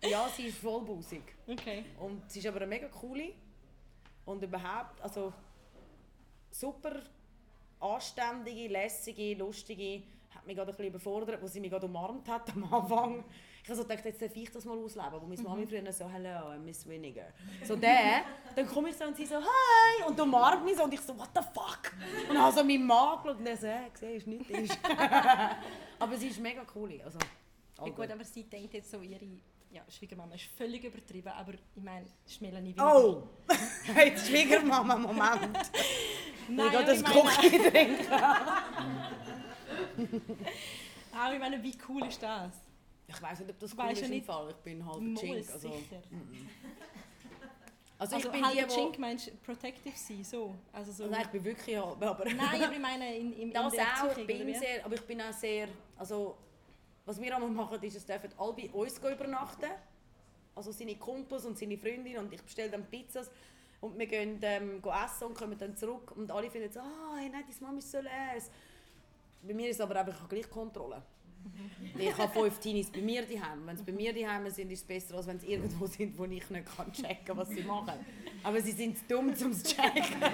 ja, 0.03 0.29
sie 0.29 0.47
ist 0.47 0.59
vollbusig. 0.59 1.23
Okay. 1.45 1.85
Und 1.99 2.31
sie 2.31 2.39
ist 2.39 2.47
aber 2.47 2.59
eine 2.59 2.69
mega 2.69 2.87
coole. 2.87 3.33
Und 4.25 4.45
überhaupt, 4.45 5.01
also 5.01 5.33
super 6.53 7.03
anständige, 7.81 8.69
lässige, 8.69 9.35
lustige, 9.35 10.05
hat 10.31 10.47
mich 10.47 10.55
gerade 10.55 10.71
ein 10.71 10.77
bisschen 10.77 10.91
überfordert, 10.91 11.43
wo 11.43 11.49
sie 11.49 11.59
mich 11.59 11.71
gerade 11.71 11.87
umarmt 11.87 12.29
hat 12.29 12.51
am 12.55 12.73
Anfang. 12.73 13.25
Ich 13.67 13.71
habe 13.71 13.83
so 13.83 13.89
gedacht, 13.89 14.05
jetzt 14.05 14.23
darf 14.23 14.37
ich 14.37 14.49
das 14.49 14.65
mal 14.65 14.79
ausleben, 14.79 15.21
wo 15.21 15.27
meine 15.27 15.43
Mami 15.43 15.63
mhm. 15.63 15.69
früher 15.69 15.93
so 15.93 16.09
«Hello, 16.09 16.53
I'm 16.53 16.59
Miss 16.59 16.87
Winiger». 16.87 17.27
So 17.65 17.75
der, 17.75 18.23
dann 18.55 18.65
komme 18.65 18.91
ich 18.91 18.97
so 18.97 19.07
und 19.07 19.17
sie 19.17 19.27
so 19.27 19.35
«Hi!» 19.35 20.05
und 20.07 20.21
umarmt 20.21 20.65
mich 20.65 20.77
so 20.77 20.85
und 20.85 20.95
ich 20.95 21.01
so 21.01 21.19
«What 21.19 21.31
the 21.35 21.41
fuck?» 21.53 21.93
Und 22.31 22.41
habe 22.41 22.57
so 22.57 22.63
meinen 22.63 22.87
Mann 22.87 23.25
geschaut 23.25 23.41
und 23.41 23.47
er 23.47 23.57
so 23.57 23.67
«Hey, 23.67 23.91
siehst 23.93 24.29
nicht?» 24.29 24.49
ist. 24.51 24.79
Aber 25.99 26.17
sie 26.17 26.29
ist 26.29 26.39
mega 26.39 26.65
cool, 26.77 27.01
also 27.05 27.19
ja, 27.85 27.91
gut, 27.91 28.09
aber 28.09 28.23
sie 28.23 28.45
denkt 28.45 28.73
jetzt 28.73 28.89
so 28.89 29.01
ihre 29.01 29.27
ja, 29.73 29.83
Schwiegermama 29.89 30.37
ist 30.37 30.45
völlig 30.57 30.85
übertrieben, 30.85 31.29
aber 31.29 31.55
ich 31.55 31.83
meine, 31.83 32.07
ist 32.25 32.41
Melanie 32.41 32.69
Winiger. 32.69 32.97
Oh! 32.97 33.25
Jetzt 33.97 34.29
Schwiegermama, 34.29 34.97
Moment! 34.97 35.59
Nein, 36.49 36.69
ich 36.73 36.87
das 36.87 37.05
Kochi 37.05 37.59
trinken. 37.59 38.13
auch 41.19 41.33
ich 41.33 41.39
meine, 41.39 41.63
wie 41.63 41.77
cool 41.89 42.07
ist 42.07 42.23
das? 42.23 42.66
Ich 43.09 43.23
weiß 43.23 43.41
nicht, 43.41 43.51
ob 43.51 43.59
das 43.59 43.77
cool 43.79 43.91
ist 43.93 44.03
im 44.03 44.25
Fall. 44.25 44.51
Ich 44.51 44.57
bin 44.57 44.85
halt 44.85 44.99
ein 44.99 45.15
Chink. 45.15 45.37
Also, 45.37 45.59
sicher. 45.59 46.03
Also, 47.99 48.17
also 48.17 48.27
ich 48.27 48.33
bin 48.33 48.45
halt 48.45 48.71
die, 48.71 48.75
Chink 48.75 48.99
meinst 48.99 49.27
du 49.29 49.33
protective 49.37 49.97
sein, 49.97 50.23
so? 50.23 50.55
Also 50.73 50.93
so. 50.93 51.07
Nein, 51.07 51.23
ich 51.23 51.29
bin 51.29 51.45
wirklich, 51.45 51.79
aber... 51.79 52.25
Nein, 52.25 52.63
aber 52.63 52.73
ich 52.73 52.79
meine 52.79 53.17
in, 53.17 53.33
in, 53.33 53.53
das 53.53 53.73
in 53.73 53.79
der 53.79 54.05
auch, 54.05 54.17
ich 54.17 54.27
bin 54.27 54.55
sehr, 54.55 54.85
aber 54.85 54.95
ich 54.95 55.03
bin 55.03 55.21
auch 55.23 55.33
sehr, 55.33 55.69
also 55.97 56.37
was 57.07 57.21
wir 57.21 57.35
einmal 57.35 57.49
machen, 57.49 57.83
ist, 57.83 57.97
es 57.97 58.05
dürfen 58.05 58.31
alle 58.37 58.53
bei 58.53 58.69
uns 58.71 58.99
übernachten. 58.99 59.71
Also 60.55 60.73
seine 60.73 60.97
Kumpels 60.97 61.45
und 61.45 61.57
seine 61.57 61.79
Freundinnen 61.79 62.19
und 62.19 62.33
ich 62.33 62.43
bestelle 62.43 62.71
dann 62.71 62.85
Pizzas 62.87 63.31
und 63.81 63.99
wir 63.99 64.07
gehen 64.07 64.39
ähm, 64.43 64.83
essen 64.83 65.25
und 65.25 65.35
kommen 65.35 65.57
dann 65.57 65.77
zurück 65.77 66.13
und 66.17 66.31
alle 66.31 66.51
finden 66.51 66.73
so, 66.73 66.81
ah, 66.81 67.13
oh, 67.13 67.17
hey, 67.17 67.29
nein, 67.29 67.45
deine 67.47 67.61
Mama 67.61 67.79
ist 67.79 67.91
so 67.91 68.01
les. 68.01 68.51
Bei 69.43 69.55
mir 69.55 69.69
ist 69.69 69.77
es 69.77 69.81
aber 69.81 69.97
einfach 69.97 70.29
gleich 70.29 70.51
Kontrolle. 70.51 71.03
Ich 71.99 72.19
habe 72.19 72.31
fünf 72.31 72.59
Teenies 72.59 72.91
bei 72.91 73.01
mir 73.01 73.23
daheim. 73.23 73.67
Wenn 73.67 73.77
sie 73.77 73.85
bei 73.85 73.93
mir 73.93 74.13
daheim 74.13 74.51
sind, 74.51 74.71
ist 74.71 74.81
es 74.81 74.85
besser, 74.85 75.17
als 75.17 75.27
wenn 75.27 75.41
sie 75.41 75.53
irgendwo 75.53 75.87
sind, 75.87 76.19
wo 76.19 76.25
ich 76.25 76.51
nicht 76.51 76.77
kann 76.77 76.93
checken 76.93 77.25
kann, 77.25 77.37
was 77.39 77.49
sie 77.49 77.63
machen. 77.63 77.95
Aber 78.43 78.61
sie 78.61 78.73
sind 78.73 78.99
zu 78.99 79.05
dumm, 79.09 79.29
um 79.29 79.51
es 79.51 79.63
zu 79.63 79.75
checken. 79.75 80.21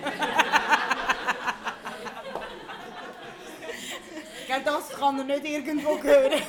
das 4.65 4.91
kann 4.91 5.19
er 5.19 5.25
nicht 5.25 5.45
irgendwo 5.45 6.03
hören. 6.03 6.43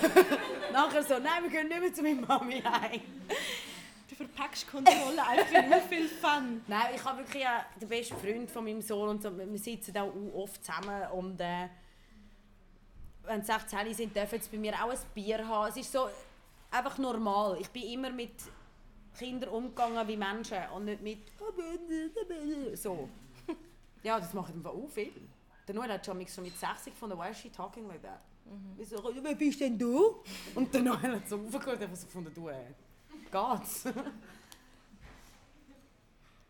Nachher 0.72 1.04
so, 1.04 1.20
nein, 1.20 1.44
wir 1.44 1.50
gehen 1.50 1.68
nicht 1.68 1.82
mehr 1.82 1.94
zu 1.94 2.02
meiner 2.02 2.28
Mami 2.28 2.62
heim. 2.62 3.02
Du 4.10 4.16
verpackst 4.16 4.68
Kontrolle 4.70 5.28
einfach 5.28 5.68
nur 5.70 5.82
viel 5.82 6.08
Fun. 6.08 6.62
Nein, 6.68 6.88
ich 6.96 7.04
habe 7.04 7.20
wirklich 7.20 7.44
den 7.80 7.88
besten 7.90 8.18
Freund 8.18 8.52
von 8.52 8.64
meinem 8.64 8.82
Sohn 8.82 9.10
und 9.10 9.22
so, 9.22 9.36
wir 9.38 9.58
sitzen 9.58 9.98
auch 9.98 10.14
oft 10.34 10.64
zusammen 10.64 11.12
und 11.12 11.40
äh, 11.40 11.70
wenn 13.26 13.42
sie 13.42 13.52
16 13.52 13.94
sind, 13.94 14.16
dürfen 14.16 14.42
sie 14.42 14.50
bei 14.50 14.58
mir 14.58 14.74
auch 14.74 14.92
ein 14.92 14.98
Bier 15.14 15.48
haben. 15.48 15.70
Es 15.70 15.78
ist 15.78 15.92
so 15.92 16.10
einfach 16.72 16.98
normal. 16.98 17.58
Ich 17.60 17.70
bin 17.70 17.84
immer 17.84 18.10
mit 18.10 18.34
Kindern 19.18 19.50
umgegangen 19.50 20.08
wie 20.08 20.18
Menschen 20.18 20.58
und 20.76 20.86
nicht 20.86 21.02
mit 21.02 21.20
so. 22.78 23.10
Ja, 24.04 24.20
das 24.20 24.34
macht 24.34 24.54
einfach 24.54 24.72
auch 24.72 24.90
viel. 24.90 25.14
Der 25.66 25.76
Noel 25.76 25.94
hat 25.94 26.06
schon 26.06 26.18
mit 26.18 26.30
60 26.30 26.94
von 26.94 27.10
der 27.10 27.18
Why 27.18 27.32
is 27.32 27.40
she 27.40 27.50
talking 27.50 27.88
like 27.88 28.02
that? 28.02 28.20
Mhm. 28.46 28.82
Ich 28.82 28.90
so, 28.90 29.02
wer 29.22 29.36
bist 29.36 29.62
denn 29.62 29.78
du? 29.78 30.22
Und 30.56 30.74
der 30.74 30.82
Noel 30.82 31.16
hat 31.16 31.30
so 31.30 31.38
aufgehört 31.38 31.82
und 31.84 31.96
so 31.96 32.06
gefunden, 32.06 32.34
du, 32.36 32.50
äh, 32.50 32.74
geht's? 33.32 33.86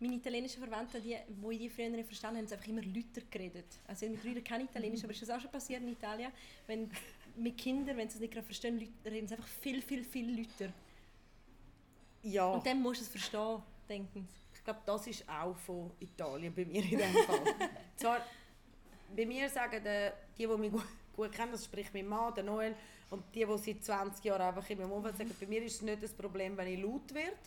Meine 0.03 0.15
italienischen 0.15 0.61
Verwandten, 0.61 1.01
die, 1.01 1.15
die 1.29 1.57
die 1.57 1.69
früher 1.69 1.87
nicht 1.87 2.05
verstanden 2.05 2.39
haben, 2.39 2.45
haben 2.45 2.53
einfach 2.53 2.67
immer 2.67 2.81
Lüter 2.81 3.21
geredet. 3.31 3.79
Also 3.87 4.05
mit 4.05 4.21
Brüdern 4.21 4.43
kein 4.43 4.61
Italienisch, 4.65 5.01
aber 5.01 5.13
ist 5.13 5.21
das 5.21 5.29
auch 5.29 5.39
schon 5.39 5.49
passiert 5.49 5.81
in 5.81 5.87
Italien? 5.93 6.29
Wenn 6.67 6.91
mit 7.37 7.57
Kindern, 7.57 7.95
wenn 7.95 8.09
sie 8.09 8.15
es 8.15 8.19
nicht 8.19 8.33
gerade 8.33 8.45
verstehen, 8.45 8.93
reden 9.05 9.27
sie 9.29 9.35
einfach 9.35 9.47
viel, 9.47 9.81
viel, 9.81 10.03
viel 10.03 10.29
Lüter. 10.29 10.73
Ja. 12.21 12.47
Und 12.47 12.65
dann 12.65 12.81
musst 12.81 12.99
du 12.99 13.05
es 13.05 13.11
verstehen, 13.11 13.61
denken 13.87 14.27
sie. 14.27 14.57
Ich 14.57 14.63
glaube, 14.65 14.81
das 14.85 15.07
ist 15.07 15.23
auch 15.29 15.55
von 15.55 15.91
Italien 16.01 16.53
bei 16.53 16.65
mir 16.65 16.83
in 16.83 16.97
dem 16.97 17.13
Fall. 17.13 17.41
Zwar, 17.95 18.25
bei 19.15 19.25
mir 19.25 19.49
sagen 19.49 19.81
die, 19.81 20.09
die, 20.37 20.47
die 20.49 20.57
mich 20.57 20.71
gut, 20.73 20.85
gut 21.15 21.31
kennen, 21.31 21.53
das 21.53 21.63
spricht 21.63 21.93
mein 21.93 22.07
Mann, 22.07 22.33
der 22.33 22.43
Noel, 22.43 22.75
und 23.09 23.23
die, 23.33 23.45
die 23.45 23.57
seit 23.57 23.81
20 23.85 24.25
Jahren 24.25 24.41
einfach 24.41 24.69
in 24.69 24.79
meinem 24.79 24.91
Umfeld 24.91 25.15
sagen, 25.15 25.31
bei 25.39 25.45
mir 25.45 25.63
ist 25.63 25.75
es 25.75 25.81
nicht 25.81 26.03
das 26.03 26.13
Problem, 26.13 26.57
wenn 26.57 26.67
ich 26.67 26.81
laut 26.81 27.13
werde. 27.13 27.37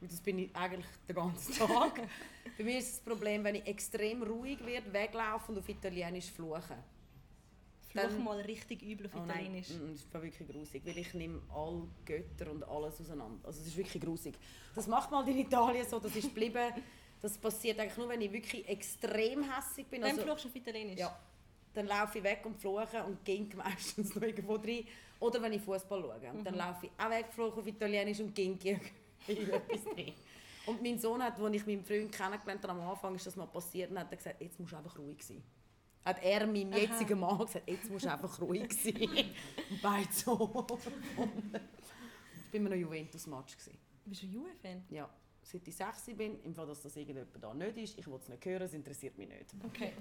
Das 0.00 0.20
bin 0.20 0.38
ich 0.38 0.54
eigentlich 0.54 0.86
den 1.08 1.16
ganzen 1.16 1.54
Tag. 1.54 2.00
bei 2.58 2.64
mir 2.64 2.78
ist 2.78 2.96
das 2.96 3.00
Problem, 3.00 3.42
wenn 3.44 3.54
ich 3.56 3.66
extrem 3.66 4.22
ruhig 4.22 4.64
werde, 4.64 4.92
weglaufe 4.92 5.52
und 5.52 5.58
auf 5.58 5.68
Italienisch 5.68 6.30
fluche. 6.30 6.76
Fluch 7.88 8.18
mal 8.18 8.40
richtig 8.40 8.82
übel 8.82 9.06
auf 9.06 9.12
oh 9.16 9.24
Italienisch. 9.24 9.70
Nein, 9.70 9.86
mm, 9.86 9.92
das 9.92 10.02
ist 10.02 10.12
wirklich 10.12 10.48
grusig, 10.48 10.82
weil 10.84 10.98
ich 10.98 11.14
nehme 11.14 11.40
alle 11.54 11.88
Götter 12.04 12.50
und 12.50 12.62
alles 12.64 13.00
auseinander. 13.00 13.46
Also 13.46 13.60
es 13.60 13.68
ist 13.68 13.76
wirklich 13.76 14.02
grusig. 14.02 14.34
Das 14.74 14.86
macht 14.86 15.10
mal 15.10 15.26
in 15.28 15.38
Italien 15.38 15.86
so, 15.88 15.98
das 15.98 16.14
ist 16.14 16.28
geblieben. 16.28 16.72
Das 17.22 17.38
passiert 17.38 17.80
eigentlich 17.80 17.96
nur, 17.96 18.10
wenn 18.10 18.20
ich 18.20 18.30
wirklich 18.30 18.68
extrem 18.68 19.42
hässlich 19.50 19.86
bin. 19.86 20.02
Dann 20.02 20.10
also, 20.10 20.22
fluchst 20.22 20.44
du 20.44 20.48
auf 20.50 20.54
Italienisch? 20.54 20.98
Ja. 20.98 21.18
Dann 21.72 21.86
laufe 21.86 22.18
ich 22.18 22.24
weg 22.24 22.42
und 22.44 22.60
fluche 22.60 23.02
und 23.04 23.24
ging 23.24 23.50
meistens 23.56 24.14
noch 24.14 24.22
irgendwo 24.22 24.56
rein. 24.56 24.84
Oder 25.18 25.40
wenn 25.40 25.54
ich 25.54 25.62
Fußball 25.62 26.02
schaue. 26.02 26.30
Und 26.32 26.44
dann 26.44 26.54
mhm. 26.54 26.60
laufe 26.60 26.86
ich 26.86 26.92
auch 26.98 27.10
weg, 27.10 27.26
fluche 27.30 27.58
auf 27.58 27.66
Italienisch 27.66 28.20
und 28.20 28.34
ging 28.34 28.58
in 28.64 28.80
etwas 29.28 29.86
rein. 29.96 30.12
Und 30.66 30.82
mein 30.82 30.98
Sohn 30.98 31.22
hat, 31.22 31.38
als 31.38 31.54
ich 31.54 31.66
meinen 31.66 31.84
Freund 31.84 32.10
kennengelernt 32.10 32.62
habe, 32.62 32.80
am 32.80 32.88
Anfang 32.88 33.14
ist 33.14 33.26
das 33.26 33.36
mal 33.36 33.46
passiert, 33.46 33.90
und 33.90 33.98
hat 33.98 34.10
er 34.10 34.16
gesagt, 34.16 34.40
jetzt 34.40 34.58
musst 34.58 34.72
du 34.72 34.76
einfach 34.76 34.98
ruhig 34.98 35.22
sein. 35.22 35.42
Hat 36.04 36.22
er 36.22 36.46
meinem 36.46 36.72
Aha. 36.72 36.78
jetzigen 36.78 37.20
Mann 37.20 37.38
gesagt, 37.38 37.68
jetzt 37.68 37.90
musst 37.90 38.04
du 38.04 38.12
einfach 38.12 38.40
ruhig 38.40 38.72
sein. 38.72 38.94
und 39.70 39.82
beide 39.82 40.12
so. 40.12 40.66
ich 42.52 42.62
war 42.62 42.68
noch 42.68 42.76
Juventus-Match. 42.76 43.56
Bist 44.04 44.22
du 44.22 44.26
Juve-Fan? 44.26 44.84
Ja 44.90 45.08
seit 45.46 45.68
ich 45.68 45.76
6 45.76 46.16
bin, 46.16 46.42
im 46.42 46.54
Fall, 46.54 46.66
dass 46.66 46.82
das 46.82 46.96
irgendjemand 46.96 47.30
da 47.40 47.54
nicht 47.54 47.76
ist. 47.76 47.98
Ich 47.98 48.06
will 48.06 48.16
es 48.16 48.28
nicht 48.28 48.44
hören, 48.44 48.62
es 48.62 48.74
interessiert 48.74 49.16
mich 49.16 49.28
nicht. 49.28 49.54
Okay. 49.64 49.92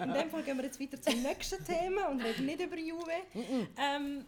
In 0.00 0.12
dem 0.12 0.30
Fall 0.30 0.42
gehen 0.42 0.56
wir 0.56 0.64
jetzt 0.64 0.80
weiter 0.80 1.00
zum 1.00 1.22
nächsten 1.22 1.64
Thema 1.64 2.08
und 2.08 2.20
reden 2.20 2.46
nicht 2.46 2.60
über 2.60 2.76
Juve. 2.76 3.12
Ähm, 3.78 4.24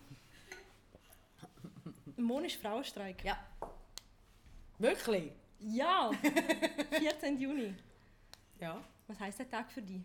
Morgen 2.16 2.44
ist 2.44 2.56
Frauenstreik. 2.56 3.24
Ja. 3.24 3.38
Wirklich? 4.82 5.30
Ja! 5.60 6.10
14. 6.90 7.38
Juni. 7.38 7.72
Ja. 8.58 8.82
Was 9.06 9.20
heisst 9.20 9.38
der 9.38 9.48
Tag 9.48 9.70
für 9.70 9.80
dich? 9.80 10.02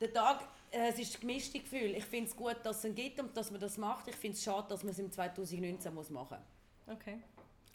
Der 0.00 0.12
Tag, 0.12 0.46
äh, 0.70 0.90
es 0.90 0.98
ist 1.00 1.16
ein 1.16 1.20
gemischtes 1.22 1.62
Gefühl. 1.62 1.96
Ich 1.96 2.04
finde 2.04 2.30
es 2.30 2.36
gut, 2.36 2.56
dass 2.62 2.78
es 2.78 2.84
ihn 2.84 2.94
gibt 2.94 3.18
und 3.18 3.36
dass 3.36 3.50
man 3.50 3.60
das 3.60 3.76
macht. 3.76 4.06
Ich 4.06 4.14
finde 4.14 4.36
es 4.36 4.44
schade, 4.44 4.68
dass 4.68 4.84
man 4.84 4.92
es 4.92 5.00
im 5.00 5.10
2019 5.10 5.92
muss 5.92 6.10
machen 6.10 6.38
Okay. 6.86 7.18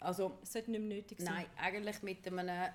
Also, 0.00 0.38
Es 0.42 0.52
sollte 0.52 0.70
nicht 0.70 0.80
mehr 0.80 0.96
nötig 0.96 1.20
sein. 1.20 1.34
nein, 1.34 1.46
eigentlich 1.58 2.02
mit 2.02 2.26
einem 2.26 2.72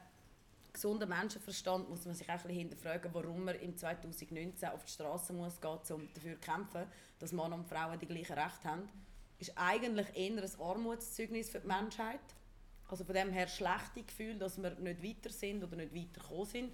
gesunden 0.71 1.10
Menschenverstand 1.10 1.89
muss 1.89 2.06
man 2.06 2.13
sich 2.13 2.27
auch 2.30 2.34
ein 2.34 2.41
bisschen 2.43 2.58
hinterfragen, 2.60 3.12
warum 3.15 3.45
man 3.45 3.56
im 3.56 3.75
2019 3.75 4.69
auf 4.69 4.86
die 4.86 4.91
Straße 4.91 5.34
muss 5.34 5.60
gehen, 5.60 5.80
um 5.89 6.08
dafür 6.13 6.39
zu 6.39 6.39
kämpfen, 6.39 6.86
dass 7.17 7.32
Männer 7.32 7.56
und 7.56 7.67
Frauen 7.67 7.97
die 7.97 8.06
gleichen 8.06 8.38
Rechte 8.38 8.69
haben. 8.69 8.88
Ist 9.39 9.53
eigentlich 9.56 10.08
eher 10.15 10.32
ein 10.32 10.62
Armutszeugnis 10.62 11.49
für 11.49 11.60
die 11.60 11.67
Menschheit. 11.67 12.19
Also 12.88 13.04
von 13.04 13.13
dem 13.13 13.32
her 13.32 13.47
schlechte 13.47 14.04
Gefühl, 14.04 14.38
dass 14.38 14.62
wir 14.62 14.71
nicht 14.76 15.04
weiter 15.04 15.30
sind 15.30 15.63
oder 15.63 15.76
nicht 15.76 15.93
weitergekommen 15.93 16.45
sind. 16.45 16.71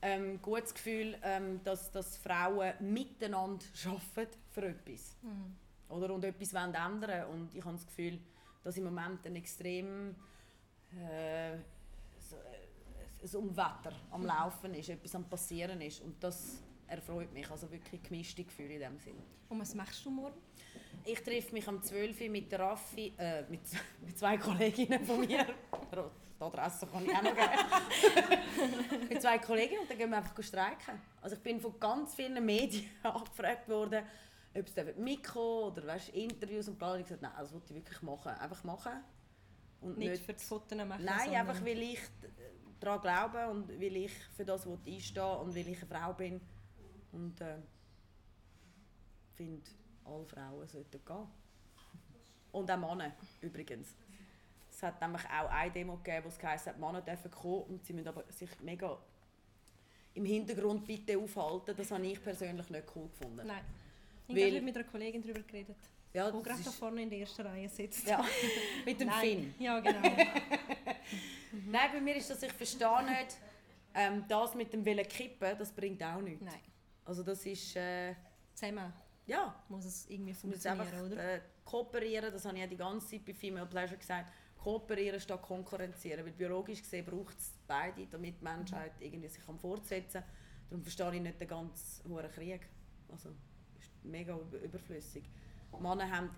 Ähm, 0.00 0.40
gutes 0.40 0.74
Gefühl, 0.74 1.16
ähm, 1.22 1.60
dass, 1.64 1.90
dass 1.90 2.16
Frauen 2.18 2.72
miteinander 2.80 3.64
arbeiten 3.86 4.38
für 4.50 4.66
etwas. 4.66 5.16
Mhm. 5.22 5.56
Oder, 5.88 6.14
und 6.14 6.24
etwas 6.24 6.54
wollen 6.54 6.74
ändern 6.74 7.30
Und 7.30 7.54
ich 7.54 7.64
habe 7.64 7.74
das 7.74 7.86
Gefühl, 7.86 8.20
dass 8.62 8.76
im 8.76 8.84
Moment 8.84 9.26
ein 9.26 9.36
extrem 9.36 10.14
äh, 10.92 11.56
so, 12.18 12.36
äh, 12.36 13.24
ein 13.24 13.36
Umwetter 13.36 13.92
am 14.10 14.24
Laufen 14.24 14.74
ist, 14.74 14.88
etwas 14.88 15.14
am 15.14 15.24
Passieren 15.24 15.80
ist. 15.80 16.02
Und 16.02 16.22
das 16.22 16.62
erfreut 16.86 17.32
mich. 17.32 17.50
Also 17.50 17.70
wirklich 17.70 18.02
gemischte 18.02 18.44
Gefühle 18.44 18.74
in 18.74 18.80
dem 18.80 18.98
Sinn. 18.98 19.16
Und 19.48 19.60
was 19.60 19.74
machst 19.74 20.04
du 20.04 20.10
morgen? 20.10 20.36
Ich 21.08 21.22
treffe 21.22 21.54
mich 21.54 21.66
am 21.66 21.82
12. 21.82 22.20
Uhr 22.20 22.28
mit 22.28 22.52
der 22.52 22.60
Raffi, 22.60 23.14
äh, 23.16 23.42
mit, 23.48 23.62
mit 24.04 24.18
zwei 24.18 24.36
Kolleginnen 24.36 25.04
von 25.06 25.20
mir. 25.20 25.46
Die 26.38 26.44
Adresse 26.44 26.86
kann 26.86 27.04
ich 27.04 27.16
auch 27.16 27.22
noch 27.22 27.34
geben. 27.34 29.08
mit 29.08 29.22
zwei 29.22 29.38
Kolleginnen 29.38 29.80
und 29.80 29.90
dann 29.90 29.98
gehen 29.98 30.10
wir 30.10 30.18
einfach 30.18 30.40
streiken. 30.42 31.00
Also 31.22 31.34
ich 31.34 31.42
bin 31.42 31.58
von 31.60 31.80
ganz 31.80 32.14
vielen 32.14 32.44
Medien 32.44 32.84
angefragt 33.02 33.68
worden, 33.68 34.04
ob 34.54 34.66
es 34.66 34.96
mitkommen 34.96 35.72
oder 35.72 35.86
weißt, 35.86 36.10
Interviews 36.10 36.68
und 36.68 36.78
bla. 36.78 36.92
Und 36.92 37.00
ich 37.00 37.06
gesagt, 37.06 37.22
nein, 37.22 37.32
das 37.38 37.52
wollte 37.52 37.66
ich 37.70 37.74
wirklich 37.74 38.02
machen. 38.02 38.28
Einfach 38.28 38.62
machen. 38.62 38.92
Und 39.80 39.98
Nicht, 39.98 40.22
für 40.22 40.34
das 40.34 40.44
Foto 40.44 40.76
machen? 40.76 41.04
Nein, 41.04 41.34
einfach 41.34 41.64
weil 41.64 41.82
ich 41.82 42.00
daran 42.78 43.00
glaube 43.00 43.48
und 43.48 43.68
weil 43.80 43.96
ich 43.96 44.12
für 44.36 44.44
das 44.44 44.66
will 44.66 44.78
einstehe 44.86 45.38
und 45.38 45.54
weil 45.54 45.68
ich 45.68 45.78
eine 45.78 45.86
Frau 45.86 46.12
bin. 46.12 46.40
Und 47.12 47.40
äh, 47.40 47.56
finde, 49.34 49.68
alle 50.08 50.24
Frauen 50.26 50.66
sollten 50.66 51.04
gehen. 51.04 51.26
Und 52.52 52.70
auch 52.70 52.76
Männer 52.76 53.12
übrigens. 53.40 53.94
Es 54.70 54.82
hat 54.82 55.00
nämlich 55.00 55.22
auch 55.24 55.50
eine 55.50 55.70
Demo 55.70 55.96
gegeben, 55.96 56.24
wo 56.24 56.28
es 56.28 56.42
heisst, 56.42 56.66
die 56.66 56.80
Männer 56.80 57.00
dürfen 57.02 57.30
kommen 57.30 57.62
und 57.64 57.84
sie 57.84 57.92
müssen 57.92 58.08
aber 58.08 58.24
sich 58.32 58.48
mega 58.60 58.96
im 60.14 60.24
Hintergrund 60.24 60.86
bitte 60.86 61.18
aufhalten. 61.18 61.74
Das 61.76 61.90
habe 61.90 62.06
ich 62.06 62.22
persönlich 62.22 62.68
nicht 62.70 62.84
cool 62.94 63.08
gefunden. 63.08 63.46
Nein. 63.46 63.64
Ich 64.28 64.36
Weil- 64.36 64.52
habe 64.56 64.60
mit 64.62 64.76
einer 64.76 64.84
Kollegin 64.84 65.22
darüber 65.22 65.40
geredet, 65.40 65.76
Ja, 66.12 66.30
die 66.30 66.36
das 66.38 66.42
gerade 66.46 66.62
da 66.62 66.70
vorne 66.70 67.02
in 67.02 67.10
der 67.10 67.18
ersten 67.20 67.42
Reihe 67.46 67.68
sitzt. 67.68 68.06
ja, 68.08 68.24
mit 68.84 69.00
dem 69.00 69.08
Nein. 69.08 69.20
Finn. 69.20 69.54
Ja, 69.58 69.80
genau. 69.80 70.00
Nein, 71.66 71.90
bei 71.92 72.00
mir 72.00 72.16
ist 72.16 72.30
das, 72.30 72.42
ich 72.42 72.52
verstehe 72.52 73.04
nicht, 73.04 73.36
ähm, 73.94 74.24
das 74.28 74.54
mit 74.54 74.72
dem 74.72 74.84
Willen 74.84 75.06
kippen, 75.08 75.56
das 75.58 75.72
bringt 75.72 76.02
auch 76.02 76.20
nichts. 76.20 76.44
Nein. 76.44 76.60
Also 77.04 77.22
das 77.22 77.44
ist, 77.46 77.74
äh, 77.76 78.14
Zusammen 78.54 78.92
ja, 79.28 79.54
muss 79.68 79.84
es 79.84 80.08
irgendwie 80.10 80.34
funktionieren, 80.34 80.80
einfach 80.80 81.02
oder? 81.02 81.34
äh, 81.34 81.40
kooperieren, 81.64 82.32
das 82.32 82.44
habe 82.44 82.56
ich 82.56 82.62
ja 82.62 82.66
die 82.66 82.76
ganze 82.76 83.06
Zeit 83.08 83.24
bei 83.24 83.34
Female 83.34 83.66
Pleasure 83.66 83.98
gesagt, 83.98 84.32
kooperieren 84.56 85.20
statt 85.20 85.42
konkurrenzieren, 85.42 86.24
weil 86.24 86.32
biologisch 86.32 86.82
gesehen 86.82 87.04
braucht 87.06 87.38
es 87.38 87.54
beide, 87.66 88.06
damit 88.06 88.40
die 88.40 88.44
Menschheit 88.44 88.92
irgendwie 89.00 89.28
sich 89.28 89.44
kann 89.44 89.58
fortsetzen 89.58 90.22
kann. 90.22 90.30
Darum 90.68 90.82
verstehe 90.82 91.14
ich 91.14 91.20
nicht 91.22 91.40
den 91.40 91.48
ganzen 91.48 92.10
hohen 92.10 92.30
Krieg. 92.30 92.68
Also, 93.10 93.30
ist 93.78 93.90
mega 94.04 94.36
über- 94.36 94.58
überflüssig. 94.58 95.24
Männer 95.78 96.10
haben 96.10 96.30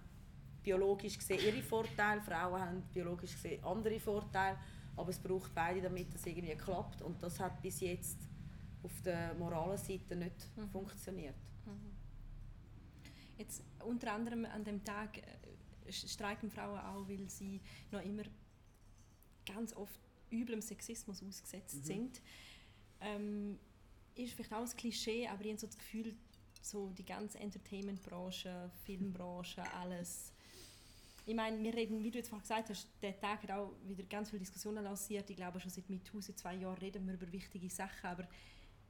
biologisch 0.63 1.17
gesehen 1.17 1.41
ihre 1.45 1.63
Vorteile, 1.63 2.21
Frauen 2.21 2.61
haben 2.61 2.83
biologisch 2.93 3.33
gesehen 3.33 3.65
andere 3.65 3.99
Vorteile, 3.99 4.59
aber 4.97 5.09
es 5.11 5.19
braucht 5.19 5.55
beide, 5.55 5.81
damit 5.81 6.13
das 6.13 6.27
irgendwie 6.27 6.55
klappt 6.57 7.01
und 7.03 7.23
das 7.23 7.41
hat 7.41 7.63
bis 7.63 7.81
jetzt 7.81 8.19
auf 8.83 8.93
der 9.03 9.35
moralen 9.35 9.79
Seite 9.79 10.15
nicht 10.17 10.49
funktioniert. 10.71 11.35
Jetzt 13.41 13.63
unter 13.87 14.13
anderem 14.13 14.45
an 14.45 14.65
dem 14.65 14.85
Tag 14.85 15.17
äh, 15.17 15.91
streiken 15.93 16.51
Frauen 16.51 16.79
auch, 16.79 17.09
weil 17.09 17.27
sie 17.31 17.59
noch 17.91 18.03
immer 18.05 18.25
ganz 19.47 19.73
oft 19.75 19.99
üblem 20.31 20.61
Sexismus 20.61 21.23
ausgesetzt 21.23 21.77
Mhm. 21.77 21.85
sind. 21.85 22.21
Ähm, 23.01 23.59
ist 24.15 24.35
vielleicht 24.35 24.53
auch 24.53 24.61
ein 24.61 24.77
Klischee, 24.77 25.27
aber 25.27 25.43
ich 25.43 25.49
habe 25.53 25.59
so 25.59 25.67
das 25.69 25.79
Gefühl, 25.79 26.15
so 26.61 26.91
die 26.91 27.05
ganze 27.05 27.39
Entertainment-Branche, 27.39 28.71
Filmbranche, 28.85 29.63
alles. 29.75 30.33
Ich 31.25 31.35
meine, 31.35 31.63
wir 31.63 31.73
reden, 31.73 32.03
wie 32.05 32.11
du 32.11 32.19
jetzt 32.19 32.29
vorhin 32.29 32.43
gesagt 32.43 32.69
hast, 32.69 32.89
der 33.01 33.19
Tag 33.19 33.43
hat 33.45 33.53
auch 33.53 33.73
wieder 33.87 34.03
ganz 34.03 34.29
viele 34.29 34.41
Diskussionen 34.41 34.85
lanciert. 34.85 35.31
Ich 35.31 35.37
glaube, 35.37 35.61
schon 35.61 35.71
seit 35.71 35.89
MeToo, 35.89 36.21
seit 36.21 36.39
zwei 36.39 36.57
Jahren 36.57 36.77
reden 36.77 37.07
wir 37.07 37.15
über 37.15 37.33
wichtige 37.33 37.71
Sachen, 37.71 38.05
aber 38.07 38.29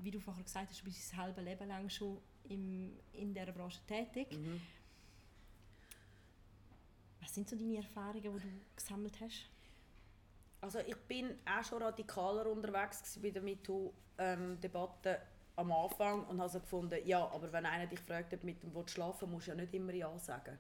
wie 0.03 0.11
du 0.11 0.21
vorhin 0.21 0.45
gesagt 0.45 0.71
hast, 0.71 0.81
du 0.81 0.85
bist 0.85 1.13
dein 1.13 1.21
halbes 1.21 1.45
Leben 1.45 1.69
lang 1.69 1.89
schon 1.89 2.19
im, 2.49 2.93
in 3.13 3.35
dieser 3.35 3.53
Branche 3.53 3.81
tätig. 3.87 4.33
Mhm. 4.33 4.61
Was 7.21 7.35
sind 7.35 7.49
so 7.49 7.57
deine 7.57 7.77
Erfahrungen, 7.77 8.23
die 8.23 8.29
du 8.29 8.41
gesammelt 8.75 9.21
hast? 9.21 9.47
Also 10.61 10.79
ich 10.81 10.97
bin 10.97 11.39
auch 11.45 11.65
schon 11.65 11.83
radikaler 11.83 12.47
unterwegs 12.47 13.19
bei 13.23 13.31
der 13.31 13.43
MeToo-Debatte 13.43 15.21
am 15.57 15.73
Anfang 15.73 16.25
und 16.27 16.41
habe 16.41 16.51
so 16.51 16.61
gefunden, 16.61 16.99
ja, 17.05 17.27
aber 17.31 17.53
wenn 17.53 17.67
einer 17.67 17.87
dich 17.87 18.01
fragt, 18.01 18.33
ob 18.35 18.41
du 18.41 18.47
mit 18.47 18.63
dem 18.63 18.75
willst 18.75 18.95
schlafen 18.95 19.31
musst 19.31 19.47
du 19.47 19.53
ja 19.53 19.57
nicht 19.57 19.73
immer 19.75 19.93
Ja 19.93 20.19
sagen. 20.19 20.59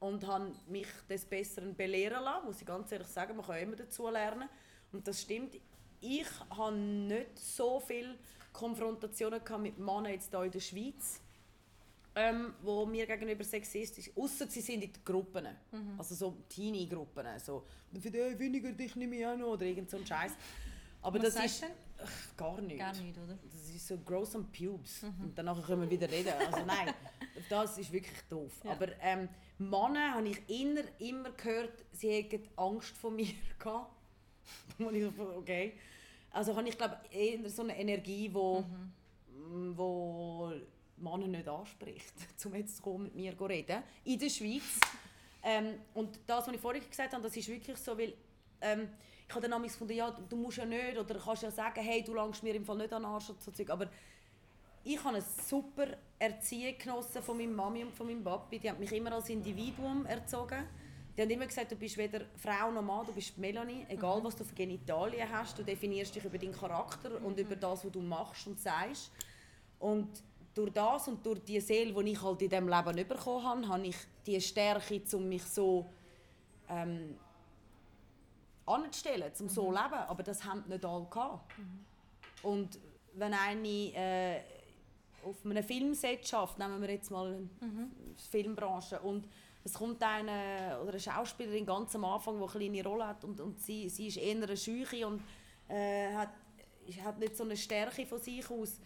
Und 0.00 0.26
habe 0.26 0.52
mich 0.68 0.88
des 1.08 1.24
Besseren 1.24 1.74
belehren 1.74 2.22
lassen, 2.22 2.46
muss 2.46 2.60
ich 2.60 2.66
ganz 2.66 2.90
ehrlich 2.92 3.08
sagen, 3.08 3.36
man 3.36 3.46
kann 3.46 3.58
immer 3.58 3.76
dazu 3.76 4.08
lernen. 4.08 4.48
Und 4.92 5.06
das 5.06 5.22
stimmt, 5.22 5.56
ich 6.04 6.26
habe 6.50 6.76
nicht 6.76 7.38
so 7.38 7.80
viele 7.80 8.14
Konfrontationen 8.52 9.40
mit 9.62 9.78
Männern 9.78 10.12
jetzt 10.12 10.30
hier 10.30 10.42
in 10.42 10.50
der 10.50 10.60
Schweiz, 10.60 11.20
ähm, 12.14 12.54
wo 12.62 12.86
mir 12.86 13.06
gegenüber 13.06 13.42
sexistisch, 13.42 14.10
außer 14.14 14.46
sie 14.46 14.60
sind 14.60 14.82
in 14.82 14.92
den 14.92 15.04
Gruppen, 15.04 15.48
also 15.98 16.14
so 16.14 16.36
Teenie-Gruppen, 16.48 17.26
so 17.38 17.64
«Für 18.00 18.10
den 18.10 18.38
weniger 18.38 18.70
dich 18.72 18.94
nicht 18.94 19.08
mehr 19.08 19.32
auch 19.32 19.36
noch» 19.36 19.52
oder 19.52 19.66
irgend 19.66 19.90
so 19.90 19.96
ein 19.96 20.06
Scheiß. 20.06 20.32
Aber 21.02 21.22
Was 21.22 21.34
das 21.34 21.44
ist 21.44 21.62
du 21.62 21.66
ach, 22.02 22.36
gar 22.36 22.60
nicht. 22.60 22.78
Gar 22.78 22.94
nicht, 22.94 23.18
oder? 23.18 23.36
Das 23.50 23.68
ist 23.68 23.86
so 23.86 23.98
gross 23.98 24.34
am 24.34 24.46
Pubes. 24.50 25.02
Und 25.02 25.36
danach 25.36 25.64
können 25.66 25.82
wir 25.82 25.90
wieder 25.90 26.10
reden. 26.10 26.32
Also 26.46 26.64
nein, 26.64 26.94
das 27.48 27.76
ist 27.78 27.92
wirklich 27.92 28.22
doof. 28.30 28.52
Ja. 28.64 28.72
Aber 28.72 28.88
ähm, 29.00 29.28
Männer 29.58 30.14
habe 30.14 30.28
ich 30.28 30.48
immer, 30.48 30.80
immer 30.98 31.30
gehört, 31.32 31.84
sie 31.92 32.10
hätten 32.10 32.48
Angst 32.56 32.96
vor 32.96 33.10
mir 33.10 33.26
gehabt. 33.58 33.90
Ich 34.78 35.18
okay. 35.18 35.72
Also 36.34 36.56
habe 36.56 36.68
ich 36.68 36.76
glaube 36.76 36.98
eher 37.12 37.48
so 37.48 37.62
eine 37.62 37.78
Energie, 37.78 38.28
wo, 38.32 38.64
mm, 39.28 39.72
wo 39.76 40.52
Männer 40.96 41.28
nicht 41.28 41.48
anspricht, 41.48 42.14
um 42.44 42.54
jetzt 42.56 42.76
zu 42.76 42.82
kommen, 42.82 43.04
mit 43.04 43.14
mir 43.14 43.38
zu 43.38 43.44
reden. 43.44 43.82
In 44.04 44.18
der 44.18 44.28
Schweiz. 44.28 44.80
ähm, 45.42 45.74
und 45.94 46.18
das, 46.26 46.46
was 46.46 46.54
ich 46.54 46.60
vorhin 46.60 46.82
gesagt 46.88 47.12
habe, 47.12 47.22
das 47.22 47.36
ist 47.36 47.48
wirklich 47.48 47.76
so, 47.76 47.96
weil 47.96 48.14
ähm, 48.60 48.88
ich 49.28 49.34
habe 49.34 49.48
dann 49.48 49.62
gefunden, 49.62 49.94
ja, 49.94 50.10
du 50.10 50.36
musst 50.36 50.58
ja 50.58 50.64
nicht, 50.64 50.98
oder 50.98 51.14
kannst 51.18 51.44
ja 51.44 51.50
sagen, 51.52 51.80
hey, 51.80 52.02
du 52.02 52.14
langst 52.14 52.42
mir 52.42 52.54
im 52.54 52.64
Fall 52.64 52.78
nicht 52.78 52.92
an 52.92 53.02
den 53.02 53.10
Arsch 53.10 53.30
oder 53.30 53.40
so 53.40 53.52
Zeug. 53.52 53.70
Aber 53.70 53.88
ich 54.82 54.98
habe 54.98 55.16
eine 55.16 55.22
super 55.22 55.86
Erziehung 56.18 56.74
genossen 56.78 57.22
von 57.22 57.36
meiner 57.36 57.52
Mami 57.52 57.84
und 57.84 57.94
von 57.94 58.06
meinem 58.06 58.24
Papi. 58.24 58.58
Die 58.58 58.68
haben 58.68 58.80
mich 58.80 58.92
immer 58.92 59.12
als 59.12 59.28
Individuum 59.30 60.04
erzogen. 60.06 60.66
Die 61.16 61.22
haben 61.22 61.30
immer 61.30 61.46
gesagt, 61.46 61.70
du 61.70 61.76
bist 61.76 61.96
weder 61.96 62.22
Frau 62.36 62.70
noch 62.72 62.82
Mann, 62.82 63.06
du 63.06 63.12
bist 63.12 63.38
Melanie. 63.38 63.86
Egal, 63.88 64.22
was 64.24 64.34
du 64.34 64.44
für 64.44 64.54
Genitalien 64.54 65.30
hast, 65.30 65.56
du 65.56 65.62
definierst 65.62 66.14
dich 66.14 66.24
über 66.24 66.38
deinen 66.38 66.52
Charakter 66.52 67.22
und 67.22 67.38
über 67.38 67.54
das, 67.54 67.84
was 67.84 67.92
du 67.92 68.00
machst 68.00 68.46
und 68.48 68.58
sagst. 68.58 69.12
Und 69.78 70.08
durch 70.54 70.72
das 70.72 71.06
und 71.08 71.24
durch 71.24 71.40
die 71.44 71.60
Seele, 71.60 71.92
die 71.92 72.12
ich 72.12 72.22
halt 72.22 72.42
in 72.42 72.48
diesem 72.48 72.68
Leben 72.68 73.08
bekommen 73.08 73.44
habe, 73.44 73.68
habe 73.68 73.86
ich 73.86 73.96
die 74.26 74.40
Stärke, 74.40 75.02
um 75.12 75.28
mich 75.28 75.44
so 75.44 75.86
ähm, 76.68 77.16
anzustellen, 78.66 79.30
um 79.40 79.48
so 79.48 79.66
zu 79.66 79.70
leben. 79.70 79.94
Aber 79.94 80.22
das 80.22 80.44
haben 80.44 80.64
nicht 80.66 80.84
alle 80.84 81.06
gehabt. 81.06 81.52
Und 82.42 82.78
wenn 83.14 83.34
eine 83.34 83.68
äh, 83.68 84.40
auf 85.24 85.44
einem 85.44 85.62
Filmset 85.62 86.26
schafft, 86.26 86.58
nehmen 86.58 86.80
wir 86.80 86.90
jetzt 86.90 87.10
mal 87.10 87.38
die 87.60 88.30
Filmbranche, 88.30 89.00
und 89.00 89.28
es 89.64 89.72
kommt 89.74 90.02
eine 90.02 90.78
oder 90.82 90.90
eine 90.90 91.00
Schauspielerin 91.00 91.64
ganz 91.64 91.94
am 91.96 92.04
Anfang, 92.04 92.36
die 92.36 92.42
eine 92.42 92.50
kleine 92.50 92.84
Rolle 92.84 93.06
hat 93.08 93.24
und, 93.24 93.40
und 93.40 93.58
sie, 93.58 93.88
sie 93.88 94.08
ist 94.08 94.18
eher 94.18 94.36
eine 94.36 94.56
Scheuche 94.56 95.06
und 95.06 95.22
äh, 95.68 96.12
hat, 96.12 96.30
hat 97.02 97.18
nicht 97.18 97.36
so 97.36 97.44
eine 97.44 97.56
Stärke 97.56 98.04
von 98.04 98.20
sich 98.20 98.48
aus 98.50 98.78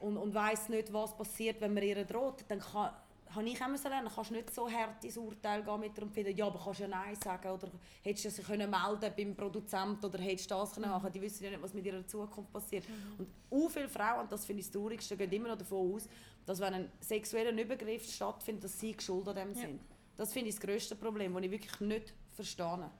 und, 0.00 0.16
und 0.16 0.34
weiß 0.34 0.70
nicht, 0.70 0.92
was 0.92 1.14
passiert, 1.16 1.60
wenn 1.60 1.74
man 1.74 1.82
ihr 1.82 2.02
droht, 2.04 2.44
dann 2.48 2.60
kann, 2.60 2.92
habe 3.28 3.46
ich 3.46 3.62
auch 3.62 3.68
müssen 3.68 3.90
lernen, 3.90 4.08
kannst 4.14 4.30
nicht 4.30 4.54
so 4.54 4.70
hart 4.70 5.04
ins 5.04 5.18
Urteil 5.18 5.62
gehen 5.62 5.80
mit 5.80 5.96
der 5.96 6.06
finden, 6.06 6.34
ja, 6.34 6.46
aber 6.46 6.60
kannst 6.64 6.80
ja 6.80 6.88
Nein 6.88 7.14
sagen 7.16 7.50
oder 7.50 7.68
hättest 8.02 8.24
du 8.24 8.30
sich 8.30 8.46
können 8.46 8.70
melden 8.70 9.12
beim 9.14 9.34
Produzenten 9.34 10.04
oder 10.06 10.18
hättest 10.18 10.50
du 10.50 10.54
das 10.54 10.72
können 10.72 10.88
machen 10.88 11.12
Die 11.12 11.20
wissen 11.20 11.44
ja 11.44 11.50
nicht, 11.50 11.62
was 11.62 11.74
mit 11.74 11.84
ihrer 11.84 12.06
Zukunft 12.06 12.50
passiert. 12.52 12.88
Mhm. 12.88 13.18
Und 13.18 13.28
so 13.50 13.68
viele 13.68 13.88
Frauen, 13.88 14.20
und 14.20 14.32
das 14.32 14.46
finde 14.46 14.60
ich 14.60 14.66
das 14.66 14.72
Traurigste, 14.72 15.16
gehen 15.16 15.30
immer 15.30 15.48
noch 15.48 15.58
davon 15.58 15.94
aus, 15.94 16.08
dass 16.46 16.60
wenn 16.60 16.72
ein 16.72 16.92
sexueller 17.00 17.52
Übergriff 17.52 18.10
stattfindet, 18.10 18.64
dass 18.64 18.80
sie 18.80 18.96
schuld 18.98 19.28
an 19.28 19.34
dem 19.34 19.48
ja. 19.54 19.60
sind. 19.60 19.80
Das 20.16 20.32
finde 20.32 20.48
ich 20.48 20.54
das 20.56 20.62
grösste 20.62 20.96
Problem, 20.96 21.34
das 21.34 21.42
ich 21.42 21.50
wirklich 21.50 21.80
nicht 21.80 22.14
verstehe. 22.32 22.90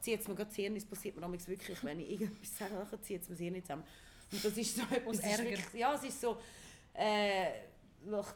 Zieht 0.00 0.20
es 0.20 0.28
mir 0.28 0.34
gerade 0.34 0.48
das 0.48 0.56
Hirn, 0.56 0.76
es 0.76 0.84
passiert 0.84 1.16
mir 1.16 1.46
wirklich, 1.46 1.84
wenn 1.84 2.00
ich 2.00 2.10
irgendetwas 2.10 2.58
sage, 2.58 2.86
dann 2.90 3.02
zieht 3.02 3.22
es 3.22 3.28
mir 3.28 3.34
das 3.34 3.40
Hirn 3.40 3.52
nicht 3.54 3.66
zusammen. 3.66 3.84
Und 4.32 4.44
das 4.44 4.56
ist 4.56 4.76
so 4.76 4.82
etwas... 4.90 5.18
Ärger. 5.20 5.76
ja, 5.76 5.94
es 5.94 6.04
ist 6.04 6.20
so... 6.20 6.36
Äh, 6.94 7.46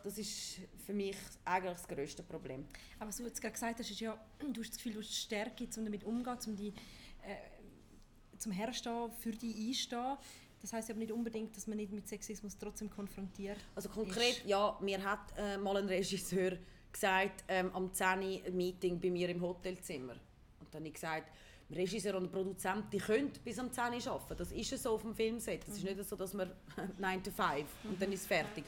das 0.02 0.16
ist 0.16 0.60
für 0.86 0.94
mich 0.94 1.16
eigentlich 1.44 1.74
das 1.74 1.86
grösste 1.86 2.22
Problem. 2.22 2.66
Aber 2.98 3.08
was 3.08 3.16
du 3.16 3.24
jetzt 3.24 3.40
gerade 3.40 3.52
gesagt 3.52 3.78
hast, 3.78 3.90
ist 3.90 4.00
ja, 4.00 4.18
du 4.38 4.60
hast 4.60 4.70
das 4.70 4.76
Gefühl, 4.76 4.94
du 4.94 5.00
hast 5.00 5.14
Stärke, 5.14 5.64
um 5.76 5.84
damit 5.84 6.04
umzugehen, 6.04 6.38
um 6.46 6.56
die, 6.56 6.68
äh, 6.68 8.38
zum 8.38 8.52
Herstehen, 8.52 9.12
für 9.12 9.32
die 9.32 9.68
einstehen. 9.68 10.16
Das 10.60 10.72
heißt 10.72 10.90
aber 10.90 10.98
nicht 10.98 11.12
unbedingt, 11.12 11.56
dass 11.56 11.66
man 11.66 11.76
nicht 11.76 11.92
mit 11.92 12.08
Sexismus 12.08 12.56
trotzdem 12.58 12.90
konfrontiert 12.90 13.58
Also 13.74 13.88
konkret, 13.88 14.38
ist. 14.38 14.46
ja, 14.46 14.76
mir 14.80 15.02
hat 15.04 15.32
äh, 15.36 15.56
mal 15.56 15.76
ein 15.76 15.86
Regisseur 15.86 16.58
gesagt, 16.92 17.44
ähm, 17.48 17.70
am 17.74 17.92
10 17.92 18.06
ein 18.06 18.56
Meeting 18.56 19.00
bei 19.00 19.10
mir 19.10 19.28
im 19.28 19.40
Hotelzimmer. 19.42 20.14
Und 20.14 20.72
dann 20.72 20.80
habe 20.80 20.88
ich 20.88 20.94
gesagt, 20.94 21.30
Regisseur 21.70 22.16
und 22.16 22.32
Produzent, 22.32 22.92
die 22.92 22.98
können 22.98 23.30
bis 23.44 23.58
am 23.58 23.70
10 23.70 23.84
Uhr 23.94 24.12
arbeiten. 24.12 24.36
Das 24.38 24.52
ist 24.52 24.82
so 24.82 24.94
auf 24.94 25.02
dem 25.02 25.14
Filmset. 25.14 25.62
Es 25.68 25.74
ist 25.74 25.84
mhm. 25.84 25.96
nicht 25.96 26.08
so, 26.08 26.16
dass 26.16 26.32
man 26.32 26.50
9 26.98 27.22
to 27.22 27.30
5 27.30 27.66
und 27.84 28.00
dann 28.00 28.12
ist 28.12 28.22
es 28.22 28.26
fertig. 28.26 28.64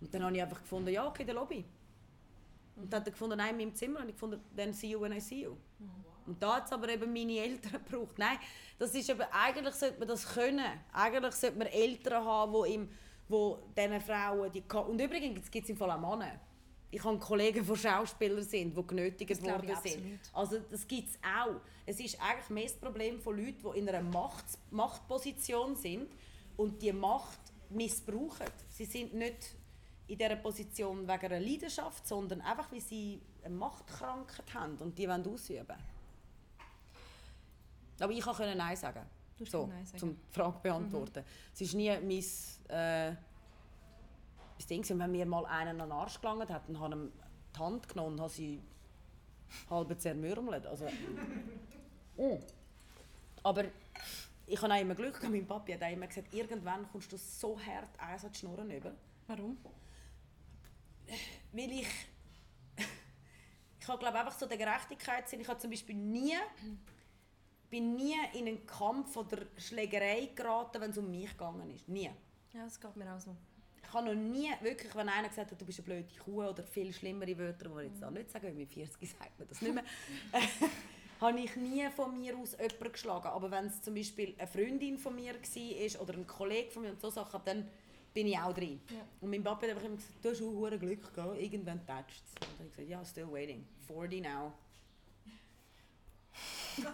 Und 0.00 0.12
dann 0.12 0.24
habe 0.24 0.34
ich 0.34 0.42
einfach 0.42 0.60
gefunden, 0.60 0.88
ja, 0.88 1.06
okay, 1.06 1.24
der 1.24 1.34
Lobby. 1.34 1.64
Und 2.76 2.92
dann 2.92 3.00
hat 3.00 3.08
er 3.08 3.12
gefunden, 3.12 3.36
nein, 3.36 3.50
in 3.50 3.56
meinem 3.58 3.74
Zimmer. 3.74 4.00
Und 4.00 4.08
ich 4.08 4.14
gefunden, 4.14 4.40
then 4.56 4.72
see 4.72 4.88
you 4.88 5.00
when 5.00 5.12
I 5.12 5.20
see 5.20 5.42
you. 5.42 5.56
Und 6.26 6.42
da 6.42 6.56
hat 6.56 6.66
es 6.66 6.72
aber 6.72 6.88
eben 6.88 7.12
meine 7.12 7.38
Eltern 7.38 7.72
gebraucht. 7.84 8.18
Nein, 8.18 8.38
das 8.78 8.94
ist 8.94 9.08
eben, 9.08 9.22
eigentlich 9.30 9.74
sollte 9.74 9.98
man 9.98 10.08
das 10.08 10.26
können. 10.26 10.80
Eigentlich 10.92 11.34
sollte 11.34 11.58
man 11.58 11.66
Eltern 11.68 12.24
haben, 12.24 12.64
die, 12.64 12.72
ihm, 12.74 12.88
wo 13.28 13.58
diesen 13.76 14.00
Frauen... 14.00 14.50
Die, 14.50 14.62
und 14.62 15.00
übrigens 15.00 15.50
gibt 15.50 15.64
es 15.64 15.70
im 15.70 15.76
Fall 15.76 15.90
auch 15.90 16.00
Männer. 16.00 16.40
Ich 16.92 17.04
habe 17.04 17.18
Kollegen, 17.18 17.64
die 17.64 17.76
Schauspieler 17.76 18.42
sind, 18.42 18.76
die 18.76 18.86
genötigt 18.86 19.42
worden 19.42 19.76
sind. 19.82 20.18
Also 20.32 20.58
das 20.58 20.86
gibt 20.88 21.10
es 21.10 21.18
auch. 21.22 21.60
Es 21.86 22.00
ist 22.00 22.20
eigentlich 22.20 22.50
mehr 22.50 22.64
das 22.64 22.74
Problem 22.74 23.20
von 23.20 23.36
Leuten, 23.36 23.62
die 23.62 23.78
in 23.78 23.88
einer 23.88 24.02
Macht, 24.02 24.44
Machtposition 24.70 25.76
sind 25.76 26.08
und 26.56 26.82
die 26.82 26.92
Macht 26.92 27.38
missbrauchen. 27.68 28.46
Sie 28.68 28.84
sind 28.84 29.14
nicht 29.14 29.54
in 30.08 30.18
dieser 30.18 30.36
Position 30.36 31.06
wegen 31.06 31.26
einer 31.26 31.40
Leidenschaft, 31.40 32.06
sondern 32.06 32.40
einfach, 32.40 32.72
weil 32.72 32.80
sie 32.80 33.20
eine 33.44 33.54
Machtkrankheit 33.54 34.54
haben 34.54 34.76
und 34.78 34.98
die 34.98 35.08
wollen 35.08 35.26
ausüben. 35.26 35.76
Aber 38.00 38.12
ich 38.12 38.22
konnte 38.22 38.54
Nein 38.56 38.76
sagen. 38.76 39.02
Du 39.38 39.44
so, 39.44 39.66
Nein 39.66 39.86
sagen. 39.86 40.02
um 40.02 40.16
die 40.16 40.34
Frage 40.34 40.56
zu 40.56 40.62
beantworten. 40.62 41.20
Mhm. 41.20 41.52
Es 41.54 41.60
ist 41.60 41.74
nie 41.74 41.88
mein 41.88 42.76
äh, 42.76 43.14
das 44.60 44.66
Ding, 44.66 44.86
wenn 44.98 45.10
mir 45.10 45.26
mal 45.26 45.46
einen 45.46 45.80
an 45.80 45.88
den 45.88 45.92
Arsch 45.92 46.20
gelangt 46.20 46.50
hat, 46.50 46.68
dann 46.68 46.78
habe 46.78 46.94
ich 46.94 47.00
ihm 47.00 47.12
die 47.54 47.58
Hand 47.58 47.88
genommen 47.88 48.12
und 48.14 48.20
habe 48.20 48.30
sie 48.30 48.62
halb 49.68 50.00
zermürmelt. 50.00 50.66
Also, 50.66 50.86
oh. 52.16 52.38
Aber 53.42 53.64
ich 54.46 54.60
habe 54.60 54.74
auch 54.74 54.80
immer 54.80 54.94
Glück 54.94 55.14
gehabt. 55.14 55.32
Mein 55.32 55.46
Papi 55.46 55.72
hat 55.72 55.92
immer 55.92 56.06
gesagt, 56.06 56.34
irgendwann 56.34 56.88
kommst 56.90 57.10
du 57.12 57.16
so 57.16 57.58
hart 57.58 57.98
eins 57.98 58.24
an 58.24 58.32
die 58.32 58.38
Schnurren 58.38 58.70
über. 58.70 58.92
Warum? 59.26 59.56
weil 61.52 61.72
ich 61.72 61.88
ich 63.80 63.88
habe 63.88 63.98
glaube 63.98 64.18
einfach 64.18 64.38
so 64.38 64.46
der 64.46 64.58
Gerechtigkeitssinn. 64.58 65.40
Ich 65.40 65.48
habe 65.48 65.58
zum 65.58 65.70
Beispiel 65.70 65.96
nie 65.96 66.36
bin 67.70 67.94
nie 67.94 68.16
in 68.34 68.48
einen 68.48 68.66
Kampf 68.66 69.16
oder 69.16 69.38
Schlägerei 69.56 70.30
geraten, 70.34 70.80
wenn 70.80 70.90
es 70.90 70.98
um 70.98 71.10
mich 71.10 71.30
gegangen 71.30 71.70
ist. 71.70 71.88
Nie. 71.88 72.10
Ja, 72.52 72.64
das 72.64 72.80
geht 72.80 72.96
mir 72.96 73.14
auch 73.14 73.20
so. 73.20 73.36
Ich 73.90 73.94
habe 73.94 74.06
noch 74.06 74.14
nie 74.14 74.48
wirklich, 74.60 74.94
wenn 74.94 75.08
einer 75.08 75.28
gesagt 75.28 75.50
hat, 75.50 75.60
du 75.60 75.64
bist 75.64 75.80
eine 75.80 75.84
blöde 75.84 76.08
Kuh 76.24 76.44
oder 76.44 76.62
viel 76.62 76.92
schlimmere 76.92 77.36
Wörter, 77.36 77.68
die 77.68 77.86
ich 77.86 77.92
jetzt 77.92 78.04
auch 78.04 78.10
nicht 78.12 78.30
sagen, 78.30 78.46
weil 78.46 78.54
mit 78.54 78.70
40 78.70 79.10
sagt 79.10 79.36
man 79.36 79.48
das 79.48 79.60
nicht 79.60 79.74
mehr, 79.74 79.82
habe 81.20 81.40
ich 81.40 81.56
nie 81.56 81.88
von 81.90 82.16
mir 82.16 82.38
aus 82.38 82.52
jemanden 82.52 82.92
geschlagen. 82.92 83.26
Aber 83.26 83.50
wenn 83.50 83.66
es 83.66 83.82
zum 83.82 83.96
Beispiel 83.96 84.36
eine 84.38 84.46
Freundin 84.46 84.96
von 84.96 85.16
mir 85.16 85.34
war 85.34 86.02
oder 86.02 86.14
ein 86.14 86.24
Kollege 86.24 86.70
von 86.70 86.82
mir 86.84 86.90
und 86.90 87.00
so 87.00 87.10
Sachen, 87.10 87.40
dann 87.44 87.68
bin 88.14 88.28
ich 88.28 88.38
auch 88.38 88.54
drin. 88.54 88.80
Ja. 88.90 89.00
Und 89.22 89.30
mein 89.30 89.42
Papa 89.42 89.62
hat 89.62 89.70
einfach 89.70 89.84
immer 89.84 89.96
gesagt, 89.96 90.24
du 90.24 90.30
hast 90.30 90.40
auch 90.40 90.78
Glück 90.78 91.12
gehabt, 91.12 91.40
irgendwann 91.40 91.84
tätscht 91.84 92.22
es. 92.26 92.34
Und 92.34 92.42
dann 92.42 92.58
habe 92.58 92.66
ich 92.68 92.76
gesagt, 92.76 92.88
ja, 92.90 93.04
still 93.04 93.32
waiting, 93.32 93.66
40 93.88 94.22
now. 94.22 94.52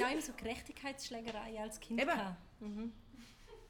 Nein, 0.00 0.22
so 0.22 0.32
Gerechtigkeitsschlägerei 0.32 1.60
als 1.60 1.78
Kind. 1.78 2.00
Eben. 2.00 2.36
Mhm. 2.60 2.92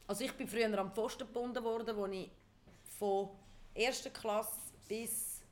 Also 0.09 0.25
ich 0.25 0.33
bin 0.33 0.49
früher 0.49 0.77
am 0.79 0.90
Pfosten 0.90 1.27
gebunden 1.27 1.62
worden, 1.62 1.94
wo 1.94 2.07
ich 2.07 2.31
von 2.99 3.29
erster 3.75 4.09
Klasse 4.09 4.59
bis... 4.88 5.42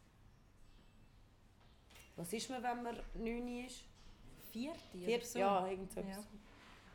Was 2.16 2.32
ist 2.32 2.48
man, 2.48 2.62
wenn 2.62 2.82
man 2.82 2.96
9 3.14 3.66
ist? 3.66 3.84
Vierte? 4.50 4.80
Vierte, 5.04 5.26
so. 5.26 5.38
ja, 5.38 5.66
irgend 5.68 5.92
so 5.92 6.00
ja. 6.00 6.24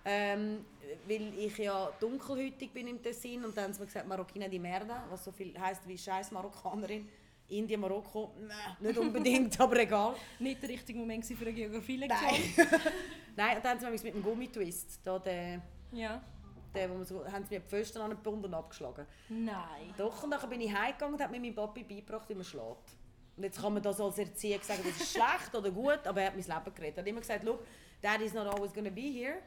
Ähm, 0.03 0.65
weil 1.07 1.31
ich 1.37 1.55
ja 1.59 1.91
dunkelhütig 1.99 2.71
bin 2.71 2.87
im 2.87 3.03
Tessin 3.03 3.45
und 3.45 3.55
dann 3.55 3.65
haben 3.65 3.73
sie 3.73 3.81
mir 3.81 3.85
gesagt, 3.85 4.07
Marokkina 4.07 4.47
di 4.47 4.57
Merda, 4.57 5.05
was 5.11 5.23
so 5.23 5.31
viel 5.31 5.53
heisst 5.59 5.87
wie 5.87 5.95
scheiß 5.95 6.31
Marokkanerin. 6.31 7.07
Indien, 7.49 7.81
Marokko, 7.81 8.33
nee, 8.39 8.87
nicht 8.87 8.97
unbedingt, 8.97 9.59
aber 9.59 9.77
egal. 9.77 10.15
Nicht 10.39 10.63
der 10.63 10.69
richtige 10.69 10.97
Moment 10.97 11.23
für 11.23 11.45
eine 11.45 11.53
Geografie-Lektion. 11.53 12.31
Nein. 12.57 12.81
Nein, 13.35 13.57
und 13.57 13.65
dann 13.65 13.79
haben 13.79 13.97
sie 13.97 14.05
mit 14.05 14.15
dem 14.15 14.23
Gummitwist, 14.23 14.99
da 15.03 15.19
der, 15.19 15.61
ja. 15.91 16.23
Der, 16.73 16.89
wo 16.89 16.95
man 16.95 17.05
so, 17.05 17.25
haben 17.25 17.43
sie 17.43 17.55
mir 17.55 17.61
die 17.61 17.67
Pfosten 17.67 17.99
angebunden 17.99 18.45
und 18.45 18.53
abgeschlagen. 18.53 19.05
Nein. 19.29 19.93
Doch, 19.97 20.23
und 20.23 20.31
dann 20.31 20.49
bin 20.49 20.61
ich 20.61 20.73
heimgegangen 20.73 21.15
und 21.15 21.21
hat 21.21 21.31
mir 21.31 21.39
mein 21.39 21.55
Papi 21.55 21.83
beigebracht, 21.83 22.27
wie 22.29 22.35
man 22.35 22.43
schlägt. 22.43 22.97
Und 23.37 23.43
jetzt 23.43 23.61
kann 23.61 23.73
man 23.73 23.81
das 23.81 23.99
als 23.99 24.17
Erzieher 24.17 24.59
sagen, 24.61 24.81
das 24.83 25.01
ist 25.01 25.13
schlecht 25.13 25.55
oder 25.55 25.71
gut, 25.71 26.05
aber 26.05 26.21
er 26.21 26.27
hat 26.27 26.35
mein 26.35 26.45
Leben 26.45 26.75
geredet. 26.75 26.97
Er 26.97 27.01
hat 27.01 27.07
immer 27.07 27.21
gesagt, 27.21 27.43
look, 27.43 27.65
Dad 28.01 28.21
is 28.21 28.33
not 28.33 28.47
always 28.47 28.71
to 28.73 28.81
be 28.81 29.01
here. 29.01 29.37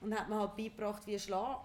Und 0.00 0.18
hat 0.18 0.28
mir 0.28 0.38
halt 0.38 0.56
beigebracht, 0.56 1.06
wie 1.06 1.18
schlagen. 1.18 1.60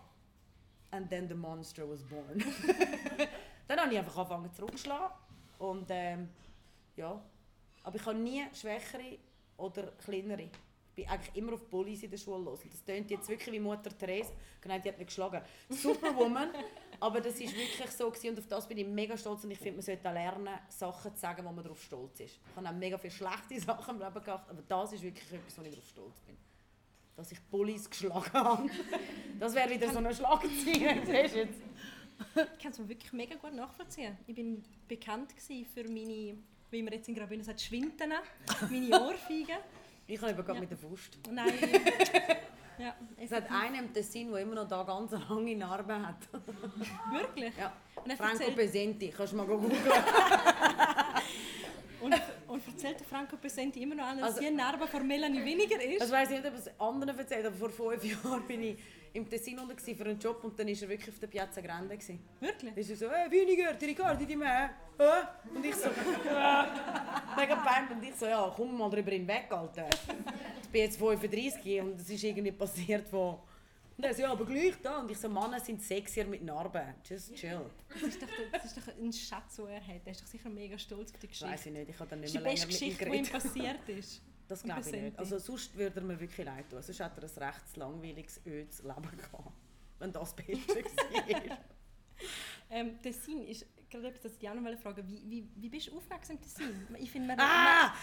And 0.91 1.09
then 1.09 1.27
the 1.27 1.35
monster 1.35 1.87
was 1.89 2.01
born. 2.03 2.37
dann 3.67 3.79
habe 3.79 3.91
ich 3.91 3.97
einfach 3.97 4.17
angefangen 4.17 4.53
zurückzuschlagen. 4.53 5.15
Und 5.59 5.87
ähm, 5.89 6.29
ja. 6.95 7.21
Aber 7.83 7.95
ich 7.95 8.05
habe 8.05 8.17
nie 8.17 8.45
schwächere 8.53 9.17
oder 9.57 9.91
kleinere. 10.03 10.49
Ich 10.97 11.03
bin 11.03 11.13
eigentlich 11.13 11.35
immer 11.35 11.53
auf 11.53 11.63
Bullies 11.69 12.01
in 12.01 12.09
der 12.09 12.17
Schule 12.17 12.43
los. 12.43 12.63
Und 12.63 12.73
das 12.73 12.83
klingt 12.83 13.11
jetzt 13.11 13.29
wirklich 13.29 13.53
wie 13.53 13.59
Mutter 13.59 13.95
Therese. 13.95 14.31
Genau, 14.59 14.79
die 14.79 14.89
hat 14.89 14.97
mich 14.97 15.05
geschlagen. 15.05 15.43
Superwoman. 15.69 16.49
aber 16.99 17.21
das 17.21 17.39
war 17.39 17.47
wirklich 17.51 17.91
so. 17.91 18.09
Gewesen. 18.09 18.29
Und 18.29 18.39
auf 18.39 18.47
das 18.47 18.67
bin 18.67 18.79
ich 18.79 18.87
mega 18.87 19.15
stolz. 19.15 19.43
Und 19.43 19.51
ich 19.51 19.59
finde, 19.59 19.73
man 19.73 19.83
sollte 19.83 20.11
lernen, 20.11 20.57
Sachen 20.69 21.13
zu 21.13 21.21
sagen, 21.21 21.45
wo 21.45 21.51
man 21.51 21.63
darauf 21.63 21.79
stolz 21.83 22.19
ist. 22.21 22.39
Ich 22.49 22.55
habe 22.55 22.67
auch 22.67 22.73
mega 22.73 22.97
viele 22.97 23.13
schlechte 23.13 23.59
Sachen 23.63 23.95
im 23.95 24.01
Leben 24.01 24.23
gemacht. 24.23 24.49
Aber 24.49 24.63
das 24.67 24.93
ist 24.93 25.03
wirklich 25.03 25.31
etwas, 25.31 25.55
wo 25.59 25.61
ich 25.61 25.69
darauf 25.69 25.87
stolz 25.87 26.19
bin 26.21 26.35
dass 27.15 27.31
ich 27.31 27.41
Bullies 27.41 27.89
geschlagen 27.89 28.31
habe. 28.33 28.69
Das 29.39 29.55
wäre 29.55 29.71
wieder 29.71 29.91
so 29.91 29.97
eine 29.97 30.13
Schlagzeile. 30.13 31.01
ich 31.01 32.63
kann 32.63 32.71
es 32.71 32.77
mir 32.77 32.89
wirklich 32.89 33.11
mega 33.11 33.35
gut 33.35 33.53
nachvollziehen. 33.53 34.15
Ich 34.27 34.35
bin 34.35 34.63
bekannt 34.87 35.33
für 35.39 35.83
meine, 35.83 36.37
wie 36.69 36.83
man 36.83 36.93
jetzt 36.93 37.07
in 37.07 37.15
Graubünden 37.15 37.43
sagt, 37.43 37.61
Schwinten, 37.61 38.13
meine 38.69 39.01
Ohrfeigen. 39.01 39.57
Ich 40.07 40.21
habe 40.21 40.31
eben 40.31 40.43
gerade 40.43 40.53
ja. 40.53 40.61
mit 40.61 40.71
der 40.71 40.77
Faust. 40.77 41.17
Nein. 41.29 41.53
ja, 42.79 42.95
es 43.21 43.31
hat 43.31 43.51
einen 43.51 43.75
im 43.75 43.93
Tessin, 43.93 44.31
der 44.31 44.41
immer 44.41 44.55
noch 44.55 44.67
da 44.67 44.83
ganz 44.83 45.11
lange 45.11 45.55
Narben 45.55 46.07
hat. 46.07 46.17
Wirklich? 47.11 47.53
Ja. 47.57 47.73
Franco 48.15 48.51
Pesenti, 48.51 49.09
kannst 49.09 49.33
du 49.33 49.37
mal 49.37 49.45
googeln. 49.45 49.71
Und, 51.99 52.13
und 52.47 52.67
erzählt 52.67 53.01
Franco 53.09 53.37
Pesenti 53.37 53.81
immer 53.81 53.95
noch 53.95 54.05
an, 54.05 54.19
dass 54.19 54.35
also, 54.35 54.39
die 54.39 54.51
Narbe 54.51 54.85
von 54.85 55.05
Melanie 55.05 55.43
weniger 55.43 55.83
ist? 55.83 55.99
Also 55.99 56.13
weiß 56.13 56.29
nicht, 56.29 56.45
ob 56.45 56.53
es 56.53 56.69
anderen 56.79 57.17
erzählt, 57.17 57.47
aber 57.47 57.55
vor 57.55 57.71
fünf 57.71 58.03
Jahren 58.03 58.45
bin 58.45 58.61
ich 58.61 58.77
im 59.17 59.29
Tessin 59.29 59.59
unten 59.59 59.77
für 59.77 60.05
einen 60.05 60.19
Job 60.19 60.43
und 60.43 60.57
dann 60.57 60.67
war 60.67 60.73
er 60.73 60.89
wirklich 60.89 61.09
auf 61.09 61.19
der 61.19 61.27
Piazza 61.27 61.61
Grande. 61.61 61.95
Gewesen. 61.97 62.19
Wirklich? 62.39 62.73
Dann 62.73 62.81
ist 62.81 62.89
er 62.89 62.95
so, 62.95 63.11
hey, 63.11 63.31
weniger, 63.31 63.73
die 63.73 63.85
Ricardi, 63.85 64.25
die 64.25 64.35
mehr. 64.35 64.69
Äh? 64.97 65.55
Und 65.55 65.65
ich 65.65 65.75
so, 65.75 65.89
mega 67.37 67.55
peinlich. 67.55 67.97
Und 67.97 68.03
ich 68.03 68.15
so, 68.15 68.25
ja, 68.27 68.53
komm 68.55 68.77
mal 68.77 68.89
drüber 68.89 69.11
hinweg, 69.11 69.47
Alter. 69.49 69.89
Ich 70.61 70.69
bin 70.69 70.81
jetzt 70.81 70.97
35 70.97 71.81
und 71.81 71.99
es 71.99 72.09
ist 72.09 72.23
irgendwie 72.23 72.51
passiert, 72.51 73.11
wo 73.11 73.41
und 73.97 74.03
er 74.03 74.13
so, 74.13 74.21
ja, 74.21 74.31
aber 74.31 74.45
gleich 74.45 74.75
da. 74.83 74.99
Und 74.99 75.09
ich 75.09 75.17
so, 75.17 75.27
Männer 75.27 75.59
sind 75.59 75.81
sexier 75.81 76.25
mit 76.25 76.43
Narben. 76.43 76.93
Just 77.03 77.33
chill. 77.33 77.65
Das 77.89 78.03
ist 78.03 78.21
doch, 78.21 78.27
das 78.51 78.65
ist 78.65 78.77
doch 78.77 78.93
ein 78.95 79.11
Schatz, 79.11 79.55
den 79.55 79.67
er 79.69 79.87
hat. 79.87 80.01
Er 80.05 80.11
ist 80.11 80.21
doch 80.21 80.27
sicher 80.27 80.49
mega 80.49 80.77
stolz 80.77 81.11
auf 81.11 81.19
die 81.19 81.27
Geschichte. 81.27 81.51
Weiß 81.51 81.65
ich 81.65 81.71
nicht, 81.71 81.89
ich 81.89 81.99
habe 81.99 82.07
dann 82.07 82.19
nicht 82.19 82.31
mehr 82.35 82.43
länger 82.43 82.67
mit 82.67 82.79
ihm 82.79 82.95
geredet. 82.95 83.33
Das 83.33 83.45
ist 83.45 83.55
die 83.55 83.59
beste 83.59 83.65
Geschichte, 83.65 83.65
die 83.65 83.65
ihm 83.65 83.87
passiert 83.87 83.99
ist. 83.99 84.21
Das 84.47 84.63
glaube 84.63 84.81
ich 84.81 84.91
nicht. 84.91 85.19
Also 85.19 85.37
sonst 85.39 85.75
würde 85.77 85.99
er 85.99 86.03
mir 86.05 86.19
wirklich 86.19 86.45
leid 86.45 86.69
tun. 86.69 86.81
Sonst 86.81 86.99
hat 86.99 87.17
er 87.17 87.23
ein 87.23 87.43
recht 87.53 87.77
langweiliges, 87.77 88.41
ödes 88.45 88.81
Leben 88.83 89.01
gehabt. 89.17 89.51
Wenn 89.99 90.11
das 90.13 90.35
Beste 90.35 90.75
war. 90.75 91.57
Ähm, 92.69 93.01
Tessin 93.01 93.43
ist 93.47 93.65
gerade 93.89 94.07
etwas, 94.07 94.23
das 94.23 94.33
ich 94.41 94.49
auch 94.49 94.53
noch 94.53 94.77
fragen 94.79 95.07
wie, 95.07 95.21
wie, 95.29 95.47
wie 95.55 95.69
bist 95.69 95.87
du 95.87 95.95
aufgewachsen 95.95 96.33
im 96.33 96.41
Tessin? 96.41 96.87
Ich 96.99 97.09
finde, 97.11 97.27
man, 97.29 97.39
Ah! 97.39 97.93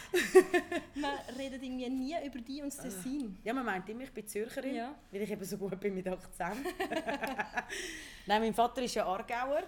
man, 0.95 1.03
man 1.03 1.13
redet 1.37 1.63
irgendwie 1.63 1.91
nie 1.91 2.15
über 2.25 2.39
dich 2.39 2.63
und 2.63 2.69
das 2.73 2.79
Tessin. 2.83 3.37
Ja, 3.45 3.53
man 3.53 3.67
meint 3.67 3.87
immer, 3.91 4.03
ich 4.05 4.13
bin 4.13 4.27
Zürcherin, 4.27 4.75
Ja. 4.77 4.95
weil 5.11 5.21
ich 5.21 5.31
eben 5.31 5.45
so 5.45 5.59
gut 5.59 5.79
bin 5.81 5.95
mit 5.95 6.09
18. 6.09 6.47
Nein, 8.27 8.43
mein 8.43 8.55
Vater 8.55 8.83
ist 8.83 8.95
ja 8.95 9.05
Aargauer. 9.05 9.65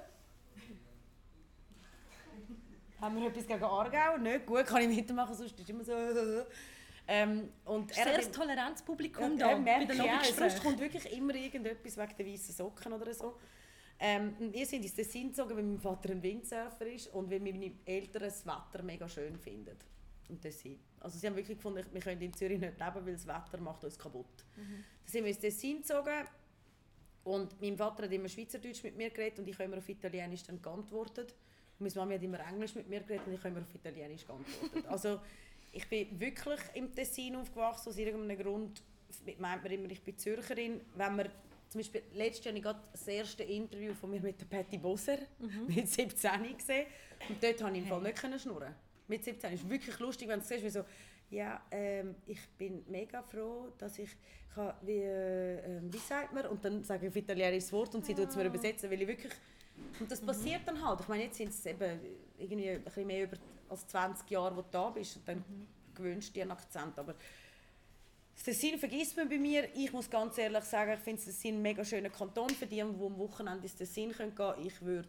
Haben 3.01 3.21
wir 3.21 3.29
etwas 3.29 3.47
gegen 3.47 3.63
Aargau? 3.63 4.17
Nicht 4.19 4.47
gut, 4.47 4.67
kann 4.67 4.83
ich 4.83 4.97
mitmachen, 4.97 5.35
sonst 5.35 5.53
ist 5.53 5.61
es 5.61 5.69
immer 5.69 5.85
so... 5.85 5.93
Ähm, 7.09 7.51
und 7.65 7.95
sehr 7.95 8.19
ein 8.19 8.33
tolerantes 8.33 8.83
Publikum 8.83 9.39
ja, 9.39 9.55
da, 9.55 9.59
äh, 9.59 9.63
bei. 9.63 9.87
Sonst 9.87 9.99
Lobbygesprächen. 9.99 10.63
kommt 10.63 10.81
wirklich 10.81 11.13
immer 11.13 11.35
irgendetwas 11.37 11.97
wegen 11.97 12.17
der 12.19 12.27
weißen 12.27 12.55
Socken 12.55 12.93
oder 12.93 13.15
so. 13.15 13.37
Ähm, 13.99 14.35
und 14.41 14.53
wir 14.53 14.67
sind 14.67 14.83
ins 14.83 14.95
Tessin 14.95 15.29
gezogen, 15.29 15.57
weil 15.57 15.63
mein 15.63 15.79
Vater 15.79 16.11
ein 16.11 16.23
Windsurfer 16.23 16.87
ist 16.87 17.09
und 17.15 17.31
weil 17.31 17.41
meine 17.41 17.73
Eltern 17.85 18.25
das 18.25 18.45
Wetter 18.45 18.83
mega 18.83 19.09
schön 19.09 19.39
finden. 19.39 19.77
Im 20.29 20.41
Tessin. 20.41 20.81
Also 20.99 21.19
sie 21.19 21.27
haben 21.29 21.37
wirklich 21.37 21.57
gefunden, 21.57 21.87
wir 21.93 22.01
können 22.01 22.21
in 22.21 22.35
Zürich 22.35 22.59
nicht 22.59 22.79
leben, 22.79 23.07
weil 23.07 23.13
das 23.13 23.27
Wetter 23.27 23.59
macht 23.61 23.85
uns 23.85 23.97
kaputt. 23.97 24.45
Dann 24.57 24.85
sind 25.05 25.23
wir 25.23 25.31
ins 25.31 25.39
Tessin 25.39 25.79
gezogen 25.79 26.27
und 27.23 27.61
mein 27.63 27.77
Vater 27.77 28.05
hat 28.05 28.13
immer 28.13 28.29
Schweizerdeutsch 28.29 28.83
mit 28.83 28.97
mir 28.97 29.11
geredet 29.11 29.39
und 29.39 29.47
ich 29.47 29.55
habe 29.55 29.65
immer 29.65 29.79
auf 29.79 29.89
Italienisch 29.89 30.43
dann 30.43 30.61
geantwortet. 30.61 31.35
Meine 31.79 31.95
Mami 31.95 32.15
hat 32.15 32.23
immer 32.23 32.41
Englisch 32.41 32.75
mit 32.75 32.89
mir 32.89 33.01
geredet 33.01 33.27
und 33.27 33.35
ich 33.35 33.39
habe 33.41 33.49
immer 33.49 33.61
auf 33.61 33.75
Italienisch 33.75 34.27
geantwortet. 34.27 34.85
Also 34.89 35.21
ich 35.73 35.89
bin 35.89 36.19
wirklich 36.19 36.61
im 36.75 36.95
Tessin 36.95 37.37
aufgewachsen, 37.37 37.91
aus 37.91 37.99
irgendeinem 37.99 38.39
Grund 38.39 38.83
meint 39.39 39.63
man 39.63 39.73
immer, 39.73 39.91
ich 39.91 40.03
bin 40.03 40.17
Zürcherin. 40.17 40.81
Wenn 40.95 41.17
man, 41.17 41.29
zum 41.69 41.81
Beispiel 41.81 42.03
letztes 42.15 42.45
Jahr 42.45 42.53
habe 42.53 42.59
ich 42.59 42.65
gerade 42.65 42.81
das 42.93 43.09
erste 43.09 43.43
Interview 43.43 43.95
von 43.95 44.11
mir 44.11 44.21
mit 44.21 44.41
der 44.41 44.47
Patty 44.47 44.79
Boser 44.79 45.19
mit 45.69 45.89
17 45.89 46.57
gesehen 46.57 46.87
und 47.29 47.43
dort 47.43 47.59
konnte 47.59 47.79
ich 47.79 47.83
im 47.83 47.89
Fall 47.89 48.03
nicht 48.03 48.17
können 48.17 48.39
schnurren. 48.39 48.75
Mit 49.09 49.25
17 49.25 49.53
ist 49.53 49.69
wirklich 49.69 49.99
lustig, 49.99 50.29
wenn 50.29 50.41
du 50.41 50.47
siehst, 50.47 50.65
wie 50.65 50.71
so 50.71 50.85
ja, 51.31 51.61
ähm, 51.71 52.15
ich 52.27 52.41
bin 52.57 52.85
mega 52.89 53.23
froh, 53.23 53.73
dass 53.79 53.99
ich 53.99 54.11
kann, 54.55 54.75
wie, 54.83 55.03
äh, 55.03 55.79
ähm, 55.79 55.93
wie 55.93 55.99
sagt 55.99 56.33
man, 56.33 56.47
und 56.47 56.65
dann 56.65 56.85
sage 56.85 57.07
ich 57.07 57.11
auf 57.11 57.17
Italienisch 57.17 57.65
das 57.65 57.73
Wort 57.73 57.95
und 57.95 58.07
sie 58.07 58.15
tut 58.15 58.29
es 58.29 58.37
mir 58.37 58.45
übersetzen, 58.45 58.91
weil 58.91 59.03
ich 59.03 59.09
wirklich, 59.09 59.33
und 60.01 60.11
das 60.11 60.21
passiert 60.21 60.63
dann 60.67 60.85
halt, 60.85 61.01
ich 61.01 61.09
meine, 61.09 61.25
jetzt 61.25 61.37
sind 61.37 61.51
es 61.51 61.65
eben 61.67 62.01
irgendwie 62.39 62.71
ein 62.71 62.83
bisschen 62.83 63.07
mehr 63.07 63.25
über, 63.25 63.37
als 63.69 63.87
20 63.89 64.31
Jahre, 64.31 64.57
wo 64.57 64.63
du 64.63 64.69
da 64.71 64.91
bist, 64.91 65.17
und 65.17 65.29
dann 65.29 65.45
gewöhnst 65.95 66.29
du 66.29 66.33
dir 66.35 66.43
einen 66.43 66.53
Akzent, 66.53 66.99
aber 66.99 67.15
das 68.35 68.45
Tessin 68.45 68.79
vergisst 68.79 69.17
man 69.17 69.29
bei 69.29 69.39
mir. 69.39 69.75
Ich 69.75 69.93
muss 69.93 70.11
ganz 70.11 70.37
ehrlich 70.37 70.65
sagen, 70.65 70.93
ich 70.93 71.01
finde 71.01 71.23
Tessin 71.23 71.57
ein 71.57 71.63
mega 71.63 71.83
schöner 71.85 72.11
Kanton 72.11 72.51
für 72.51 72.67
die, 72.67 72.77
die 72.77 72.83
am 72.83 73.19
Wochenende 73.19 73.63
ins 73.63 73.75
Tessin 73.75 74.13
gehen 74.13 74.35
können. 74.35 74.67
Ich 74.67 74.81
würde 74.83 75.09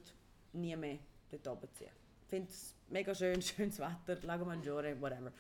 nie 0.53 0.76
mehr 0.78 0.97
dort 1.30 1.47
runterziehen. 1.47 1.91
Ich 2.24 2.30
finde 2.30 2.49
es 2.49 2.74
mega 2.89 3.13
schön, 3.13 3.41
schönes 3.41 3.80
Wetter, 3.80 4.26
Lago 4.26 4.45
Maggiore, 4.45 4.99
whatever. 5.01 5.34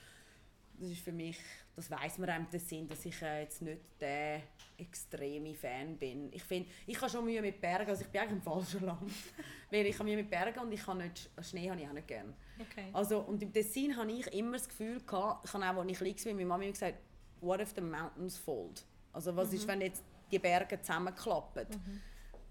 Das 0.79 0.89
ist 0.89 1.01
für 1.01 1.11
mich, 1.11 1.37
das 1.75 1.89
weiß 1.89 2.19
man 2.19 2.29
auch 2.29 2.35
im 2.35 2.49
Tessin, 2.49 2.87
dass 2.87 3.03
ich 3.05 3.19
äh, 3.21 3.41
jetzt 3.41 3.61
nicht 3.61 3.81
der 3.99 4.41
extreme 4.77 5.55
Fan 5.55 5.97
bin. 5.97 6.31
Ich 6.31 6.43
finde, 6.43 6.69
ich 6.85 6.99
habe 7.01 7.09
schon 7.09 7.25
Mühe 7.25 7.41
mit 7.41 7.59
Bergen, 7.59 7.89
also 7.89 8.03
ich 8.03 8.07
bin 8.09 8.21
eigentlich 8.21 8.33
im 8.33 8.41
falschen 8.41 8.85
Land. 8.85 9.11
Weil 9.71 9.85
ich 9.87 9.95
habe 9.95 10.05
Mühe 10.05 10.17
mit 10.17 10.29
Bergen 10.29 10.59
und 10.59 10.71
ich 10.71 10.83
kann 10.83 10.99
nicht, 10.99 11.29
Schnee 11.41 11.69
habe 11.69 11.81
ich 11.81 11.87
auch 11.87 11.93
nicht 11.93 12.07
gerne. 12.07 12.33
Okay. 12.59 12.89
Also, 12.93 13.19
und 13.21 13.41
im 13.41 13.51
Tessin 13.51 13.95
hatte 13.97 14.11
ich 14.11 14.27
immer 14.33 14.53
das 14.53 14.69
Gefühl, 14.69 15.01
gehabt, 15.01 15.45
ich 15.45 15.53
habe 15.53 15.65
auch, 15.65 15.77
als 15.77 15.91
ich 15.91 15.97
klein 15.97 16.15
war, 16.25 16.33
meine 16.33 16.45
Mama 16.45 16.63
immer 16.63 16.73
gesagt, 16.73 16.97
what 17.41 17.59
if 17.59 17.73
the 17.75 17.81
mountains 17.81 18.37
fold? 18.37 18.83
Also 19.13 19.35
was 19.35 19.51
ist, 19.53 19.67
wenn 19.67 19.81
jetzt 19.81 20.03
die 20.31 20.39
Berge 20.39 20.79
zusammenklappen? 20.79 21.65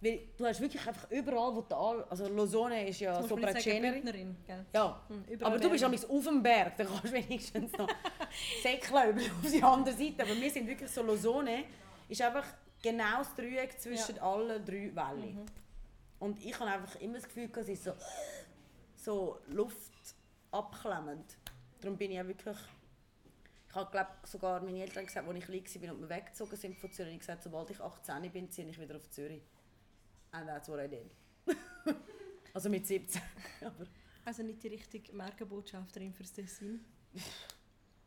Weil 0.00 0.20
du 0.36 0.44
hast 0.44 0.60
wirklich 0.60 0.86
einfach 0.86 1.10
überall, 1.10 1.54
wo 1.54 1.62
du 1.62 1.74
all, 1.74 2.04
also 2.04 2.28
Losone 2.28 2.88
ist 2.88 3.00
ja 3.00 3.22
Sopraceneri. 3.22 3.92
Bündnerin, 3.92 4.36
gell? 4.46 4.66
Ja, 4.74 5.02
Hm, 5.08 5.24
aber 5.40 5.58
du 5.58 5.70
bist 5.70 5.84
amigs 5.84 6.04
auf 6.04 6.24
dem 6.24 6.42
Berg, 6.42 6.76
dann 6.76 6.86
kannst 6.86 7.04
du 7.04 7.12
wenigstens 7.12 7.72
noch 7.72 7.88
säckeln 8.62 9.10
über 9.18 9.22
auf 9.22 9.50
die 9.50 9.62
andere 9.62 9.96
Seite. 9.96 10.22
Aber 10.22 10.36
wir 10.36 10.50
sind 10.50 10.66
wirklich 10.68 10.90
so 10.90 11.02
Losone, 11.02 11.64
ist 12.08 12.20
einfach 12.20 12.44
genau 12.82 13.18
das 13.18 13.34
Dreieck 13.34 13.80
zwischen 13.80 14.18
allen 14.18 14.64
drei 14.64 14.94
Wellen. 14.94 15.46
Und 16.18 16.44
ich 16.44 16.58
habe 16.58 16.70
einfach 16.70 17.00
immer 17.00 17.14
das 17.14 17.24
Gefühl, 17.24 17.50
es 17.56 17.68
ist 17.68 17.84
so, 17.84 17.92
so 18.96 19.38
Luft 19.48 19.92
abklemmend. 20.50 21.38
Darum 21.80 21.96
bin 21.96 22.10
ich 22.12 22.20
auch 22.20 22.26
wirklich... 22.26 22.56
Ich 23.68 23.74
habe 23.74 23.90
glaube 23.90 24.10
sogar 24.24 24.62
meine 24.62 24.80
Eltern 24.82 25.04
gesagt, 25.04 25.28
als 25.28 25.38
ich 25.38 25.44
klein 25.44 25.88
war 25.88 25.94
und 25.94 26.00
wir 26.02 26.08
weggezogen 26.08 26.56
sind 26.56 26.78
von 26.78 26.90
Zürich, 26.90 27.12
ich 27.14 27.18
gesagt, 27.20 27.42
sobald 27.42 27.70
ich 27.70 27.80
18 27.80 28.30
bin, 28.30 28.50
ziehe 28.50 28.66
ich 28.68 28.80
wieder 28.80 28.96
auf 28.96 29.10
Zürich. 29.10 29.42
And 30.32 30.48
that's 30.48 30.68
what 30.68 30.80
I 30.80 30.88
did. 30.88 31.10
also 32.54 32.68
mit 32.68 32.86
17. 32.86 33.20
Aber 33.64 33.86
Also 34.26 34.42
nicht 34.42 34.60
die 34.62 34.68
richtige 34.68 35.12
Markenbotschafterin 35.12 36.12
fürs 36.12 36.32
Tessin. 36.32 36.84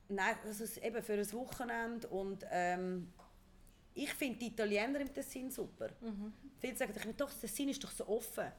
Nein, 0.09 0.36
also 0.43 0.65
eben 0.82 1.01
für 1.01 1.13
ein 1.13 1.34
Wochenende 1.34 2.07
und 2.09 2.45
ähm, 2.51 3.13
ich 3.93 4.13
finde 4.13 4.39
die 4.39 4.47
Italiener 4.47 4.99
im 4.99 5.13
Tessin 5.13 5.49
super. 5.49 5.89
Viele 6.57 6.76
sagen, 6.76 6.93
ich 6.93 7.15
doch, 7.15 7.30
das 7.30 7.39
Tessin 7.39 7.70
ist 7.70 7.82
doch 7.84 7.91
so 7.91 8.05
offen. 8.07 8.51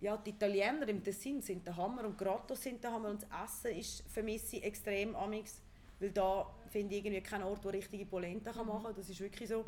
Ja, 0.00 0.18
die 0.18 0.30
Italiener 0.30 0.86
im 0.88 1.02
Tessin 1.02 1.40
sind 1.40 1.66
der 1.66 1.76
Hammer 1.76 2.04
und 2.04 2.18
Grotto 2.18 2.54
sind 2.54 2.84
der 2.84 2.92
Hammer 2.92 3.08
und 3.10 3.22
das 3.22 3.64
Essen 3.64 3.78
ist 3.78 4.04
vermisse 4.10 4.56
ich 4.56 4.64
extrem 4.64 5.16
amix, 5.16 5.62
weil 5.98 6.10
da 6.10 6.54
finde 6.68 6.94
ich 6.94 7.04
irgendwie 7.04 7.22
keinen 7.22 7.44
Ort, 7.44 7.64
wo 7.64 7.70
richtige 7.70 8.04
Polenta 8.04 8.52
kann 8.52 8.66
machen 8.66 8.84
kann. 8.84 8.96
Das 8.96 9.08
ist 9.08 9.20
wirklich 9.20 9.48
so. 9.48 9.64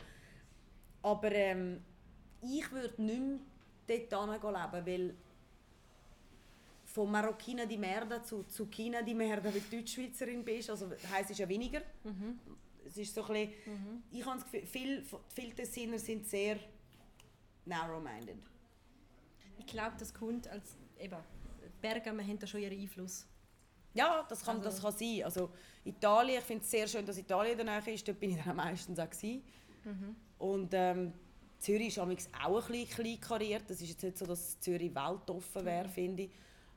Aber 1.03 1.33
ähm, 1.33 1.83
ich 2.45 2.70
würde 2.72 3.03
nicht 3.03 3.20
mehr 3.88 3.99
dort 4.11 4.42
leben, 4.74 4.86
weil 4.86 5.14
von 6.84 7.11
Marokkina 7.11 7.64
di 7.66 7.76
Merda 7.76 8.22
zu 8.22 8.45
Zucchina 8.45 9.03
di 9.03 9.14
Merda, 9.14 9.53
weil 9.53 9.61
du 9.61 9.76
Deutschschweizerin 9.76 10.45
bist, 10.45 10.70
also 10.70 10.90
heisst 11.12 11.30
es 11.30 11.38
ja 11.38 11.49
weniger. 11.49 11.82
Es 12.86 12.97
ist 12.97 13.14
so 13.14 13.24
ein 13.24 13.49
bisschen, 13.49 14.03
ich 14.12 14.24
habe 14.24 14.38
das 14.38 14.45
Gefühl, 14.51 14.66
viele, 14.66 15.03
viele 15.34 15.55
Tessiner 15.55 15.99
sind 15.99 16.26
sehr 16.26 16.59
narrow-minded. 17.64 18.36
Ich 19.59 19.66
glaube, 19.66 19.95
das 19.99 20.12
kommt 20.12 20.47
als 20.49 20.76
eben 20.99 21.16
Berge, 21.80 22.12
wir 22.12 22.22
haben 22.24 22.38
da 22.38 22.47
schon 22.47 22.61
ihren 22.61 22.78
Einfluss. 22.78 23.26
Ja, 23.95 24.24
das 24.28 24.45
kann, 24.45 24.57
Also- 24.59 24.68
das 24.70 24.82
kann 24.82 24.92
sein. 24.92 25.22
Also 25.24 25.51
Italien, 25.84 26.38
ich 26.38 26.45
finde 26.45 26.62
es 26.64 26.70
sehr 26.70 26.86
schön, 26.86 27.07
dass 27.07 27.16
Italien 27.16 27.57
danach 27.59 27.86
ist. 27.86 28.07
Dort 28.07 28.18
bin 28.20 28.30
ich 28.30 28.36
dann 28.36 28.51
am 28.51 28.57
meisten 28.57 28.99
auch. 28.99 29.09
gewesen. 29.11 29.42
Und 30.38 30.70
ähm, 30.74 31.12
Zürich 31.59 31.88
ist 31.88 31.98
auch 31.98 32.07
ein 32.07 32.16
bisschen 32.16 32.88
klein 32.88 33.20
kariert. 33.20 33.64
Das 33.68 33.80
ist 33.80 33.88
jetzt 33.88 34.02
nicht 34.02 34.18
so, 34.18 34.26
dass 34.26 34.61
Zürich 34.61 34.94
weltoffen 34.94 35.64
wäre, 35.64 35.88
finde 35.88 36.24
ich. 36.24 36.30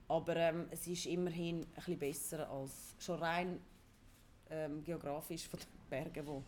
Aber 0.08 0.36
ähm, 0.38 0.68
es 0.72 0.88
ist 0.88 1.06
immerhin 1.06 1.62
ein 1.62 1.74
bisschen 1.76 2.00
besser 2.00 2.50
als 2.50 2.96
schon 2.98 3.20
rein 3.20 3.60
ähm, 4.50 4.84
geografisch 4.84 5.48
von 5.50 5.60
den 5.60 5.68
Bergen, 5.90 6.26
wo, 6.26 6.44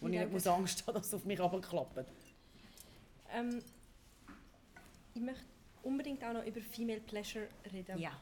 wo 0.00 0.08
ich 0.08 0.14
Ja, 0.14 0.22
nicht 0.22 0.32
muss 0.32 0.46
Angst 0.46 0.84
haben, 0.86 0.94
dass 0.94 1.06
es 1.06 1.14
auf 1.14 1.24
mich 1.24 1.38
runterklappt. 1.38 2.04
Ähm, 3.32 3.62
ich 5.14 5.22
möchte 5.22 5.44
unbedingt 5.82 6.24
auch 6.24 6.32
noch 6.32 6.44
über 6.44 6.60
Female 6.60 7.00
Pleasure 7.00 7.48
reden. 7.72 7.98
Ja. 7.98 8.20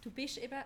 Du 0.00 0.10
bist 0.10 0.38
eben, 0.38 0.62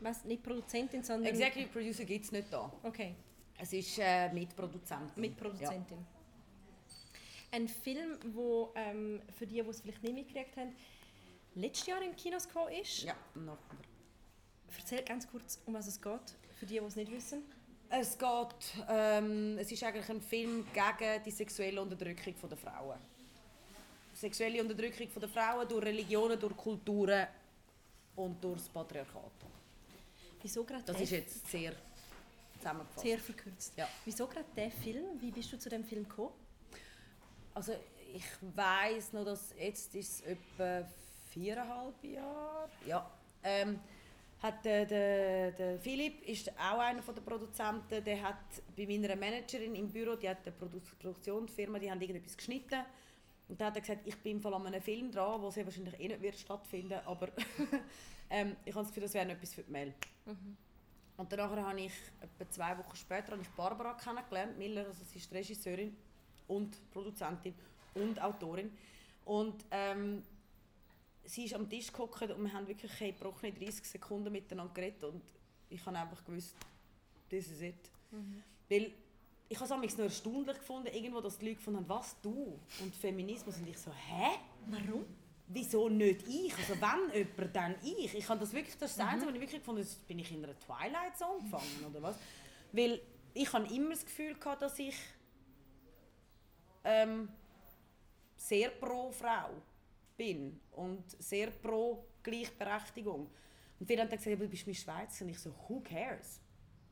weiss, 0.00 0.24
nicht 0.24 0.42
Produzentin, 0.42 1.04
sondern 1.04 1.32
Executive 1.32 1.68
Producer 1.68 2.04
gibt 2.04 2.24
es 2.24 2.32
nicht 2.32 2.52
da. 2.52 2.72
okay, 2.82 3.14
Es 3.58 3.72
ist 3.72 3.98
äh, 4.00 4.32
Mitproduzentin. 4.32 5.20
Mitproduzentin. 5.20 5.98
Ein 7.52 7.68
Film, 7.68 8.18
wo 8.32 8.72
ähm, 8.74 9.20
für 9.38 9.46
die, 9.46 9.62
die 9.62 9.68
es 9.68 9.80
vielleicht 9.82 10.02
nicht 10.02 10.14
mitgekriegt 10.14 10.56
haben, 10.56 10.74
letztes 11.54 11.86
Jahr 11.86 12.02
in 12.02 12.16
Kinos 12.16 12.48
gekommen 12.48 12.72
ist. 12.72 13.02
Ja, 13.02 13.14
im 13.34 13.44
November. 13.44 13.76
Erzähl 14.76 15.02
ganz 15.04 15.30
kurz, 15.30 15.60
um 15.66 15.74
was 15.74 15.86
es 15.86 16.00
geht, 16.00 16.34
für 16.58 16.64
die, 16.66 16.78
die 16.78 16.84
es 16.84 16.96
nicht 16.96 17.12
wissen. 17.12 17.42
Es 17.90 18.16
geht, 18.16 18.84
ähm, 18.88 19.58
es 19.58 19.70
ist 19.70 19.82
eigentlich 19.84 20.08
ein 20.08 20.22
Film 20.22 20.64
gegen 20.72 21.22
die 21.24 21.30
sexuelle 21.30 21.82
Unterdrückung 21.82 22.34
der 22.48 22.56
Frauen. 22.56 22.98
Sexuelle 24.14 24.62
Unterdrückung 24.62 25.08
der 25.20 25.28
Frauen 25.28 25.68
durch 25.68 25.84
Religionen, 25.84 26.40
durch 26.40 26.56
Kulturen 26.56 27.26
und 28.16 28.42
durch 28.42 28.60
das 28.60 28.68
Patriarchat. 28.70 29.32
Wieso 30.40 30.64
gerade 30.64 30.84
Das 30.84 30.98
ist 31.00 31.10
jetzt 31.10 31.50
sehr 31.50 31.74
zusammengefasst. 32.56 33.00
sehr 33.00 33.18
verkürzt. 33.18 33.72
Ja. 33.76 33.86
Wieso 34.06 34.26
gerade 34.26 34.46
der 34.56 34.70
Film? 34.70 35.20
Wie 35.20 35.30
bist 35.30 35.52
du 35.52 35.58
zu 35.58 35.68
dem 35.68 35.84
Film 35.84 36.08
gekommen? 36.08 36.32
Also 37.54 37.72
ich 38.14 38.24
weiß 38.54 39.12
noch, 39.12 39.24
dass 39.24 39.54
jetzt 39.58 39.94
ist 39.94 40.10
es 40.10 40.20
etwa 40.22 40.86
viereinhalb 41.30 42.04
Jahre. 42.04 42.68
Ja. 42.86 43.10
Ähm, 43.42 43.78
hat 44.42 44.64
der, 44.64 44.86
der, 44.86 45.52
der 45.52 45.78
Philipp 45.78 46.26
ist 46.26 46.50
auch 46.58 46.80
einer 46.80 47.00
der 47.00 47.20
Produzenten. 47.20 48.02
Der 48.04 48.22
hat 48.22 48.36
bei 48.76 48.86
meiner 48.86 49.14
Managerin 49.14 49.74
im 49.74 49.88
Büro, 49.88 50.16
die 50.16 50.28
hat 50.28 50.38
eine 50.44 50.52
Produ 50.52 50.80
Produktionsfirma, 51.00 51.78
die 51.78 51.90
haben 51.90 52.00
irgendetwas 52.00 52.36
geschnitten. 52.36 52.80
Und 53.48 53.60
dann 53.60 53.68
hat 53.68 53.76
er 53.76 53.80
gesagt, 53.82 54.06
ich 54.06 54.16
bin 54.16 54.40
Fall 54.40 54.54
an 54.54 54.66
einem 54.66 54.82
Film 54.82 55.12
dran, 55.12 55.40
wo 55.40 55.50
sehr 55.50 55.64
wahrscheinlich 55.64 55.98
eh 56.00 56.08
nicht 56.08 56.22
wird 56.22 56.38
stattfinden, 56.38 57.00
aber 57.04 57.28
ähm, 58.30 58.56
ich 58.64 58.74
habe 58.74 58.84
das 58.84 58.88
Gefühl, 58.88 59.02
das 59.02 59.14
wäre 59.14 59.30
etwas 59.30 59.54
für 59.54 59.62
die 59.62 59.70
Mel. 59.70 59.94
Und 61.16 61.32
danach 61.32 61.50
habe 61.50 61.80
ich 61.80 61.92
etwa 62.20 62.50
zwei 62.50 62.78
Wochen 62.78 62.96
später 62.96 63.32
habe 63.32 63.42
ich 63.42 63.48
Barbara 63.50 63.94
kennengelernt, 63.94 64.58
Miller, 64.58 64.86
also 64.86 65.04
sie 65.04 65.18
ist 65.18 65.30
die 65.30 65.36
Regisseurin 65.36 65.96
und 66.52 66.90
Produzentin 66.90 67.54
und 67.94 68.20
Autorin. 68.20 68.70
Und 69.24 69.64
ähm, 69.70 70.22
sie 71.24 71.44
ist 71.44 71.54
am 71.54 71.68
Tisch 71.68 71.88
geguckt 71.88 72.22
und 72.22 72.42
wir 72.42 72.52
haben 72.52 72.66
wirklich 72.66 72.92
hey, 72.98 73.12
gebrochene 73.12 73.52
30 73.52 73.84
Sekunden 73.84 74.32
miteinander 74.32 74.72
geredet 74.74 75.04
und 75.04 75.22
ich 75.70 75.84
habe 75.86 75.98
einfach 75.98 76.24
gewusst, 76.24 76.56
das 77.30 77.46
ist. 77.46 77.62
Mhm. 78.10 78.42
Weil 78.68 78.92
ich 79.48 79.60
habe 79.60 79.86
es 79.86 79.96
nur 79.96 80.06
erstaunlich 80.06 80.58
gefunden, 80.58 80.88
irgendwo, 80.88 81.20
dass 81.20 81.38
die 81.38 81.46
Leute 81.46 81.56
gefunden 81.56 81.80
haben, 81.80 81.88
was, 81.88 82.16
du 82.22 82.58
und 82.80 82.94
Feminismus? 82.94 83.58
Und 83.58 83.68
ich 83.68 83.78
so, 83.78 83.90
hä? 83.90 84.38
Warum? 84.66 85.04
Wieso 85.48 85.88
nicht 85.88 86.26
ich? 86.26 86.56
Also 86.56 86.74
wenn 86.80 87.14
jemand, 87.14 87.56
dann 87.56 87.74
ich. 87.82 88.14
Ich 88.14 88.28
habe 88.28 88.40
das 88.40 88.52
wirklich, 88.52 88.76
das 88.78 88.96
das 88.96 89.06
Einzige, 89.06 89.26
mhm. 89.26 89.28
was 89.28 89.34
ich 89.34 89.40
wirklich 89.40 89.60
gefunden 89.60 89.84
habe, 89.84 89.96
bin 90.08 90.18
ich 90.18 90.32
in 90.32 90.44
einer 90.44 90.58
Twilight 90.58 91.18
Zone 91.18 91.42
gefangen 91.42 91.84
oder 91.90 92.02
was? 92.02 92.16
Weil 92.72 93.00
ich 93.34 93.52
habe 93.52 93.66
immer 93.74 93.90
das 93.90 94.04
Gefühl 94.04 94.34
gehabt, 94.34 94.62
dass 94.62 94.78
ich 94.78 94.94
ähm, 96.84 97.28
sehr 98.36 98.70
pro 98.70 99.10
Frau 99.10 99.50
bin 100.16 100.60
und 100.72 101.04
sehr 101.22 101.50
pro 101.50 102.04
Gleichberechtigung. 102.22 103.30
Und 103.78 103.86
viele 103.86 104.02
haben 104.02 104.08
dann 104.08 104.18
gesagt, 104.18 104.40
du 104.40 104.48
bist 104.48 104.66
mit 104.66 104.76
Schweizer. 104.76 105.24
Und 105.24 105.30
ich 105.30 105.38
so, 105.38 105.54
who 105.68 105.80
cares? 105.80 106.40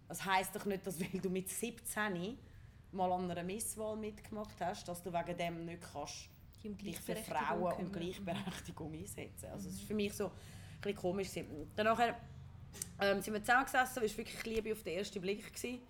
Das 0.08 0.24
heisst 0.24 0.54
doch 0.56 0.64
nicht, 0.64 0.86
dass 0.86 1.00
weil 1.00 1.20
du 1.20 1.30
mit 1.30 1.48
17 1.48 2.36
mal 2.92 3.12
an 3.12 3.30
einer 3.30 3.44
Misswahl 3.44 3.96
mitgemacht 3.96 4.60
hast, 4.60 4.88
dass 4.88 5.02
du 5.02 5.12
wegen 5.12 5.36
dem 5.36 5.64
nicht 5.64 5.82
kannst 5.92 6.28
dich 6.62 6.98
für 6.98 7.16
Frauen 7.16 7.72
und 7.74 7.92
Gleichberechtigung 7.92 8.92
einsetzen. 8.92 9.46
Also 9.46 9.68
es 9.68 9.76
ist 9.76 9.84
für 9.84 9.94
mich 9.94 10.12
so 10.12 10.26
ein 10.26 10.32
bisschen 10.82 10.96
komisch. 10.96 11.28
Danach 11.74 11.98
ähm, 13.00 13.22
sind 13.22 13.34
wir 13.34 13.40
zusammengesessen, 13.40 14.02
es 14.02 14.12
war 14.12 14.18
wirklich 14.18 14.44
Liebe 14.44 14.72
auf 14.72 14.82
den 14.82 14.98
ersten 14.98 15.20
Blick. 15.20 15.46
Gewesen. 15.46 15.80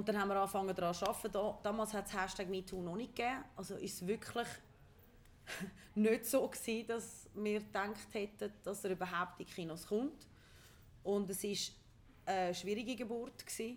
Und 0.00 0.08
dann 0.08 0.18
haben 0.18 0.28
wir 0.28 0.36
angefangen 0.36 0.74
daran 0.74 0.94
zu 0.94 1.06
arbeiten. 1.06 1.58
damals 1.62 1.92
hat 1.92 2.06
es 2.06 2.14
Hashtag 2.14 2.48
MeToo 2.48 2.80
noch 2.80 2.96
nicht 2.96 3.14
gegeben. 3.14 3.44
Also 3.54 3.74
ist 3.74 3.96
es 3.96 4.06
wirklich 4.06 4.48
nicht 5.94 6.24
so 6.24 6.48
gewesen, 6.48 6.86
dass 6.86 7.28
wir 7.34 7.60
gedacht 7.60 8.14
hätten, 8.14 8.50
dass 8.62 8.82
er 8.82 8.92
überhaupt 8.92 9.38
in 9.40 9.44
die 9.44 9.52
Kinos 9.52 9.86
kommt. 9.86 10.26
Und 11.02 11.28
es 11.28 11.44
war 11.44 12.34
eine 12.34 12.54
schwierige 12.54 12.96
Geburt. 12.96 13.44
Gewesen. 13.44 13.76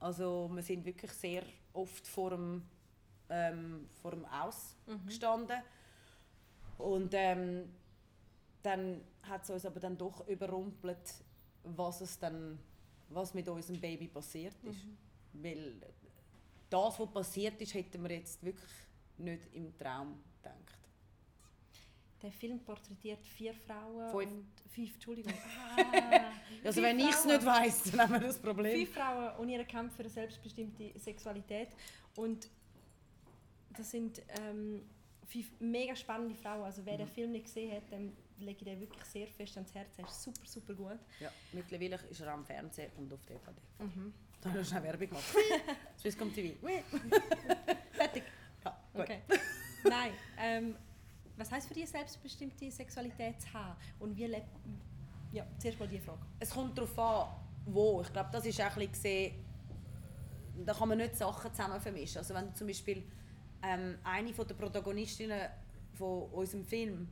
Also 0.00 0.48
wir 0.50 0.62
sind 0.62 0.86
wirklich 0.86 1.12
sehr 1.12 1.42
oft 1.74 2.08
vor 2.08 2.30
dem, 2.30 2.62
ähm, 3.28 3.90
vor 4.00 4.12
dem 4.12 4.24
Aus 4.24 4.74
mhm. 4.86 5.04
gestanden. 5.04 5.60
Und 6.78 7.12
ähm, 7.12 7.68
dann 8.62 9.02
hat 9.24 9.44
es 9.44 9.50
uns 9.50 9.66
aber 9.66 9.80
dann 9.80 9.98
doch 9.98 10.26
überrumpelt, 10.28 11.12
was, 11.62 12.00
es 12.00 12.18
dann, 12.18 12.58
was 13.10 13.34
mit 13.34 13.46
unserem 13.50 13.78
Baby 13.78 14.08
passiert 14.08 14.56
ist. 14.64 14.86
Mhm. 14.86 15.11
Weil 15.32 15.80
das, 16.68 16.98
was 16.98 17.12
passiert 17.12 17.60
ist, 17.60 17.74
hätten 17.74 18.02
wir 18.02 18.16
jetzt 18.16 18.42
wirklich 18.42 18.70
nicht 19.18 19.54
im 19.54 19.76
Traum 19.78 20.22
gedacht. 20.36 20.78
Der 22.22 22.32
Film 22.32 22.60
porträtiert 22.60 23.24
vier 23.26 23.52
Frauen 23.52 24.10
fünf. 24.10 24.32
und 24.32 24.70
fünf, 24.70 24.94
Entschuldigung. 24.94 25.34
Ah, 25.74 26.66
also 26.68 26.82
wenn 26.82 26.98
ich 27.00 27.10
es 27.10 27.24
nicht 27.24 27.44
weiß, 27.44 27.84
dann 27.84 28.00
haben 28.00 28.12
wir 28.12 28.20
das 28.20 28.38
Problem. 28.38 28.86
Fünf 28.86 28.94
Frauen 28.94 29.36
und 29.38 29.48
ihre 29.48 29.64
Kampf 29.64 29.96
für 29.96 30.02
eine 30.02 30.10
selbstbestimmte 30.10 30.98
Sexualität 30.98 31.68
und 32.16 32.48
das 33.70 33.90
sind 33.90 34.22
ähm, 34.40 34.82
fünf 35.26 35.50
mega 35.60 35.96
spannende 35.96 36.34
Frauen. 36.34 36.62
Also 36.62 36.84
wer 36.84 36.94
mhm. 36.94 36.98
den 36.98 37.08
Film 37.08 37.32
nicht 37.32 37.46
gesehen 37.46 37.72
hat, 37.72 37.90
dem 37.90 38.12
lege 38.38 38.58
ich 38.58 38.64
den 38.64 38.80
wirklich 38.80 39.04
sehr 39.04 39.26
fest 39.26 39.56
ans 39.56 39.74
Herz. 39.74 39.98
Er 39.98 40.06
ist 40.06 40.22
super, 40.22 40.46
super 40.46 40.74
gut. 40.74 40.98
Ja, 41.20 41.30
mittlerweile 41.52 41.98
ist 42.10 42.20
er 42.20 42.32
am 42.32 42.44
Fernsehen 42.44 42.90
und 42.98 43.12
auf 43.12 43.24
DVD. 43.24 43.60
Mhm. 43.78 44.12
Da 44.42 44.50
haben 44.50 44.56
wir 44.56 44.64
schnell 44.64 44.82
Werbung 44.82 45.08
gemacht. 45.08 45.24
Swisscom 45.98 46.34
TV. 46.34 46.54
Fertig. 47.92 48.24
Ja, 48.64 48.76
gut. 48.92 49.02
Okay. 49.02 49.20
Nein, 49.84 50.12
ähm, 50.38 50.76
was 51.36 51.50
heißt 51.50 51.68
für 51.68 51.74
dich 51.74 51.88
selbstbestimmte 51.88 52.70
Sexualität 52.70 53.40
zu 53.40 53.52
haben? 53.54 53.76
Und 53.98 54.16
wie 54.16 54.26
lebt... 54.26 54.46
Ja, 55.32 55.46
zuerst 55.58 55.80
mal 55.80 55.88
die 55.88 55.98
Frage. 55.98 56.20
Es 56.40 56.50
kommt 56.50 56.76
darauf 56.76 56.98
an, 56.98 57.28
wo. 57.66 58.02
Ich 58.02 58.12
glaube, 58.12 58.28
das 58.30 58.44
ist 58.44 58.60
auch 58.60 58.76
ein 58.76 58.90
bisschen 58.90 59.32
da 60.64 60.74
kann 60.74 60.88
man 60.88 60.98
nicht 60.98 61.16
Sachen 61.16 61.52
zusammen 61.52 61.80
vermischen. 61.80 62.18
Also 62.18 62.34
wenn 62.34 62.46
du 62.46 62.54
zum 62.54 62.66
Beispiel 62.66 63.02
ähm, 63.62 63.96
eine 64.04 64.32
von 64.34 64.46
der 64.46 64.54
Protagonistinnen 64.54 65.48
von 65.94 66.24
unserem 66.30 66.64
Film 66.64 67.08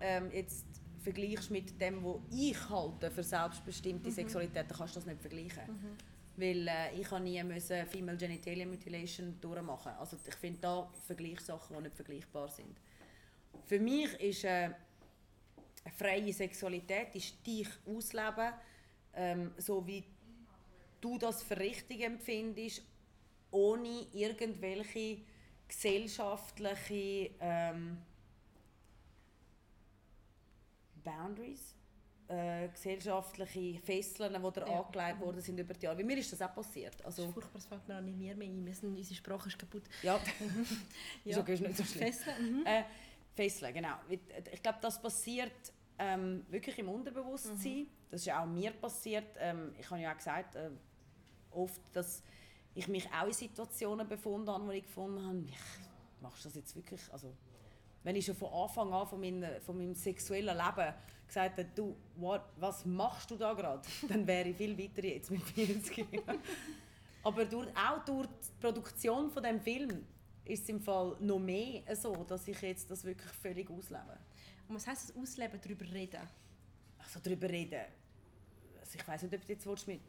ähm, 0.00 0.30
jetzt 0.32 0.66
vergleichst 1.00 1.50
mit 1.50 1.80
dem, 1.80 2.04
was 2.04 2.16
ich 2.30 2.68
halte 2.68 3.10
für 3.10 3.22
selbstbestimmte 3.22 4.08
mhm. 4.08 4.14
Sexualität, 4.14 4.70
dann 4.70 4.76
kannst 4.76 4.96
du 4.96 5.00
das 5.00 5.06
nicht 5.06 5.20
vergleichen. 5.20 5.62
Mhm. 5.66 5.96
Weil 6.40 6.68
äh, 6.68 6.98
ich 6.98 7.10
habe 7.10 7.22
nie 7.22 7.42
müssen 7.44 7.86
Female 7.86 8.16
Genitalia 8.16 8.66
Mutilation 8.66 9.38
durchmachen. 9.40 9.92
Also 9.98 10.16
ich 10.26 10.34
finde 10.34 10.60
da 10.60 10.90
Vergleichssachen, 11.06 11.76
die 11.76 11.82
nicht 11.82 11.94
vergleichbar 11.94 12.48
sind. 12.48 12.80
Für 13.66 13.78
mich 13.78 14.12
ist 14.20 14.44
äh, 14.44 14.70
eine 15.84 15.94
freie 15.96 16.32
Sexualität 16.32 17.14
ist 17.14 17.46
dich 17.46 17.68
ausleben, 17.86 18.54
ähm, 19.14 19.52
so 19.58 19.86
wie 19.86 20.04
du 21.00 21.18
das 21.18 21.42
für 21.42 21.58
richtig 21.58 22.00
empfindest, 22.02 22.82
ohne 23.50 24.06
irgendwelche 24.12 25.18
gesellschaftliche 25.68 27.30
ähm, 27.40 27.98
Boundaries, 31.04 31.74
äh, 32.30 32.68
gesellschaftliche 32.68 33.80
Fesseln, 33.80 34.34
die 34.34 34.52
dir 34.52 34.66
ja. 34.66 34.80
angelegt 34.80 35.20
worden 35.20 35.40
sind 35.40 35.58
über 35.58 35.74
die 35.74 35.84
Jahre. 35.84 35.98
Wie 35.98 36.04
mir 36.04 36.16
ist 36.16 36.32
das 36.32 36.40
auch 36.42 36.54
passiert. 36.54 37.04
Also, 37.04 37.22
das 37.22 37.28
ist 37.28 37.34
furchtbar, 37.34 37.54
das 37.54 37.66
fällt 37.66 37.88
mir 37.88 37.98
auch 37.98 38.02
nicht 38.02 38.16
mehr, 38.16 38.36
mehr 38.36 38.48
ein. 38.48 38.64
Wir 38.64 38.74
sind, 38.74 38.96
unsere 38.96 39.14
Sprache 39.16 39.48
ist 39.48 39.58
kaputt. 39.58 39.82
Ja, 40.02 40.14
ja. 41.24 41.32
ist 41.32 41.38
okay, 41.38 41.54
ist 41.54 41.60
nicht 41.60 41.76
so 41.76 41.84
schlimm. 41.84 42.12
Fesseln, 42.12 42.60
mhm. 42.60 42.66
äh, 42.66 42.84
Fesseln, 43.34 43.74
genau. 43.74 43.96
Ich 44.08 44.62
glaube, 44.62 44.78
das 44.80 45.02
passiert 45.02 45.72
ähm, 45.98 46.46
wirklich 46.48 46.78
im 46.78 46.88
Unterbewusstsein. 46.88 47.80
Mhm. 47.80 47.86
Das 48.10 48.20
ist 48.20 48.32
auch 48.32 48.46
mir 48.46 48.70
passiert. 48.70 49.36
Ähm, 49.38 49.74
ich 49.78 49.90
habe 49.90 50.00
ja 50.00 50.12
auch 50.12 50.16
gesagt, 50.16 50.54
äh, 50.54 50.70
oft, 51.50 51.80
dass 51.92 52.22
ich 52.74 52.86
mich 52.86 53.08
auch 53.12 53.26
in 53.26 53.32
Situationen 53.32 54.08
befunden 54.08 54.50
habe, 54.50 54.66
wo 54.66 54.70
ich 54.70 54.84
gefunden 54.84 55.26
habe, 55.26 55.38
ich, 55.38 56.22
machst 56.22 56.44
du 56.44 56.48
das 56.48 56.56
jetzt 56.56 56.76
wirklich? 56.76 57.00
Also, 57.12 57.34
wenn 58.04 58.16
ich 58.16 58.24
schon 58.24 58.36
von 58.36 58.52
Anfang 58.52 58.92
an 58.92 59.06
von, 59.06 59.20
meiner, 59.20 59.60
von 59.60 59.76
meinem 59.76 59.94
sexuellen 59.94 60.56
Leben 60.56 60.94
gesagt 61.30 61.56
hätte, 61.56 61.70
du, 61.74 61.96
what, 62.16 62.42
was 62.56 62.84
machst 62.84 63.30
du 63.30 63.36
da 63.36 63.52
gerade? 63.54 63.82
Dann 64.08 64.26
wäre 64.26 64.48
ich 64.48 64.56
viel 64.56 64.76
weiter 64.76 65.04
jetzt 65.04 65.30
mit 65.30 65.42
40. 65.42 66.06
Aber 67.22 67.44
durch, 67.44 67.68
auch 67.76 68.04
durch 68.04 68.26
die 68.26 68.60
Produktion 68.60 69.30
von 69.30 69.42
dem 69.42 69.60
Film 69.60 70.06
ist 70.44 70.64
es 70.64 70.68
im 70.68 70.80
Fall 70.80 71.16
noch 71.20 71.38
mehr 71.38 71.82
so, 71.94 72.24
dass 72.24 72.48
ich 72.48 72.60
jetzt 72.60 72.90
das 72.90 73.04
wirklich 73.04 73.30
völlig 73.32 73.70
auslebe. 73.70 74.18
Und 74.68 74.76
was 74.76 74.86
heisst 74.86 75.10
das 75.10 75.16
Ausleben, 75.16 75.60
darüber 75.62 75.84
reden? 75.92 76.20
Also 76.98 77.20
darüber 77.22 77.48
reden. 77.48 77.84
Also 78.80 78.98
ich 78.98 79.06
weiß 79.06 79.22
nicht, 79.22 79.34
ob 79.34 79.46
du 79.46 79.52
jetzt 79.52 79.86
mit, 79.86 80.00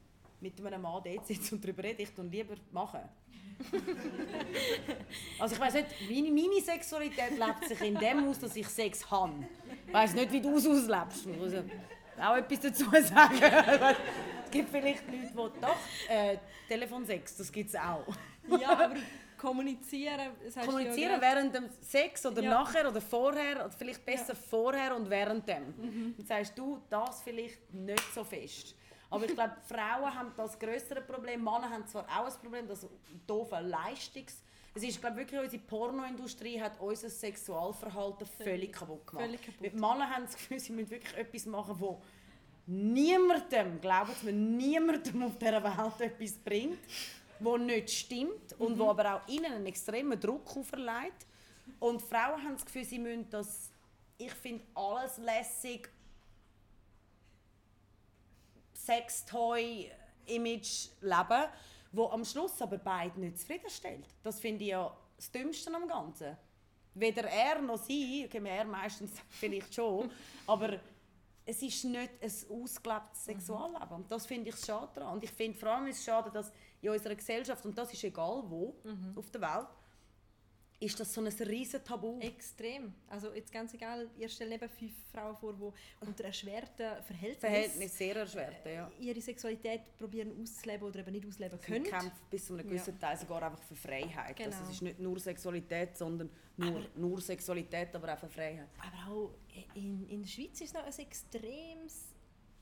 mit 0.41 0.65
einem 0.65 0.81
Mann 0.81 1.01
dort 1.03 1.27
sitzt 1.27 1.51
und 1.53 1.63
darüber 1.63 1.83
reden. 1.83 2.01
Ich 2.01 2.11
tue 2.11 2.25
lieber 2.25 2.55
machen. 2.71 3.01
also 5.39 5.55
ich 5.55 5.61
weiß 5.61 5.73
nicht, 5.75 5.87
meine, 6.09 6.31
meine 6.31 6.61
Sexualität 6.61 7.37
lebt 7.37 7.67
sich 7.67 7.81
in 7.81 7.95
dem 7.95 8.27
aus, 8.27 8.39
dass 8.39 8.55
ich 8.55 8.67
Sex 8.67 9.09
habe. 9.09 9.33
Ich 9.87 9.93
weiß 9.93 10.13
nicht, 10.15 10.31
wie 10.31 10.41
du 10.41 10.57
es 10.57 10.65
auslebst. 10.65 11.27
Ich 11.27 11.37
muss 11.37 11.53
auch 11.53 12.35
etwas 12.35 12.59
dazu 12.59 12.85
sagen. 12.85 13.39
es 14.45 14.51
gibt 14.51 14.69
vielleicht 14.69 15.03
Leute, 15.35 15.53
die 15.55 15.61
doch 15.61 15.77
äh, 16.09 16.37
Telefonsex, 16.67 17.37
das 17.37 17.51
gibt 17.51 17.69
es 17.69 17.75
auch. 17.75 18.07
ja, 18.59 18.71
aber 18.71 18.95
kommunizieren. 19.37 20.31
Kommunizieren 20.63 21.11
ja 21.13 21.21
während 21.21 21.55
dem 21.55 21.69
Sex 21.81 22.25
oder 22.25 22.41
ja. 22.43 22.49
nachher 22.51 22.87
oder 22.87 23.01
vorher 23.01 23.65
oder 23.65 23.71
vielleicht 23.71 24.05
besser 24.05 24.33
ja. 24.33 24.39
vorher 24.49 24.95
und 24.95 25.09
während 25.09 25.47
dem. 25.47 25.67
Mhm. 25.77 26.15
Dann 26.17 26.25
sagst 26.25 26.57
du 26.57 26.79
das 26.89 27.21
vielleicht 27.21 27.73
nicht 27.73 28.13
so 28.13 28.23
fest. 28.23 28.75
Aber 29.11 29.25
ich 29.25 29.33
glaube, 29.33 29.55
Frauen 29.67 30.15
haben 30.15 30.31
das 30.37 30.57
größere 30.57 31.01
Problem. 31.01 31.43
Männer 31.43 31.69
haben 31.69 31.85
zwar 31.85 32.05
auch 32.05 32.25
ein 32.25 32.33
Problem, 32.41 32.67
das 32.67 32.87
doofe 33.27 33.59
Leistungs... 33.59 34.41
Es 34.73 34.83
ist, 34.83 35.01
glaube 35.01 35.17
wirklich, 35.17 35.41
unsere 35.41 35.61
Pornoindustrie 35.63 36.59
hat 36.61 36.79
unser 36.79 37.09
Sexualverhalten 37.09 38.25
völlig 38.25 38.71
kaputt 38.71 39.05
gemacht. 39.05 39.25
Völlig 39.25 39.41
kaputt. 39.41 39.73
Männer 39.73 40.09
haben 40.09 40.23
das 40.23 40.37
Gefühl, 40.37 40.59
sie 40.61 40.71
müssen 40.71 40.89
wirklich 40.89 41.13
etwas 41.17 41.45
machen, 41.45 41.75
wo 41.77 42.01
niemandem, 42.65 43.81
glauben 43.81 44.13
Sie 44.13 44.27
mir, 44.27 44.31
niemandem 44.31 45.23
auf 45.23 45.37
dieser 45.37 45.61
Welt 45.61 45.99
etwas 45.99 46.37
bringt, 46.37 46.79
wo 47.41 47.57
nicht 47.57 47.89
stimmt 47.89 48.53
und 48.59 48.75
mhm. 48.75 48.79
wo 48.79 48.89
aber 48.89 49.15
auch 49.15 49.27
ihnen 49.27 49.51
einen 49.51 49.65
extremen 49.65 50.17
Druck 50.17 50.55
auferlegt. 50.55 51.27
Und 51.79 52.01
Frauen 52.01 52.41
haben 52.41 52.53
das 52.53 52.65
Gefühl, 52.65 52.85
sie 52.85 52.99
müssen 52.99 53.29
das, 53.29 53.71
ich 54.17 54.31
finde 54.33 54.63
alles 54.73 55.17
lässig 55.17 55.89
Sextoy-Image 58.85 60.89
leben, 61.01 61.43
wo 61.91 62.07
am 62.07 62.25
Schluss 62.25 62.61
aber 62.61 62.77
beide 62.77 63.19
nicht 63.19 63.39
zufriedenstellt. 63.39 64.05
Das 64.23 64.39
finde 64.39 64.63
ich 64.63 64.69
ja 64.71 64.95
das 65.15 65.31
Dümmste 65.31 65.73
am 65.73 65.87
Ganzen. 65.87 66.37
Weder 66.93 67.23
er 67.23 67.61
noch 67.61 67.77
sie, 67.77 68.25
okay, 68.25 68.41
er 68.43 68.65
meistens 68.65 69.11
vielleicht 69.29 69.73
schon, 69.73 70.11
aber 70.47 70.79
es 71.45 71.61
ist 71.61 71.85
nicht 71.85 72.11
ein 72.21 72.31
ausgelebtes 72.49 73.25
Sexualleben. 73.25 73.95
Und 73.95 74.11
das 74.11 74.25
finde 74.25 74.49
ich 74.49 74.57
schade 74.57 74.91
daran. 74.95 75.13
Und 75.13 75.23
ich 75.23 75.31
finde 75.31 75.57
vor 75.57 75.69
allem 75.69 75.87
ist 75.87 75.99
es 75.99 76.05
schade, 76.05 76.29
dass 76.31 76.51
in 76.81 76.89
unserer 76.89 77.15
Gesellschaft, 77.15 77.65
und 77.65 77.77
das 77.77 77.93
ist 77.93 78.03
egal 78.03 78.43
wo 78.47 78.75
mhm. 78.83 79.13
auf 79.15 79.29
der 79.31 79.41
Welt, 79.41 79.67
ist 80.81 80.99
das 80.99 81.13
so 81.13 81.21
ein 81.21 81.27
riesen 81.27 81.83
Tabu. 81.83 82.19
Extrem. 82.19 82.93
Also 83.07 83.33
jetzt 83.33 83.51
ganz 83.51 83.73
egal, 83.73 84.09
ihr 84.17 84.27
stellt 84.27 84.51
eben 84.51 84.67
fünf 84.67 84.93
Frauen 85.11 85.37
vor, 85.37 85.53
die 85.53 86.05
unter 86.05 86.23
erschwerten 86.25 87.03
Verhältnissen 87.03 87.39
Verhältnis 87.39 87.97
sehr 87.97 88.15
erschwert, 88.15 88.65
ja. 88.65 88.91
ihre 88.99 89.21
Sexualität 89.21 89.81
probieren 89.97 90.31
auszuleben 90.41 90.87
oder 90.87 90.99
eben 91.01 91.11
nicht 91.11 91.27
ausleben 91.27 91.59
Sie 91.59 91.65
können. 91.67 91.83
kämpfen 91.83 92.11
bis 92.31 92.45
zu 92.47 92.53
einem 92.53 92.67
gewissen 92.67 92.99
Teil 92.99 93.15
sogar 93.15 93.43
einfach 93.43 93.61
für 93.61 93.75
Freiheit. 93.75 94.35
Genau. 94.35 94.49
Also 94.49 94.63
es 94.63 94.69
ist 94.71 94.81
nicht 94.81 94.99
nur 94.99 95.19
Sexualität, 95.19 95.95
sondern 95.95 96.29
nur, 96.57 96.85
nur 96.95 97.21
Sexualität, 97.21 97.95
aber 97.95 98.13
auch 98.13 98.19
für 98.19 98.29
Freiheit. 98.29 98.69
Aber 98.79 99.13
auch 99.13 99.31
in, 99.75 100.07
in 100.09 100.23
der 100.23 100.29
Schweiz 100.29 100.61
ist 100.61 100.61
es 100.61 100.73
noch 100.73 100.83
ein 100.83 100.99
extremes 100.99 102.10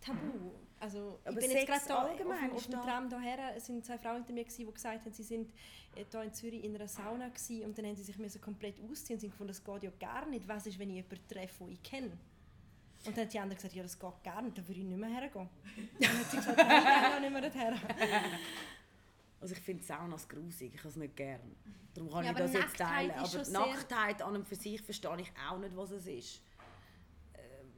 Tabu. 0.02 0.52
Also, 0.80 1.20
Aber 1.26 1.42
ich 1.42 1.48
bin 1.48 1.58
jetzt 1.58 1.68
gerade 1.68 1.86
da 1.88 1.98
allgemein 2.04 2.46
auf, 2.52 2.56
auf 2.56 2.62
ist 2.62 2.68
dem 2.68 2.72
da- 2.72 2.84
Tram 2.84 3.10
hierher, 3.22 3.56
es 3.58 3.66
sind 3.66 3.86
zwei 3.86 3.98
Frauen 3.98 4.16
hinter 4.18 4.32
mir, 4.34 4.44
gewesen, 4.46 4.66
die 4.66 4.74
gesagt 4.74 5.04
haben, 5.06 5.14
sie 5.14 5.24
sind 5.24 5.52
äh, 5.96 6.06
da 6.10 6.24
in 6.24 6.34
Zürich 6.34 6.64
in 6.64 6.74
einer 6.76 6.88
Sauna 6.88 7.28
gewesen, 7.28 7.66
und 7.66 7.78
dann 7.78 7.86
haben 7.86 7.96
sie 7.96 8.04
sich 8.04 8.18
müssen 8.18 8.40
komplett 8.40 8.76
ausziehen 8.82 9.18
und 9.20 9.24
haben 9.24 9.32
gefunden, 9.32 9.50
das 9.54 9.64
geht 9.64 9.84
ja 9.84 9.92
gar 10.00 10.26
nicht. 10.28 10.48
Was 10.48 10.66
ist, 10.68 10.80
wenn 10.80 10.90
ich 10.90 10.96
jemanden 10.98 11.28
treffe, 11.28 11.66
den 11.66 11.74
ich 11.74 11.84
kenne? 11.84 12.12
Und 13.06 13.16
dann 13.18 13.26
hat 13.26 13.34
die 13.34 13.40
andere 13.40 13.56
gesagt, 13.58 13.76
ja, 13.76 13.84
das 13.84 13.98
geht 14.00 14.24
gar 14.24 14.42
nicht, 14.42 14.58
dann 14.58 14.68
würde 14.68 14.80
ich 14.80 14.86
nicht 14.86 14.98
mehr 15.00 15.10
hergehen. 15.10 15.50
Dann 16.00 16.18
hat 16.20 16.32
sie 16.32 16.38
gesagt, 16.38 16.58
nein, 16.58 16.78
ich 16.78 16.84
gehe 16.86 17.16
auch 17.16 17.20
nicht 17.20 17.32
mehr 17.32 17.42
dorthin. 17.42 17.74
Also 19.42 19.54
ich 19.56 19.62
finde 19.62 19.82
Saunas 19.86 20.28
grusig, 20.28 20.74
ich 20.74 20.80
habe 20.80 20.90
es 20.90 20.96
nicht 20.98 21.16
gern. 21.16 21.40
Darum 21.94 22.12
kann 22.12 22.26
Ja, 22.26 22.32
ich 22.32 22.38
das 22.38 22.52
jetzt 22.54 22.76
teilen. 22.78 23.12
Aber 23.12 23.50
Nacktheit 23.50 24.22
an 24.22 24.36
und 24.36 24.46
für 24.46 24.56
sich 24.56 24.82
verstehe 24.82 25.16
ich 25.22 25.32
auch 25.50 25.58
nicht, 25.60 25.76
was 25.78 25.92
es 25.92 26.08
ist. 26.08 26.42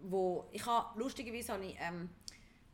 Äh, 0.02 0.12
wo, 0.12 0.48
ich 0.52 0.66
habe, 0.66 1.00
lustigerweise 1.00 1.54
habe 1.54 1.66
ich 1.66 1.76
ähm, 1.80 2.10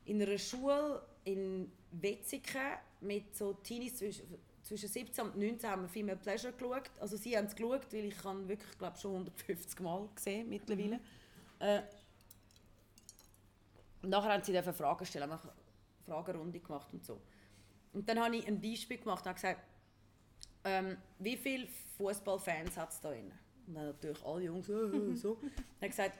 in 0.05 0.21
einer 0.21 0.37
Schule 0.37 1.01
in 1.23 1.71
Wetzikon 1.91 2.61
mit 3.01 3.35
so 3.35 3.53
Teenies 3.53 3.97
zwischen, 3.97 4.25
zwischen 4.63 4.89
17 4.89 5.25
und 5.25 5.37
19 5.37 5.69
haben 5.69 5.81
wir 5.83 5.89
Female 5.89 6.17
Pleasure 6.17 6.53
geschaut. 6.53 6.89
Also 6.99 7.17
sie 7.17 7.37
haben 7.37 7.45
es 7.45 7.55
geschaut, 7.55 7.91
weil 7.91 8.05
ich 8.05 8.23
habe 8.23 8.47
wirklich, 8.47 8.77
glaube 8.77 8.97
schon 8.97 9.11
150 9.11 9.79
Mal 9.79 10.07
gesehen 10.15 10.49
mittlerweile. 10.49 10.99
Äh, 11.59 11.81
und 14.01 14.09
nachher 14.09 14.33
haben 14.33 14.43
sie 14.43 14.51
dürfen 14.51 14.73
Fragen 14.73 15.05
stellen, 15.05 15.31
haben 15.31 15.41
eine 15.41 15.51
Fragerunde 16.05 16.59
gemacht 16.59 16.87
und 16.93 17.05
so. 17.05 17.19
Und 17.93 18.07
dann 18.07 18.19
habe 18.19 18.35
ich 18.35 18.47
ein 18.47 18.61
Beispiel 18.61 18.97
gemacht 18.97 19.21
und 19.21 19.29
habe 19.29 19.35
gesagt, 19.35 19.61
ähm, 20.63 20.97
wie 21.19 21.37
viele 21.37 21.67
Fußballfans 21.97 22.77
hat 22.77 22.91
es 22.91 23.01
da 23.01 23.09
drin? 23.09 23.31
Und 23.67 23.73
dann 23.73 23.87
natürlich 23.87 24.23
alle 24.23 24.43
Jungs 24.43 24.69
äh, 24.69 24.73
äh, 24.73 25.15
so. 25.15 25.41
Dann 25.79 25.89
gesagt, 25.89 26.19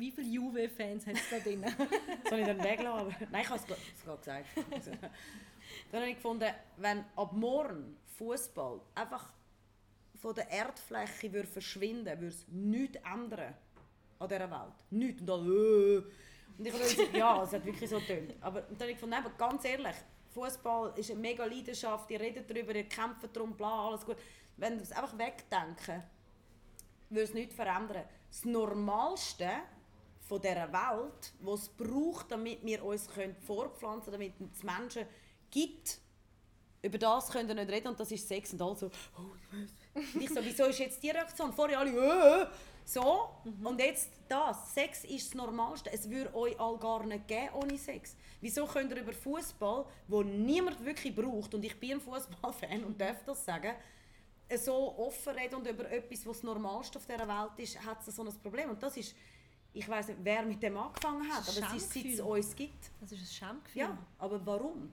Wie 0.00 0.10
viele 0.10 0.28
Juve-Fans 0.28 1.06
hat 1.06 1.14
es 1.14 1.28
da 1.28 1.38
drin? 1.38 1.62
soll 2.28 2.38
ich 2.38 2.46
dann 2.46 2.64
weglassen? 2.64 3.14
Aber 3.14 3.26
Nein, 3.30 3.42
ich 3.42 3.50
habe 3.50 3.60
es 3.60 3.66
gerade 3.66 4.18
gesagt. 4.18 4.46
Also, 4.72 4.92
dann 5.92 6.00
habe 6.00 6.10
ich 6.10 6.16
gefunden, 6.16 6.50
wenn 6.78 7.04
ab 7.16 7.32
morgen 7.34 7.98
Fußball 8.16 8.80
einfach 8.94 9.30
von 10.18 10.34
der 10.34 10.50
Erdfläche 10.50 11.30
würde 11.30 11.48
verschwinden 11.48 12.06
würde, 12.06 12.20
würde 12.22 12.34
es 12.34 12.48
nichts 12.48 12.96
ändern 12.96 13.54
an 14.18 14.28
dieser 14.28 14.50
Welt. 14.50 14.74
Nichts. 14.90 15.20
Und 15.20 15.30
alle, 15.30 15.98
äh. 15.98 16.02
Und 16.56 16.66
ich 16.66 16.72
habe 16.72 16.82
gesagt, 16.82 17.16
ja, 17.16 17.42
es 17.42 17.52
hat 17.52 17.64
wirklich 17.66 17.90
so 17.90 17.98
getönt. 18.00 18.34
Aber 18.40 18.62
dann 18.62 18.78
habe 18.80 18.90
ich 18.90 18.96
gefunden, 18.96 19.16
eben, 19.18 19.36
ganz 19.36 19.64
ehrlich, 19.66 19.96
Fußball 20.32 20.94
ist 20.96 21.10
eine 21.10 21.20
mega 21.20 21.44
Leidenschaft, 21.44 22.10
ihr 22.10 22.20
redet 22.20 22.50
darüber, 22.50 22.74
ihr 22.74 22.88
kämpft 22.88 23.34
darum, 23.36 23.54
bla, 23.54 23.88
alles 23.88 24.06
gut. 24.06 24.16
Wenn 24.56 24.76
wir 24.76 24.82
es 24.82 24.92
einfach 24.92 25.16
wegdenken, 25.18 26.02
würde 27.10 27.24
es 27.24 27.34
nichts 27.34 27.54
verändern. 27.54 28.04
Das 28.30 28.44
Normalste 28.46 29.50
von 30.30 30.40
dieser 30.40 30.72
Welt, 30.72 31.32
was 31.40 31.62
es 31.62 31.68
braucht, 31.70 32.30
damit 32.30 32.64
wir 32.64 32.84
uns 32.84 33.08
können 33.08 33.34
fortpflanzen 33.34 34.12
können, 34.12 34.32
damit 34.38 34.54
es 34.54 34.62
Menschen 34.62 35.04
gibt, 35.50 35.98
über 36.82 36.98
das 36.98 37.30
können 37.30 37.48
wir 37.48 37.54
nicht 37.56 37.70
reden 37.70 37.88
und 37.88 37.98
das 37.98 38.12
ist 38.12 38.26
Sex 38.28 38.52
und 38.52 38.62
also 38.62 38.90
oh, 39.18 40.00
ich 40.20 40.30
so, 40.30 40.36
wieso 40.40 40.64
ist 40.66 40.78
jetzt 40.78 41.02
die 41.02 41.10
Reaktion? 41.10 41.52
Vorher 41.52 41.80
alle 41.80 41.90
äh, 41.90 42.46
so 42.84 43.28
und 43.64 43.80
jetzt 43.80 44.08
das. 44.28 44.72
Sex 44.72 45.04
ist 45.04 45.26
das 45.26 45.34
Normalste. 45.34 45.92
Es 45.92 46.08
würde 46.08 46.32
euch 46.34 46.58
all 46.58 46.78
gar 46.78 47.04
nicht 47.04 47.26
geben 47.26 47.50
ohne 47.54 47.76
Sex. 47.76 48.16
Wieso 48.40 48.66
könnt 48.66 48.92
ihr 48.92 49.00
über 49.00 49.12
Fußball, 49.12 49.84
wo 50.06 50.22
niemand 50.22 50.82
wirklich 50.84 51.14
braucht 51.14 51.52
und 51.54 51.64
ich 51.64 51.78
bin 51.78 51.94
ein 51.94 52.00
Fußballfan 52.00 52.84
und 52.84 53.00
darf 53.00 53.24
das 53.26 53.44
sagen, 53.44 53.74
so 54.56 54.96
offen 54.96 55.34
reden 55.34 55.56
und 55.56 55.66
über 55.66 55.90
etwas, 55.90 56.26
was 56.26 56.36
das 56.36 56.42
Normalste 56.44 56.98
auf 56.98 57.06
dieser 57.06 57.28
Welt 57.28 57.58
ist, 57.58 57.84
hat 57.84 58.06
es 58.06 58.14
so 58.14 58.22
ein 58.22 58.32
Problem. 58.42 58.70
Und 58.70 58.82
das 58.82 58.96
ist, 58.96 59.14
ich 59.72 59.88
weiß 59.88 60.08
nicht, 60.08 60.20
wer 60.22 60.42
mit 60.42 60.62
dem 60.62 60.76
angefangen 60.76 61.30
hat, 61.32 61.48
aber 61.48 61.74
es 61.74 61.82
ist, 61.82 61.92
seit 61.92 62.04
es 62.04 62.20
uns 62.20 62.56
gibt. 62.56 62.90
Das 63.00 63.12
ist 63.12 63.20
ein 63.20 63.26
Schamgefühl. 63.26 63.82
Ja, 63.82 63.98
aber 64.18 64.44
warum? 64.44 64.92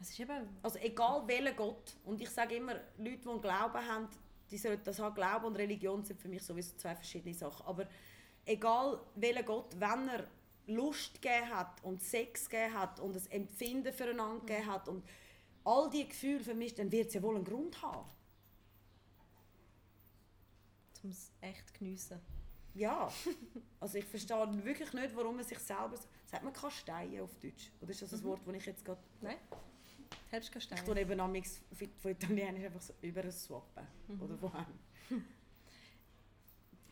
Es 0.00 0.10
ist 0.10 0.20
eben... 0.20 0.48
Also 0.62 0.78
egal 0.78 1.22
welcher 1.26 1.52
Gott, 1.52 1.96
und 2.04 2.20
ich 2.20 2.30
sage 2.30 2.56
immer, 2.56 2.74
Leute, 2.96 3.18
die 3.18 3.28
einen 3.28 3.40
Glauben 3.40 3.88
haben, 3.88 4.08
die 4.50 4.58
sollten 4.58 4.84
das 4.84 4.98
haben. 4.98 5.14
Glauben 5.14 5.46
und 5.46 5.56
Religion 5.56 6.02
sind 6.04 6.20
für 6.20 6.28
mich 6.28 6.42
sowieso 6.42 6.76
zwei 6.76 6.94
verschiedene 6.94 7.34
Sachen. 7.34 7.66
Aber 7.66 7.86
egal 8.46 9.00
welcher 9.16 9.42
Gott, 9.42 9.74
wenn 9.78 10.08
er 10.08 10.26
Lust 10.66 11.20
gegeben 11.20 11.50
hat 11.50 11.82
und 11.82 12.02
Sex 12.02 12.48
gegeben 12.48 12.74
hat 12.74 13.00
und 13.00 13.14
das 13.14 13.26
Empfinden 13.26 13.92
füreinander 13.92 14.44
gegeben 14.46 14.66
hat 14.66 14.88
und 14.88 15.04
all 15.64 15.90
diese 15.90 16.08
Gefühle 16.08 16.40
vermischt, 16.40 16.78
dann 16.78 16.90
wird 16.90 17.08
es 17.08 17.14
ja 17.14 17.22
wohl 17.22 17.36
einen 17.36 17.44
Grund 17.44 17.80
haben. 17.82 18.08
Um 21.02 21.10
es 21.10 21.32
echt 21.42 21.74
geniessen. 21.74 22.18
Ja, 22.74 23.10
also 23.80 23.98
ich 23.98 24.04
verstehe 24.04 24.64
wirklich 24.64 24.92
nicht, 24.92 25.14
warum 25.14 25.36
man 25.36 25.44
sich 25.44 25.58
selber... 25.58 25.94
Sagt 26.26 26.42
man 26.42 26.52
Kasteien 26.52 27.22
auf 27.22 27.34
Deutsch? 27.36 27.70
Oder 27.80 27.90
ist 27.92 28.02
das 28.02 28.12
ein 28.12 28.22
Wort, 28.24 28.40
das 28.44 28.54
ich 28.56 28.66
jetzt 28.66 28.84
gerade... 28.84 29.00
Nein? 29.20 29.36
Herbstkastanien. 30.30 30.84
Ich 30.84 30.92
tue 30.92 31.00
eben 31.00 31.20
amigs 31.20 31.60
von 31.72 31.88
von 31.98 32.10
Italienisch 32.10 32.64
einfach 32.64 32.80
so 32.80 32.94
über 33.02 33.30
swappen. 33.30 33.86
Oder 34.20 34.40
woher. 34.40 34.66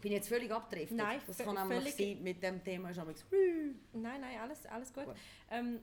Bin 0.00 0.12
jetzt 0.12 0.28
völlig 0.28 0.50
abgedriftet. 0.50 0.96
Nein, 0.96 1.20
das 1.26 1.38
kann 1.38 1.68
nämlich 1.68 1.94
sein, 1.94 2.22
mit 2.22 2.42
dem 2.42 2.62
Thema 2.62 2.90
ist 2.90 2.98
amigs 2.98 3.24
Nein, 3.92 4.20
nein, 4.20 4.38
alles, 4.40 4.66
alles 4.66 4.92
gut. 4.92 5.06
Gut. 5.06 5.14
Ähm, 5.50 5.80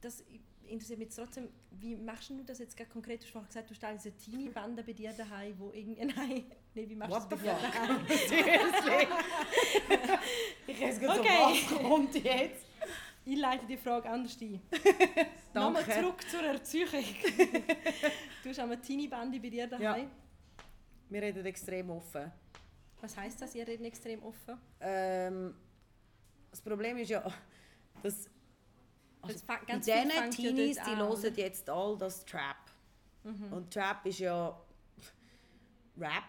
das 0.00 0.22
interessiert 0.66 0.98
mich 0.98 1.14
trotzdem, 1.14 1.48
wie 1.70 1.96
machst 1.96 2.30
du 2.30 2.42
das 2.44 2.58
jetzt 2.58 2.76
gerade 2.76 2.90
konkret? 2.90 3.22
Du 3.22 3.26
hast 3.34 3.46
gesagt, 3.48 3.70
du 3.70 3.74
stellst 3.74 4.06
eine 4.06 4.16
Teenie-Bande 4.16 4.82
bei 4.82 4.92
dir 4.92 5.12
daheim, 5.12 5.58
wo 5.58 5.70
irgendwie... 5.72 6.04
Nein, 6.04 6.44
nein, 6.74 6.88
wie 6.88 6.94
machst 6.96 7.30
du 7.32 7.36
das? 7.36 7.40
Seriously? 8.28 9.06
ich 10.66 10.80
weiß 10.80 10.98
gerade 11.00 11.20
Okay. 11.20 11.38
so, 11.68 11.74
was 11.76 11.82
kommt 11.82 12.14
jetzt? 12.14 12.66
Ich 13.24 13.38
leite 13.38 13.66
die 13.66 13.76
Frage 13.76 14.08
anders 14.10 14.36
ein. 14.40 14.60
Nochmal 15.54 15.84
zurück 15.84 16.28
zur 16.28 16.40
Erziehung. 16.42 16.88
du 18.42 18.48
hast 18.50 18.58
eine 18.58 18.80
Teenie-Bande 18.80 19.38
bei 19.38 19.48
dir 19.50 19.66
daheim. 19.68 19.82
Ja. 19.82 20.08
Wir 21.08 21.22
reden 21.22 21.44
extrem 21.46 21.90
offen. 21.90 22.32
Was 23.00 23.16
heisst 23.16 23.40
das? 23.42 23.54
Ihr 23.54 23.66
redet 23.66 23.86
extrem 23.86 24.22
offen? 24.22 24.58
Ähm, 24.80 25.54
das 26.50 26.60
Problem 26.62 26.96
ist 26.98 27.10
ja, 27.10 27.20
dass 28.02 28.28
Also, 29.20 29.34
also 29.34 29.38
fa- 29.46 29.58
bei 29.60 29.66
ganz 29.66 29.86
viel 29.86 29.94
diesen 30.02 30.30
Teenies, 30.56 30.76
die 30.76 30.80
an, 30.82 30.96
hören? 30.98 31.08
Mhm. 31.08 31.08
jetzt 31.36 31.70
all 31.70 31.96
das 31.98 32.24
Trap. 32.24 32.56
Und 33.52 33.72
Trap 33.72 34.04
ist 34.06 34.18
ja 34.18 34.48
Rap, 35.96 36.24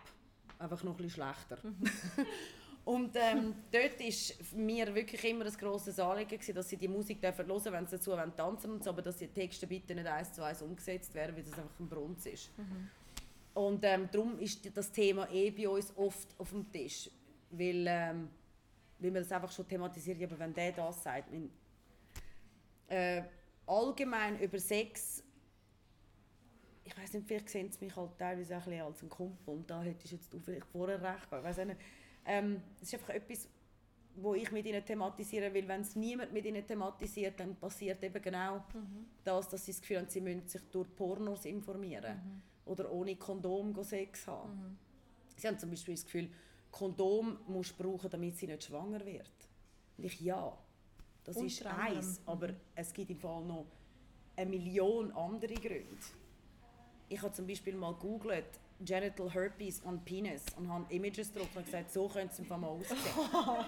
einfach 0.63 0.83
noch 0.83 0.93
ein 0.93 0.97
bisschen 0.97 1.23
schlechter. 1.23 1.57
Mhm. 1.63 1.75
Und 2.85 3.15
ähm, 3.15 3.55
dort 3.71 3.97
war 3.97 4.57
mir 4.57 4.93
wirklich 4.93 5.23
immer 5.23 5.45
ein 5.45 5.53
grosses 5.53 5.97
Anliegen, 5.99 6.31
gewesen, 6.31 6.53
dass 6.53 6.67
sie 6.67 6.75
die 6.75 6.89
Musik 6.89 7.21
dürfen 7.21 7.47
hören 7.47 7.71
wenn 7.71 7.87
sie 7.87 7.95
dazu 7.95 8.11
wollen, 8.11 8.35
tanzen 8.35 8.71
und 8.71 8.83
so, 8.83 8.89
aber 8.89 9.01
dass 9.01 9.17
die 9.17 9.27
Texte 9.27 9.67
bitte 9.67 9.95
nicht 9.95 10.05
eins 10.05 10.33
zu 10.33 10.43
eins 10.43 10.61
umgesetzt 10.61 11.13
werden, 11.13 11.33
weil 11.33 11.43
das 11.43 11.53
einfach 11.53 11.79
ein 11.79 11.87
Brunz 11.87 12.25
ist. 12.25 12.51
Und 13.53 13.85
ähm, 13.85 14.09
darum 14.11 14.37
ist 14.37 14.75
das 14.75 14.91
Thema 14.91 15.29
eh 15.31 15.51
bei 15.51 15.69
uns 15.69 15.95
oft 15.95 16.27
auf 16.37 16.49
dem 16.49 16.69
Tisch, 16.71 17.09
weil, 17.51 17.85
ähm, 17.87 18.29
weil 18.99 19.11
man 19.11 19.21
das 19.21 19.31
einfach 19.31 19.51
schon 19.51 19.67
thematisiert, 19.67 20.21
aber 20.23 20.39
wenn 20.39 20.53
der 20.53 20.73
das 20.73 21.03
sagt, 21.03 21.31
mein, 21.31 21.49
äh, 22.87 23.23
allgemein 23.65 24.39
über 24.41 24.59
Sex, 24.59 25.22
ich 26.85 26.97
weiß 26.97 27.13
nicht, 27.13 27.27
vielleicht 27.27 27.49
sehen 27.49 27.71
sie 27.71 27.85
mich 27.85 27.95
halt 27.95 28.17
teilweise 28.17 28.57
auch 28.57 28.67
ein 28.67 28.81
als 28.81 29.01
ein 29.01 29.09
Kumpel 29.09 29.53
und 29.53 29.69
da 29.69 29.81
hättest 29.81 30.13
jetzt 30.13 30.33
du 30.33 30.39
vielleicht 30.39 30.65
vorher 30.65 31.01
recht 31.01 31.29
gehabt, 31.29 31.59
auch 31.59 31.65
nicht. 31.65 31.79
Ähm, 32.25 32.61
es 32.81 32.89
ist 32.89 32.95
einfach 32.95 33.13
etwas, 33.13 33.47
wo 34.15 34.35
ich 34.35 34.51
mit 34.51 34.65
ihnen 34.65 34.85
thematisieren 34.85 35.53
will. 35.53 35.67
Wenn 35.67 35.81
es 35.81 35.95
niemand 35.95 36.33
mit 36.33 36.45
ihnen 36.45 36.65
thematisiert, 36.65 37.39
dann 37.39 37.55
passiert 37.55 38.03
eben 38.03 38.21
genau 38.21 38.63
das, 39.23 39.49
dass 39.49 39.65
sie 39.65 39.71
das 39.71 39.81
Gefühl 39.81 39.99
haben, 39.99 40.09
sie 40.09 40.21
müssen 40.21 40.47
sich 40.47 40.61
durch 40.71 40.93
Pornos 40.95 41.45
informieren 41.45 42.41
oder 42.65 42.91
ohne 42.91 43.15
Kondom 43.15 43.73
Sex 43.83 44.27
haben. 44.27 44.77
Sie 45.35 45.47
haben 45.47 45.57
zum 45.57 45.69
Beispiel 45.69 45.95
das 45.95 46.05
Gefühl, 46.05 46.29
Kondom 46.71 47.39
musst 47.47 47.77
du 47.77 47.83
brauchen, 47.83 48.09
damit 48.09 48.37
sie 48.37 48.47
nicht 48.47 48.63
schwanger 48.63 49.05
wird. 49.05 49.31
Und 49.97 50.05
ich, 50.05 50.19
ja, 50.21 50.57
das 51.23 51.37
Unter 51.37 51.47
ist 51.47 51.65
eins, 51.65 52.21
aber 52.25 52.49
es 52.75 52.93
gibt 52.93 53.11
im 53.11 53.19
Fall 53.19 53.43
noch 53.45 53.67
eine 54.35 54.49
Million 54.49 55.11
andere 55.11 55.53
Gründe. 55.53 55.97
Ich 57.09 57.21
habe 57.21 57.33
zum 57.33 57.47
Beispiel 57.47 57.75
mal 57.75 57.93
googelt 57.93 58.45
Genital 58.79 59.33
Herpes 59.33 59.81
on 59.85 60.03
Penis 60.03 60.45
und 60.57 60.69
habe 60.69 60.85
Images 60.93 61.31
gedruckt 61.31 61.55
und 61.55 61.65
gesagt, 61.65 61.91
so 61.91 62.07
könnte 62.07 62.33
es 62.33 62.39
im 62.39 62.47
mal 62.47 62.67
aussehen. 62.67 62.97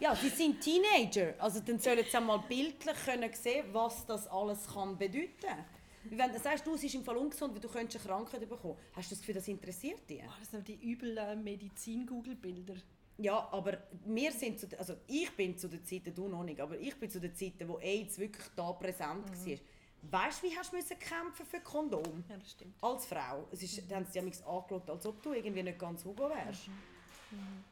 ja, 0.00 0.14
sie 0.14 0.28
sind 0.28 0.60
Teenager, 0.60 1.34
also 1.38 1.60
dann 1.60 1.78
sollen 1.78 2.04
sie 2.10 2.20
mal 2.20 2.38
bildlich 2.48 2.96
können 3.04 3.32
sehen, 3.32 3.66
was 3.72 4.06
das 4.06 4.26
alles 4.28 4.66
kann 4.72 4.96
bedeuten. 4.96 5.64
Wenn 6.10 6.32
du 6.32 6.38
sagst, 6.38 6.64
du, 6.66 6.74
es 6.74 6.84
ist 6.84 6.94
im 6.94 7.04
Fall 7.04 7.16
ungesund, 7.16 7.52
weil 7.52 7.60
du 7.60 7.68
könntest 7.68 8.06
eine 8.06 8.14
Krankheit 8.14 8.48
bekommen, 8.48 8.76
hast 8.92 9.10
du 9.10 9.14
das 9.14 9.20
Gefühl, 9.20 9.34
das 9.34 9.48
interessiert 9.48 10.08
dich? 10.08 10.22
Oh, 10.24 10.32
das 10.38 10.50
sind 10.50 10.68
die 10.68 10.78
üblen 10.80 11.42
Medizin-Google-Bilder. 11.42 12.76
Ja, 13.18 13.48
aber 13.50 13.78
wir 14.04 14.30
sind 14.30 14.60
zu, 14.60 14.66
also 14.78 14.94
ich 15.06 15.34
bin 15.34 15.56
zu 15.56 15.68
den 15.68 15.84
Zeiten, 15.84 16.14
du 16.14 16.28
noch 16.28 16.44
nicht, 16.44 16.60
aber 16.60 16.78
ich 16.78 16.94
bin 16.96 17.10
zu 17.10 17.18
den 17.18 17.34
Zeiten, 17.34 17.66
wo 17.68 17.78
AIDS 17.78 18.18
wirklich 18.18 18.46
da 18.54 18.72
präsent 18.72 19.24
mhm. 19.30 19.50
war. 19.50 19.58
Weißt 20.02 20.42
du, 20.42 20.46
wie 20.46 20.56
hast 20.56 20.72
du 20.72 20.76
müssen 20.76 20.98
kämpfen 20.98 21.46
für 21.46 21.60
Kondom? 21.60 22.24
Ja, 22.28 22.36
das 22.36 22.52
stimmt. 22.52 22.74
Als 22.80 23.06
Frau. 23.06 23.48
Es 23.50 23.62
ist, 23.62 23.82
mhm. 23.82 23.88
Dann 23.88 23.98
haben 23.98 24.12
sie 24.12 24.22
mich 24.22 24.46
angeschaut, 24.46 24.88
als 24.90 25.06
ob 25.06 25.22
du 25.22 25.32
irgendwie 25.32 25.62
nicht 25.62 25.78
ganz 25.78 26.04
Hugo 26.04 26.28
wärst. 26.28 26.68
Mhm. 26.68 27.38
Mhm. 27.38 27.64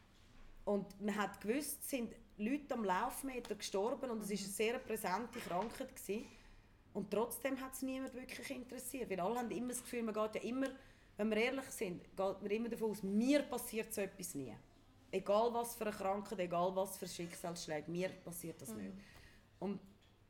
Und 0.65 1.01
man 1.01 1.17
hat 1.17 1.41
gewusst, 1.41 1.89
sind 1.89 2.15
Leute 2.39 2.75
am 2.75 2.85
Laufmeter 2.85 3.55
gestorben 3.55 4.11
und 4.11 4.23
es 4.23 4.31
war 4.31 4.37
eine 4.37 4.47
sehr 4.47 4.79
präsente 4.79 5.39
Krankheit. 5.41 5.95
Gewesen. 5.95 6.25
Und 6.95 7.11
trotzdem 7.11 7.61
hat 7.61 7.75
es 7.75 7.83
niemand 7.83 8.15
wirklich 8.15 8.51
interessiert. 8.51 9.11
Weil 9.11 9.21
alle 9.21 9.39
haben 9.39 9.51
immer 9.51 9.69
das 9.69 9.83
Gefühl, 9.83 10.03
man 10.03 10.15
geht 10.15 10.37
ja 10.37 10.49
immer, 10.49 10.69
wenn 11.17 11.31
wir 11.31 11.37
ehrlich 11.37 11.67
sind, 11.67 12.03
geht 12.03 12.17
man 12.17 12.51
immer 12.51 12.69
davon 12.69 12.91
aus, 12.91 13.03
mir 13.03 13.43
passiert 13.43 13.93
so 13.93 14.01
etwas 14.01 14.35
nie. 14.35 14.55
Egal 15.11 15.53
was 15.53 15.77
für 15.77 15.87
eine 15.87 15.95
Krankheit, 15.95 16.39
egal 16.41 16.75
was 16.75 16.97
für 16.97 17.07
Schicksalsschläge, 17.07 17.91
mir 17.91 18.09
passiert 18.09 18.61
das 18.61 18.71
mhm. 18.71 18.77
nicht. 18.79 18.95
Und 19.61 19.81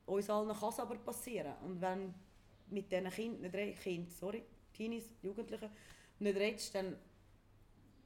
uns 0.06 0.30
allen 0.30 0.56
kann 0.56 0.68
es 0.68 0.80
aber 0.80 0.96
passieren. 0.96 1.54
Und 1.64 1.80
wenn 1.80 2.14
mit 2.70 2.90
diesen 2.90 3.10
Kindern, 3.10 3.50
nicht 3.50 3.80
Kind, 3.80 4.10
sorry, 4.12 4.44
Teenies, 4.72 5.10
Jugendlichen, 5.22 5.70
nicht 6.18 6.36
redest, 6.36 6.74
dann 6.74 6.96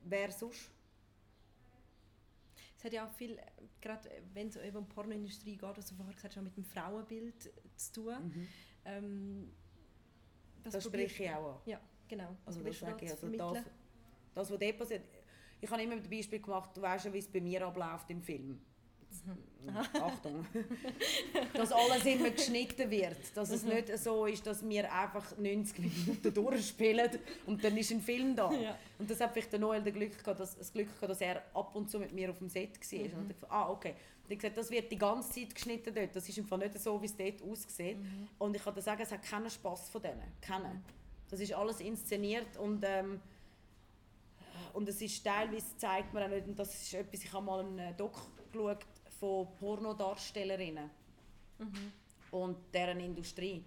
wer 0.04 0.30
sonst? 0.30 0.70
Es 2.76 2.84
hat 2.84 2.92
ja 2.92 3.06
auch 3.06 3.12
viel, 3.12 3.38
gerade 3.80 4.08
wenn 4.34 4.48
es 4.48 4.56
um 4.56 4.62
die 4.62 4.94
Pornoindustrie 4.94 5.56
geht, 5.56 5.64
also 5.64 5.94
vorher 5.96 6.14
gesagt 6.14 6.36
hast, 6.36 6.42
mit 6.42 6.56
dem 6.56 6.64
Frauenbild 6.64 7.50
zu 7.76 7.92
tun. 7.92 8.14
Mhm. 8.24 8.48
Ähm, 8.84 9.52
das, 10.62 10.74
das 10.74 10.84
spreche 10.84 11.24
ich 11.24 11.30
auch 11.30 11.54
an. 11.54 11.60
Ja, 11.66 11.80
genau. 12.06 12.36
Also 12.44 12.62
das 12.62 12.78
sage 12.78 13.04
ich, 13.04 13.10
also 13.10 13.28
das, 13.28 13.64
das, 14.34 14.50
was 14.50 14.58
dort 14.60 14.78
passiert, 14.78 15.02
ich 15.60 15.70
habe 15.70 15.82
immer 15.82 15.96
mit 15.96 16.04
dem 16.04 16.10
Beispiel 16.10 16.40
gemacht, 16.40 16.76
du 16.76 16.82
weißt 16.82 17.06
ja, 17.06 17.12
wie 17.12 17.18
es 17.18 17.28
bei 17.28 17.40
mir 17.40 17.66
abläuft 17.66 18.08
im 18.10 18.22
Film. 18.22 18.60
Mhm. 19.24 19.76
Achtung, 19.76 20.46
dass 21.52 21.72
alles 21.72 22.04
immer 22.04 22.30
geschnitten 22.30 22.90
wird. 22.90 23.18
Dass 23.34 23.50
es 23.50 23.62
mhm. 23.62 23.74
nicht 23.74 23.98
so 23.98 24.26
ist, 24.26 24.46
dass 24.46 24.66
wir 24.66 24.92
einfach 24.92 25.36
90 25.36 25.78
Minuten 25.78 26.34
durchspielen 26.34 27.10
und 27.46 27.62
dann 27.62 27.76
ist 27.76 27.90
ein 27.90 28.00
Film 28.00 28.34
da. 28.34 28.52
Ja. 28.52 28.76
Und 28.98 29.10
das 29.10 29.20
hat 29.20 29.32
vielleicht 29.32 29.52
der 29.52 29.60
Noel 29.60 29.82
das 29.82 29.92
Glück 29.92 30.18
gehabt, 30.18 30.40
dass, 30.40 30.56
das 30.56 30.72
Glück 30.72 30.88
gehabt, 30.94 31.10
dass 31.10 31.20
er 31.20 31.42
ab 31.54 31.74
und 31.74 31.90
zu 31.90 31.98
mit 31.98 32.12
mir 32.12 32.30
auf 32.30 32.38
dem 32.38 32.48
Set 32.48 32.78
war. 32.80 32.98
Mhm. 32.98 33.18
Und 33.18 33.30
ich 33.30 33.36
dachte, 33.40 33.52
ah, 33.52 33.70
okay. 33.70 33.94
Und 34.24 34.32
ich 34.32 34.38
gesagt, 34.38 34.58
das 34.58 34.70
wird 34.70 34.92
die 34.92 34.98
ganze 34.98 35.30
Zeit 35.32 35.54
geschnitten 35.54 35.94
dort. 35.94 36.14
Das 36.14 36.28
ist 36.28 36.38
im 36.38 36.46
Fall 36.46 36.58
nicht 36.58 36.78
so, 36.78 37.00
wie 37.00 37.06
es 37.06 37.16
dort 37.16 37.42
aussieht. 37.42 37.98
Mhm. 37.98 38.28
Und 38.38 38.56
ich 38.56 38.62
kann 38.62 38.80
sagen, 38.80 39.02
es 39.02 39.12
hat 39.12 39.22
keinen 39.22 39.50
Spass 39.50 39.88
von 39.88 40.02
denen. 40.02 40.22
Keinen. 40.40 40.74
Mhm. 40.74 40.84
Das 41.30 41.40
ist 41.40 41.52
alles 41.52 41.80
inszeniert 41.80 42.56
und 42.56 42.82
ähm, 42.86 43.20
und 44.72 44.88
es 44.88 45.00
ist 45.02 45.24
teilweise 45.24 45.76
zeigt 45.76 46.12
man 46.12 46.22
auch 46.22 46.28
nicht, 46.28 46.46
und 46.46 46.58
das 46.58 46.74
ist 46.74 46.94
etwas, 46.94 47.24
ich 47.24 47.32
habe 47.32 47.44
mal 47.44 47.60
einen 47.60 47.96
Doc 47.96 48.12
geschaut 48.52 48.84
von 49.18 49.48
Pornodarstellerinnen 49.58 50.90
mhm. 51.58 51.92
und 52.30 52.56
deren 52.72 53.00
Industrie. 53.00 53.64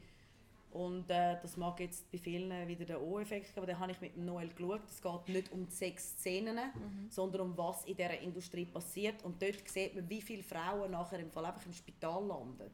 Und 0.72 1.10
äh, 1.10 1.38
das 1.42 1.58
mag 1.58 1.80
jetzt 1.82 2.10
bei 2.12 2.18
vielen 2.18 2.68
wieder 2.68 2.86
den 2.86 2.96
O-Effekt 2.96 3.58
aber 3.58 3.66
den 3.66 3.78
habe 3.78 3.92
ich 3.92 4.00
mit 4.00 4.16
Noel 4.16 4.50
geschaut. 4.50 4.82
Es 4.90 5.02
geht 5.02 5.28
nicht 5.28 5.52
um 5.52 5.66
die 5.66 5.74
sechs 5.74 6.12
Szenen, 6.12 6.56
mhm. 6.56 7.10
sondern 7.10 7.42
um 7.42 7.58
was 7.58 7.84
in 7.84 7.96
dieser 7.96 8.18
Industrie 8.20 8.66
passiert. 8.66 9.22
Und 9.24 9.42
dort 9.42 9.68
sieht 9.68 9.96
man, 9.96 10.10
wie 10.10 10.22
viele 10.22 10.44
Frauen 10.44 10.92
nachher 10.92 11.20
im 11.20 11.30
Fall 11.30 11.46
einfach 11.46 11.66
im 11.66 11.74
Spital 11.74 12.26
landen. 12.26 12.72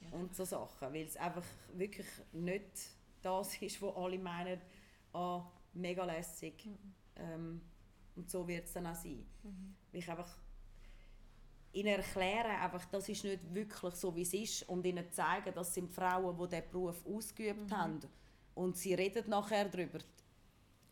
Ja. 0.00 0.16
Und 0.16 0.34
so 0.36 0.44
Sachen. 0.44 0.94
Weil 0.94 1.06
es 1.06 1.16
einfach 1.16 1.44
wirklich 1.74 2.06
nicht 2.32 2.70
das 3.20 3.60
ist, 3.60 3.82
was 3.82 3.96
alle 3.96 4.18
meinen, 4.18 4.60
ah, 5.12 5.42
mega 5.74 6.04
lässig. 6.04 6.66
Mhm. 6.66 6.94
Ähm, 7.16 7.60
und 8.14 8.30
so 8.30 8.46
wird 8.46 8.66
es 8.66 8.72
dann 8.72 8.86
auch 8.86 8.94
sein. 8.94 9.26
Mhm. 9.42 9.74
Weil 9.90 10.00
ich 10.00 10.08
einfach 10.08 10.36
ihnen 11.72 11.96
erklären, 11.96 12.50
einfach, 12.50 12.84
das 12.86 13.08
ist 13.08 13.24
nicht 13.24 13.54
wirklich 13.54 13.94
so, 13.94 14.14
wie 14.14 14.22
es 14.22 14.34
ist 14.34 14.68
und 14.68 14.84
ihnen 14.86 15.10
zeigen, 15.12 15.52
das 15.54 15.74
sind 15.74 15.92
Frauen, 15.92 16.36
die 16.38 16.48
diesen 16.48 16.70
Beruf 16.70 17.06
ausgeübt 17.06 17.70
mhm. 17.70 17.76
haben 17.76 18.00
und 18.54 18.76
sie 18.76 18.94
reden 18.94 19.28
nachher 19.28 19.68
darüber, 19.68 19.98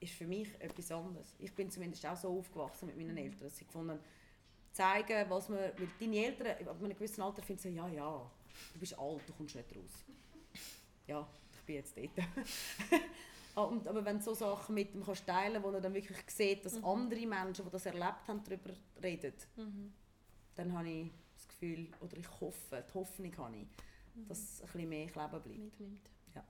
ist 0.01 0.13
für 0.13 0.27
mich 0.27 0.49
etwas 0.61 0.93
anderes. 0.93 1.35
Ich 1.39 1.55
bin 1.55 1.71
zumindest 1.71 2.05
auch 2.07 2.17
so 2.17 2.39
aufgewachsen 2.39 2.87
mit 2.87 2.97
meinen 2.97 3.13
mhm. 3.13 3.19
Eltern, 3.19 3.41
dass 3.41 3.57
sie 3.57 3.65
gefunden 3.65 3.99
zeigen, 4.73 5.29
was 5.31 5.49
man, 5.49 5.59
weil 5.59 5.89
deine 5.99 6.17
Eltern 6.17 6.69
ab 6.69 6.77
einem 6.79 6.95
gewissen 6.95 7.23
Alter 7.23 7.43
finden 7.43 7.63
so, 7.63 7.69
ja, 7.71 7.89
ja, 7.89 8.31
du 8.75 8.79
bist 8.79 8.99
alt, 8.99 9.23
du 9.27 9.33
kommst 9.33 9.57
nicht 9.57 9.75
raus. 9.75 10.05
Ja, 11.07 11.27
ich 11.55 11.61
bin 11.63 11.77
jetzt 11.77 11.97
dort. 11.97 12.11
Und, 13.71 13.89
aber 13.89 14.05
wenn 14.05 14.19
du 14.19 14.23
so 14.23 14.35
Sachen 14.35 14.75
mit 14.75 14.95
ihm 14.95 15.03
kannst 15.03 15.27
teilen 15.27 15.63
wo 15.63 15.71
er 15.71 15.81
dann 15.81 15.95
wirklich 15.95 16.19
sieht, 16.29 16.63
dass 16.65 16.75
mhm. 16.75 16.85
andere 16.85 17.27
Menschen, 17.27 17.65
die 17.65 17.71
das 17.71 17.87
erlebt 17.87 18.29
haben, 18.29 18.45
darüber 18.45 18.71
reden, 19.03 19.33
mhm. 19.57 19.95
Dann 20.57 20.73
habe 20.73 20.89
ich 20.89 21.11
das 21.35 21.49
Gefühl, 21.49 21.89
oder 22.01 22.17
ich 22.17 22.41
hoffe, 22.41 22.85
die 22.89 22.95
Hoffnung 22.95 23.37
habe 23.37 23.57
ich, 23.57 23.67
mhm. 24.15 24.29
dass 24.29 24.39
es 24.39 24.61
ein 24.61 24.67
bisschen 24.67 24.89
mehr 24.89 25.07
kleben 25.07 25.31
bleibt. 25.31 25.59
Mitnimmt. 25.59 26.11
Ja. 26.35 26.45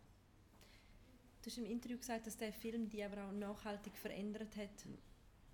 Du 1.42 1.50
hast 1.50 1.58
im 1.58 1.66
Interview 1.66 1.98
gesagt, 1.98 2.26
dass 2.26 2.36
der 2.36 2.52
Film 2.52 2.88
dich 2.88 3.04
aber 3.04 3.24
auch 3.24 3.32
nachhaltig 3.32 3.96
verändert 3.96 4.56
hat, 4.56 4.86
mhm. 4.86 4.98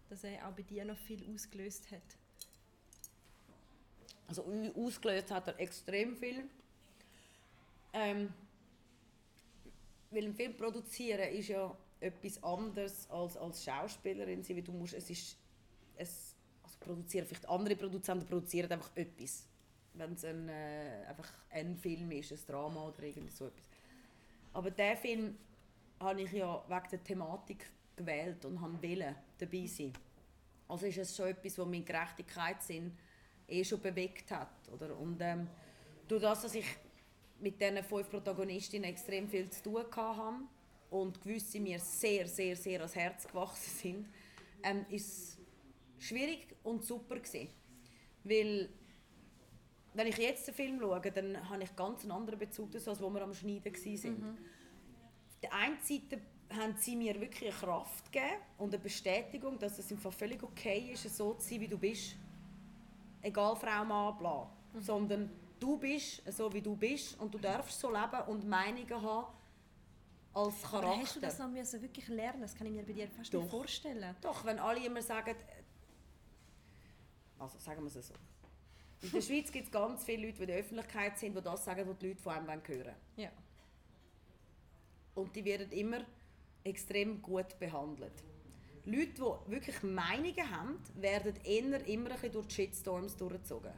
dass 0.09 0.25
er 0.25 0.47
auch 0.47 0.53
bei 0.53 0.63
dir 0.63 0.85
noch 0.85 0.99
viel 0.99 1.25
ausgelöst 1.35 1.91
hat. 1.91 2.03
Also 4.29 4.45
ausgelöst 4.77 5.31
hat 5.31 5.49
er 5.49 5.59
extrem 5.59 6.17
viel. 6.17 6.45
Ähm, 7.93 8.33
weil 10.11 10.25
ein 10.25 10.35
Film 10.35 10.57
produzieren 10.57 11.33
ist 11.33 11.49
ja 11.49 11.77
etwas 12.01 12.43
anderes 12.43 13.09
als 13.11 13.37
als 13.37 13.65
Schauspielerin 13.65 14.43
sein, 14.43 14.57
weil 14.57 14.63
du 14.63 14.73
musst, 14.73 14.95
es 14.95 15.09
ist, 15.11 15.37
es, 15.97 16.32
produzieren, 16.83 17.27
vielleicht 17.27 17.49
andere 17.49 17.77
Produzenten 17.77 18.27
produzieren 18.27 18.71
einfach 18.73 18.91
etwas, 18.95 19.47
wenn 19.95 20.13
es 20.13 20.25
ein, 20.25 20.49
äh, 20.49 21.05
einfach 21.09 21.31
ein 21.51 21.77
Film 21.77 22.11
ist, 22.13 22.33
ein 22.33 22.39
Drama 22.47 22.89
oder 22.89 23.03
irgendwie 23.03 23.33
so 23.33 23.47
etwas. 23.47 23.69
Aber 24.53 24.71
der 24.71 24.97
Film 24.97 25.37
habe 26.01 26.23
ich 26.23 26.33
ja 26.33 26.63
wegen 26.69 26.91
der 26.91 27.05
Thematik 27.05 27.71
gewählt 27.97 28.45
und 28.45 28.61
wollte 28.61 29.15
dabei 29.39 29.67
sein. 29.67 29.93
Also 30.69 30.87
ist 30.87 30.99
es 30.99 31.17
schon 31.17 31.29
etwas, 31.29 31.59
was 31.59 31.67
mein 31.67 31.85
Gerechtigkeitssinn 31.85 32.97
eh 33.49 33.65
schon 33.65 33.81
bewegt 33.81 34.31
hat. 34.31 34.69
Oder? 34.73 34.99
Und 34.99 35.21
ähm, 35.21 35.49
durch 36.09 36.23
das, 36.23 36.43
dass 36.43 36.55
ich 36.55 36.67
mit 37.41 37.61
diesen 37.61 37.83
fünf 37.83 38.09
Protagonistinnen 38.09 38.89
extrem 38.89 39.29
viel 39.29 39.51
zu 39.51 39.63
tun 39.63 39.85
haben 39.97 40.49
und 40.91 41.21
gewisse 41.21 41.61
mir 41.61 41.79
sehr, 41.79 42.27
sehr, 42.27 42.57
sehr 42.57 42.81
ans 42.81 42.95
Herz 42.95 43.27
gewachsen 43.27 43.71
sind, 43.71 44.09
ähm, 44.63 44.87
ist 44.89 45.39
schwierig 46.03 46.57
und 46.63 46.85
super 46.85 47.17
gewesen. 47.17 47.49
Weil 48.25 48.69
wenn 49.95 50.07
ich 50.07 50.17
jetzt 50.17 50.47
den 50.47 50.55
Film 50.55 50.81
schaue, 50.81 51.01
dann 51.01 51.49
habe 51.49 51.63
ich 51.63 51.77
ganz 51.77 52.03
einen 52.03 52.13
anderen 52.13 52.39
Bezug 52.39 52.71
dazu, 52.73 52.91
als 52.91 53.01
wo 53.01 53.11
wir 53.11 53.23
am 53.23 53.35
Schneiden 53.35 53.73
waren. 53.75 54.21
Mhm. 54.21 54.39
Auf 55.29 55.41
der 55.43 55.53
einen 55.53 55.79
Seite 55.81 56.21
haben 56.51 56.75
sie 56.77 56.97
mir 56.97 57.19
wirklich 57.21 57.51
eine 57.51 57.59
Kraft 57.59 58.13
gegeben 58.13 58.41
und 58.59 58.75
eine 58.75 58.83
Bestätigung, 58.83 59.59
dass 59.59 59.79
es 59.79 59.91
im 59.91 59.99
Fall 59.99 60.13
völlig 60.13 60.43
okay 60.43 60.91
ist, 60.93 61.17
so 61.17 61.35
zu 61.35 61.49
sein, 61.49 61.61
wie 61.61 61.69
du 61.69 61.79
bist. 61.79 62.17
Egal 63.21 63.57
Frau, 63.57 63.85
Mann, 63.85 64.19
bla. 64.19 64.51
Mhm. 64.73 64.81
Sondern 64.81 65.31
du 65.59 65.79
bist 65.79 66.23
so, 66.33 66.53
wie 66.53 66.63
du 66.63 66.75
bist 66.77 67.19
und 67.21 67.33
du 67.33 67.39
darfst 67.39 67.79
so 67.79 67.91
leben 67.91 68.23
und 68.29 68.49
Meinungen 68.49 69.03
haben 69.03 69.27
als 70.35 70.63
Charakter. 70.63 70.89
Aber 70.89 71.03
hast 71.03 71.17
du 71.17 71.21
das 71.21 71.39
noch 71.39 71.49
müssen 71.49 71.83
wirklich 71.83 72.09
lernen? 72.09 72.41
Das 72.41 72.55
kann 72.55 72.67
ich 72.67 72.73
mir 72.73 72.83
bei 72.83 72.93
dir 72.93 73.09
fast 73.09 73.33
Doch. 73.33 73.43
nicht 73.43 73.51
vorstellen. 73.51 74.17
Doch, 74.21 74.45
wenn 74.45 74.59
alle 74.59 74.85
immer 74.85 75.03
sagen, 75.03 75.35
also 77.43 77.59
sagen 77.59 77.83
wir 77.83 77.95
es 77.95 78.07
so. 78.07 78.15
In 79.03 79.11
der 79.11 79.21
Schweiz 79.21 79.51
gibt 79.51 79.67
es 79.67 79.73
ganz 79.73 80.05
viele 80.05 80.27
Leute, 80.27 80.37
die 80.39 80.43
in 80.43 80.49
der 80.49 80.59
Öffentlichkeit 80.59 81.19
sind, 81.19 81.37
die 81.37 81.43
das 81.43 81.65
sagen, 81.65 81.89
was 81.89 81.99
die 81.99 82.09
Leute 82.09 82.23
von 82.23 82.35
einem 82.35 82.47
hören 82.49 82.85
wollen. 82.85 82.95
Ja. 83.17 83.31
Und 85.15 85.35
die 85.35 85.45
werden 85.45 85.71
immer 85.73 86.05
extrem 86.63 87.21
gut 87.21 87.59
behandelt. 87.59 88.13
Leute, 88.85 89.13
die 89.13 89.51
wirklich 89.51 89.83
Meinungen 89.83 90.51
haben, 90.51 90.79
werden 90.95 91.35
eher 91.45 91.87
immer 91.87 92.11
ein 92.11 92.15
bisschen 92.15 92.33
durch 92.33 92.47
die 92.47 92.55
Shitstorms 92.55 93.17
durchgezogen. 93.17 93.73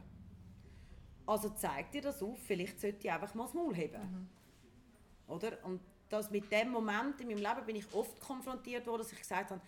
Also 1.25 1.49
zeigt 1.49 1.95
dir 1.95 2.01
das 2.01 2.21
auf, 2.21 2.37
vielleicht 2.39 2.79
sollte 2.79 2.99
ich 2.99 3.11
einfach 3.11 3.33
mal 3.33 3.45
das 3.45 3.53
Maul 3.55 3.75
heben. 3.75 4.01
Mhm. 4.01 4.29
Oder? 5.27 5.63
Und 5.65 5.81
das 6.09 6.29
mit 6.29 6.51
dem 6.51 6.69
Moment 6.69 7.19
in 7.19 7.27
meinem 7.27 7.39
Leben 7.39 7.65
bin 7.65 7.75
ich 7.77 7.93
oft 7.93 8.19
konfrontiert 8.19 8.85
worden, 8.85 9.01
dass 9.01 9.11
ich 9.11 9.19
gesagt 9.19 9.49
habe, 9.49 9.61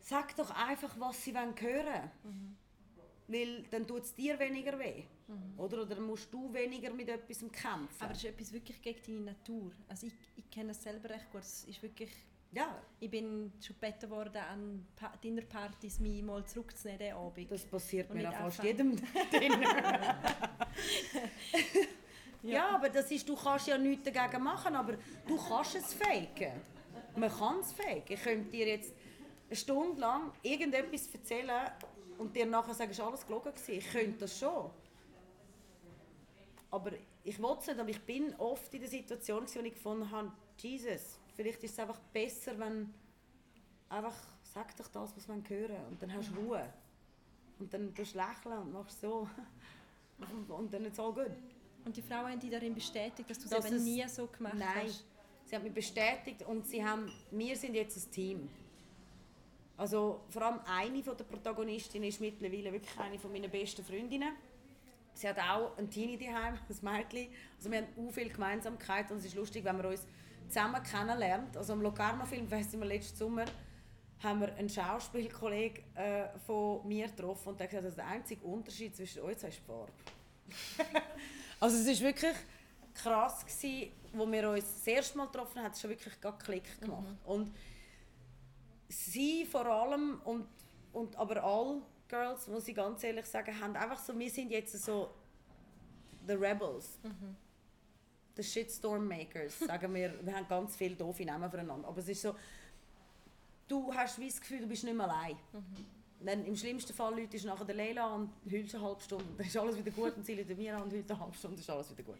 sag 0.00 0.34
doch 0.36 0.50
einfach, 0.50 0.98
was 0.98 1.22
sie 1.22 1.34
hören 1.34 1.54
wollen. 1.54 2.10
Mhm. 2.24 2.56
Weil 3.28 3.62
dann 3.70 3.86
tut 3.86 4.02
es 4.02 4.14
dir 4.14 4.38
weniger 4.38 4.78
weh. 4.78 5.04
Mhm. 5.28 5.58
Oder? 5.58 5.82
Oder 5.82 5.94
dann 5.94 6.04
musst 6.04 6.32
du 6.32 6.52
weniger 6.52 6.92
mit 6.92 7.08
etwas 7.08 7.38
kämpfen. 7.38 8.00
Aber 8.00 8.08
das 8.08 8.18
ist 8.18 8.30
etwas 8.30 8.52
wirklich 8.52 8.80
gegen 8.82 9.00
deine 9.06 9.20
Natur. 9.20 9.72
Also 9.88 10.06
ich, 10.06 10.14
ich 10.36 10.50
kenne 10.50 10.68
das 10.68 10.82
selber 10.82 11.10
recht 11.10 11.30
gut. 11.30 11.42
Es 11.42 11.64
ist 11.64 11.82
wirklich 11.82 12.10
ja. 12.52 12.82
Ich 13.00 13.10
bin 13.10 13.50
schon 13.60 13.76
gebeten 13.80 14.10
worden, 14.10 14.36
an 14.36 14.86
Dinnerpartys 15.24 16.00
mich 16.00 16.22
mal 16.22 16.44
zurückzunehmen 16.44 17.00
diesen 17.00 17.16
Abend. 17.16 17.50
Das 17.50 17.64
passiert 17.64 18.10
Und 18.10 18.18
mir 18.18 18.28
an 18.28 18.34
fast 18.34 18.62
jedem 18.62 18.96
Dinner. 19.32 20.18
Ja. 22.44 22.50
ja. 22.50 22.68
aber 22.74 22.88
das 22.88 23.08
ist, 23.12 23.28
du 23.28 23.36
kannst 23.36 23.68
ja 23.68 23.78
nichts 23.78 24.10
dagegen 24.10 24.42
machen, 24.42 24.74
aber 24.74 24.94
du 25.28 25.36
kannst 25.36 25.76
es 25.76 25.94
faken. 25.94 26.60
Man 27.14 27.30
kann 27.30 27.60
es 27.60 27.72
faken. 27.72 28.02
Ich 28.08 28.20
könnte 28.20 28.50
dir 28.50 28.66
jetzt 28.66 28.92
eine 29.46 29.54
Stunde 29.54 30.00
lang 30.00 30.32
irgendetwas 30.42 31.08
erzählen 31.14 31.70
und 32.22 32.36
dir 32.36 32.46
nachher 32.46 32.78
war 32.78 33.06
alles 33.06 33.26
gelogen. 33.26 33.52
Ich 33.66 33.90
könnte 33.90 34.20
das 34.20 34.38
schon. 34.38 34.70
Aber 36.70 36.92
ich 37.24 37.38
will 37.38 37.56
es 37.58 37.66
nicht, 37.66 37.78
aber 37.78 37.88
ich 37.88 38.00
bin 38.02 38.34
oft 38.36 38.72
in 38.72 38.80
der 38.80 38.88
Situation, 38.88 39.44
wo 39.44 39.60
ich 39.60 39.74
gefunden 39.74 40.10
habe, 40.10 40.32
Jesus, 40.56 41.18
vielleicht 41.34 41.62
ist 41.64 41.72
es 41.72 41.78
einfach 41.80 41.98
besser, 42.12 42.58
wenn 42.58 42.94
einfach 43.88 44.14
sag 44.42 44.74
doch 44.76 44.88
das, 44.88 45.16
was 45.16 45.26
man 45.28 45.46
hören 45.48 45.84
und 45.90 46.00
dann 46.00 46.12
hast 46.14 46.30
du 46.30 46.40
Ruhe. 46.40 46.72
Und 47.58 47.74
dann 47.74 47.94
tust 47.94 48.14
du 48.14 48.18
lächeln 48.18 48.58
und 48.58 48.72
machst 48.72 49.00
so. 49.00 49.28
und 50.48 50.72
dann 50.72 50.84
ist 50.84 50.92
es 50.92 51.00
all 51.00 51.12
gut. 51.12 51.32
Und 51.84 51.96
die 51.96 52.02
Frauen 52.02 52.32
haben 52.32 52.40
dich 52.40 52.50
darin 52.50 52.74
bestätigt, 52.74 53.28
dass 53.28 53.40
du 53.40 53.54
es 53.54 53.66
eben 53.66 53.82
nie 53.82 54.08
so 54.08 54.28
gemacht 54.28 54.54
nein, 54.56 54.86
hast? 54.86 55.04
sie 55.44 55.56
haben 55.56 55.64
mich 55.64 55.74
bestätigt 55.74 56.42
und 56.46 56.66
sie 56.66 56.84
haben, 56.84 57.12
wir 57.32 57.56
sind 57.56 57.74
jetzt 57.74 57.96
ein 57.96 58.10
Team. 58.12 58.48
Also 59.82 60.20
vor 60.28 60.42
allem 60.42 60.60
eine 60.64 61.02
der 61.02 61.24
Protagonistinnen 61.24 62.08
ist 62.08 62.20
mittlerweile 62.20 62.72
wirklich 62.72 62.96
eine 63.00 63.18
meiner 63.18 63.48
besten 63.48 63.84
Freundinnen. 63.84 64.32
Sie 65.12 65.28
hat 65.28 65.40
auch 65.40 65.76
ein 65.76 65.90
Teenie 65.90 66.16
daheim, 66.16 66.54
ein 66.68 66.76
Mädchen. 66.82 67.34
Also 67.56 67.68
wir 67.68 67.78
haben 67.78 68.08
auch 68.08 68.12
viele 68.12 68.30
Gemeinsamkeiten 68.30 69.10
und 69.10 69.18
es 69.18 69.24
ist 69.24 69.34
lustig, 69.34 69.64
wenn 69.64 69.76
man 69.76 69.86
uns 69.86 70.06
zusammen 70.46 70.80
kennenlernt. 70.84 71.56
Also 71.56 71.72
am 71.72 71.82
Locarno 71.82 72.24
Film 72.26 72.46
Festival 72.46 72.86
letzten 72.86 73.16
Sommer 73.16 73.44
haben 74.22 74.42
wir 74.42 74.54
einen 74.54 74.68
Schauspielkollegen 74.68 75.82
äh, 75.96 76.28
von 76.46 76.86
mir 76.86 77.08
getroffen 77.08 77.48
und 77.48 77.58
der 77.58 77.64
hat 77.64 77.70
gesagt, 77.70 77.88
dass 77.88 77.96
der 77.96 78.06
einzige 78.06 78.46
Unterschied 78.46 78.94
zwischen 78.94 79.22
uns 79.22 79.42
ist 79.42 79.58
die 79.58 79.66
Farbe. 79.66 79.92
also 81.58 81.76
es 81.76 82.00
war 82.00 82.06
wirklich 82.06 82.36
krass 82.94 83.44
gewesen, 83.44 83.90
wo 84.12 84.30
wir 84.30 84.48
uns 84.48 84.74
das 84.76 84.86
erste 84.86 85.18
Mal 85.18 85.26
getroffen 85.26 85.56
haben, 85.56 85.64
hat 85.64 85.74
es 85.74 85.80
schon 85.80 85.90
wirklich 85.90 86.20
gar 86.20 86.38
Klick 86.38 86.80
gemacht. 86.80 87.02
Mhm. 87.02 87.32
Und 87.32 87.54
sie 88.92 89.44
vor 89.46 89.66
allem 89.66 90.20
und, 90.24 90.46
und 90.92 91.16
aber 91.16 91.42
alle 91.42 91.82
Girls, 92.08 92.46
muss 92.46 92.68
ich 92.68 92.74
ganz 92.74 93.02
ehrlich 93.04 93.26
sagen, 93.26 93.58
haben 93.58 93.74
einfach 93.74 93.98
so, 93.98 94.18
wir 94.18 94.30
sind 94.30 94.50
jetzt 94.50 94.72
so 94.84 95.10
the 96.26 96.34
Rebels. 96.34 96.98
Mhm. 97.02 97.36
The 98.34 98.42
Shitstorm 98.42 99.08
Makers, 99.08 99.58
sagen 99.66 99.94
wir. 99.94 100.14
Wir 100.24 100.36
haben 100.36 100.46
ganz 100.48 100.76
viele 100.76 100.94
doofe 100.94 101.24
Namen 101.24 101.50
füreinander. 101.50 101.88
Aber 101.88 101.98
es 101.98 102.08
ist 102.08 102.22
so, 102.22 102.34
du 103.68 103.92
hast 103.94 104.18
das 104.18 104.40
Gefühl, 104.40 104.60
du 104.60 104.66
bist 104.66 104.84
nicht 104.84 104.94
mehr 104.94 105.08
allein. 105.10 105.36
Mhm. 105.52 106.24
Dann 106.24 106.44
im 106.44 106.56
schlimmsten 106.56 106.92
Fall 106.92 107.18
läutest 107.18 107.44
du 107.44 107.48
nachher 107.48 107.64
der 107.64 107.74
Leila 107.74 108.14
und 108.14 108.30
heulst 108.50 108.74
eine 108.74 108.84
halbe 108.84 109.00
Stunde, 109.00 109.24
dann 109.36 109.46
ist 109.46 109.56
alles 109.56 109.76
wieder 109.76 109.90
gut 109.90 110.16
und 110.16 110.24
sie 110.24 110.34
läutet 110.34 110.56
mir 110.56 110.76
an 110.76 110.84
und 110.84 110.92
heult 110.92 111.10
eine 111.10 111.18
halbe 111.18 111.36
Stunde, 111.36 111.56
dann 111.56 111.62
ist 111.62 111.70
alles 111.70 111.90
wieder 111.90 112.04
gut. 112.04 112.18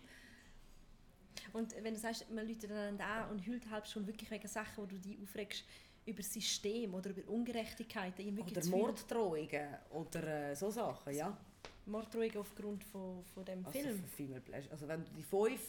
Und 1.52 1.72
wenn 1.84 1.94
du 1.94 2.00
sagst, 2.00 2.28
man 2.30 2.46
läutet 2.48 2.70
dann 2.70 3.00
an 3.00 3.30
und 3.30 3.46
heult 3.46 3.62
eine 3.62 3.70
halbe 3.70 3.86
Stunde 3.86 4.08
wirklich 4.08 4.28
wegen 4.30 4.48
Sachen, 4.48 4.72
wo 4.76 4.86
du 4.86 4.98
dich 4.98 5.16
aufregst, 5.22 5.64
über 6.06 6.22
System 6.22 6.94
oder 6.94 7.10
über 7.10 7.30
Ungerechtigkeiten. 7.30 8.38
Oder 8.38 8.66
Morddrohungen 8.66 9.76
oder 9.90 10.50
äh, 10.50 10.56
so 10.56 10.70
Sachen, 10.70 11.14
ja. 11.14 11.36
Morddrohungen 11.86 12.38
aufgrund 12.38 12.84
von, 12.84 13.24
von 13.24 13.44
dem 13.44 13.64
also 13.64 13.78
Film? 14.16 14.42
Also 14.70 14.88
wenn 14.88 15.04
du 15.04 15.10
die 15.12 15.22
fünf 15.22 15.60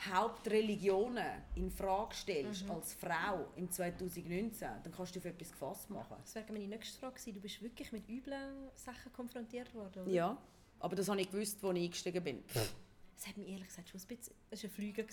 Hauptreligionen 0.00 1.42
in 1.56 1.70
Frage 1.70 2.14
stellst 2.14 2.64
mhm. 2.64 2.70
als 2.70 2.94
Frau 2.94 3.48
im 3.56 3.70
2019, 3.70 4.68
dann 4.82 4.92
kannst 4.92 5.14
du 5.14 5.18
auf 5.18 5.24
etwas 5.24 5.50
gefasst 5.50 5.90
machen. 5.90 6.16
Das 6.22 6.34
wäre 6.34 6.52
meine 6.52 6.68
nächste 6.68 6.98
Frage 7.00 7.14
gewesen. 7.14 7.34
Du 7.34 7.40
bist 7.40 7.62
wirklich 7.62 7.90
mit 7.92 8.08
üblen 8.08 8.70
Sachen 8.74 9.12
konfrontiert 9.12 9.74
worden, 9.74 10.02
oder? 10.02 10.10
Ja, 10.10 10.38
aber 10.78 10.94
das 10.94 11.08
habe 11.08 11.20
ich 11.20 11.30
gewusst, 11.30 11.62
als 11.64 11.76
ich 11.76 11.84
eingestiegen 11.84 12.22
bin. 12.22 12.44
Das 13.16 13.26
hat 13.26 13.36
mich 13.36 13.48
ehrlich 13.48 13.66
gesagt 13.66 13.88
schon 13.88 14.00
ein 14.00 14.06
bisschen... 14.06 14.34
Es 14.50 14.62
war 14.62 14.70
ein 14.70 14.74
Flüger. 14.74 15.04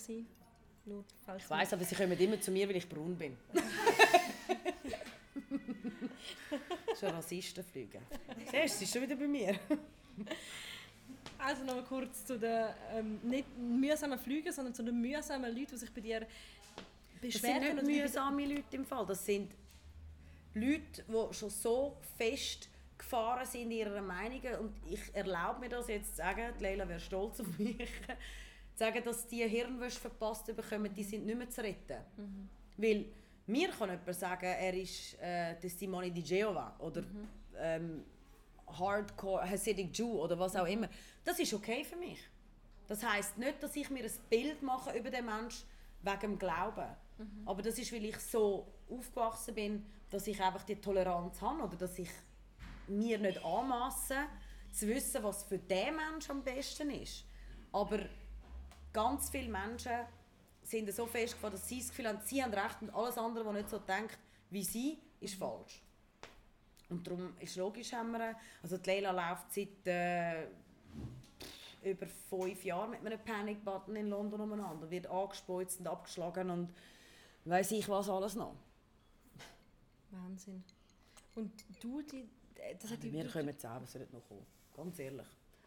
Nur, 0.84 1.04
ich 1.36 1.50
weiss, 1.50 1.72
aber 1.72 1.84
sie 1.84 1.96
kommen 1.96 2.16
immer 2.16 2.40
zu 2.40 2.52
mir, 2.52 2.68
weil 2.68 2.76
ich 2.76 2.88
braun 2.88 3.16
bin. 3.16 3.36
schon 7.00 7.10
Rassistenflüge. 7.10 8.00
Siehst 8.50 8.74
du, 8.74 8.78
sie 8.78 8.84
ist 8.84 8.92
schon 8.92 9.02
wieder 9.02 9.16
bei 9.16 9.26
mir. 9.26 9.58
Also 11.38 11.64
noch 11.64 11.74
mal 11.74 11.84
kurz 11.84 12.24
zu 12.24 12.38
den 12.38 12.68
ähm, 12.92 13.20
nicht 13.22 13.46
mühsamen 13.58 14.18
Flügen, 14.18 14.52
sondern 14.52 14.74
zu 14.74 14.82
den 14.82 14.98
mühsamen 15.00 15.54
Leuten, 15.54 15.72
die 15.72 15.76
sich 15.76 15.92
bei 15.92 16.00
dir 16.00 16.26
beschweren. 17.20 17.60
Das 17.60 17.70
sind 17.76 17.86
nicht 17.86 18.02
mühsame 18.02 18.46
Leute 18.46 18.76
im 18.76 18.84
Fall. 18.84 19.06
Das 19.06 19.24
sind 19.24 19.52
Leute, 20.54 21.04
die 21.06 21.34
schon 21.34 21.50
so 21.50 21.96
fest 22.16 22.68
gefahren 22.96 23.46
sind 23.46 23.62
in 23.62 23.70
ihrer 23.72 24.00
Meinung. 24.00 24.40
Und 24.60 24.72
ich 24.90 25.14
erlaube 25.14 25.60
mir 25.60 25.68
das 25.68 25.88
jetzt 25.88 26.10
zu 26.10 26.16
sagen, 26.16 26.54
Leila 26.58 26.88
wäre 26.88 27.00
stolz 27.00 27.40
auf 27.40 27.58
mich, 27.58 27.76
zu 27.76 27.84
sagen, 28.74 29.02
dass 29.04 29.26
die 29.26 29.46
Hirnwäsche 29.46 30.00
verpasst 30.00 30.46
bekommen, 30.46 30.92
die 30.94 31.04
sind 31.04 31.26
nicht 31.26 31.38
mehr 31.38 31.50
zu 31.50 31.62
retten. 31.62 31.98
Mhm. 32.16 32.48
Weil 32.76 33.04
mir 33.46 33.70
kann 33.70 33.90
jemand 33.90 34.14
sagen, 34.14 34.46
er 34.46 34.74
ist 34.74 35.18
äh, 35.20 35.54
Testimony 35.60 36.10
di 36.10 36.20
Jehovah 36.20 36.74
oder 36.78 37.02
mhm. 37.02 37.28
ähm, 37.56 38.04
Hardcore 38.66 39.48
Hasidic 39.48 39.96
Jew 39.96 40.20
oder 40.22 40.38
was 40.38 40.56
auch 40.56 40.66
immer. 40.66 40.88
Das 41.24 41.38
ist 41.38 41.54
okay 41.54 41.84
für 41.84 41.96
mich. 41.96 42.18
Das 42.88 43.02
heißt 43.02 43.38
nicht, 43.38 43.62
dass 43.62 43.74
ich 43.76 43.90
mir 43.90 44.04
ein 44.04 44.12
Bild 44.28 44.62
mache 44.62 44.96
über 44.98 45.10
den 45.10 45.24
Menschen 45.24 45.66
wegen 46.02 46.20
dem 46.20 46.38
Glauben. 46.38 46.86
Mhm. 47.18 47.42
Aber 47.46 47.62
das 47.62 47.78
ist, 47.78 47.92
weil 47.92 48.04
ich 48.04 48.18
so 48.18 48.66
aufgewachsen 48.88 49.54
bin, 49.54 49.86
dass 50.10 50.26
ich 50.26 50.40
einfach 50.40 50.64
die 50.64 50.76
Toleranz 50.76 51.40
habe 51.40 51.62
oder 51.62 51.76
dass 51.76 51.98
ich 51.98 52.10
mir 52.88 53.18
nicht 53.18 53.44
anmasse, 53.44 54.16
zu 54.72 54.86
wissen, 54.88 55.22
was 55.22 55.44
für 55.44 55.58
den 55.58 55.96
Menschen 55.96 56.32
am 56.32 56.42
besten 56.42 56.90
ist. 56.90 57.24
Aber 57.72 57.98
ganz 58.92 59.30
viele 59.30 59.48
Menschen 59.48 59.92
sind 60.66 60.92
so 60.92 61.06
festgefahren, 61.06 61.54
dass 61.54 61.68
sie 61.68 61.78
das 61.78 61.88
Gefühl 61.90 62.08
haben, 62.08 62.18
sie 62.24 62.42
haben 62.42 62.52
recht 62.52 62.82
und 62.82 62.90
alles 62.90 63.16
andere, 63.16 63.46
was 63.46 63.54
nicht 63.54 63.70
so 63.70 63.78
denkt 63.78 64.18
wie 64.50 64.64
sie, 64.64 64.98
ist 65.20 65.34
mhm. 65.36 65.44
falsch. 65.44 65.82
Und 66.88 67.06
darum 67.06 67.34
ist 67.40 67.56
logisch, 67.56 67.92
haben 67.92 68.12
wir, 68.12 68.36
also 68.62 68.78
die 68.78 68.90
Leila 68.90 69.10
läuft 69.10 69.52
seit 69.52 69.86
äh, 69.86 70.46
über 71.82 72.06
fünf 72.06 72.64
Jahren 72.64 72.90
mit 72.90 73.04
einem 73.04 73.18
Panic-Button 73.18 73.96
in 73.96 74.08
London 74.08 74.40
umeinander, 74.40 74.88
wird 74.90 75.06
angespeuzt 75.08 75.80
und 75.80 75.88
abgeschlagen 75.88 76.50
und 76.50 76.74
weiß 77.44 77.72
ich 77.72 77.88
was 77.88 78.08
alles 78.08 78.34
noch. 78.36 78.54
Wahnsinn. 80.10 80.62
Und 81.34 81.52
du, 81.80 82.02
die, 82.02 82.28
das 82.80 82.90
hat 82.90 83.02
ja, 83.02 83.12
wir 83.12 83.28
kommen 83.28 83.48
jetzt 83.48 83.66
auch, 83.66 83.84
soll 83.86 84.06
noch 84.12 84.26
kommen. 84.28 84.46
Ganz 84.76 84.98
ehrlich. 84.98 85.26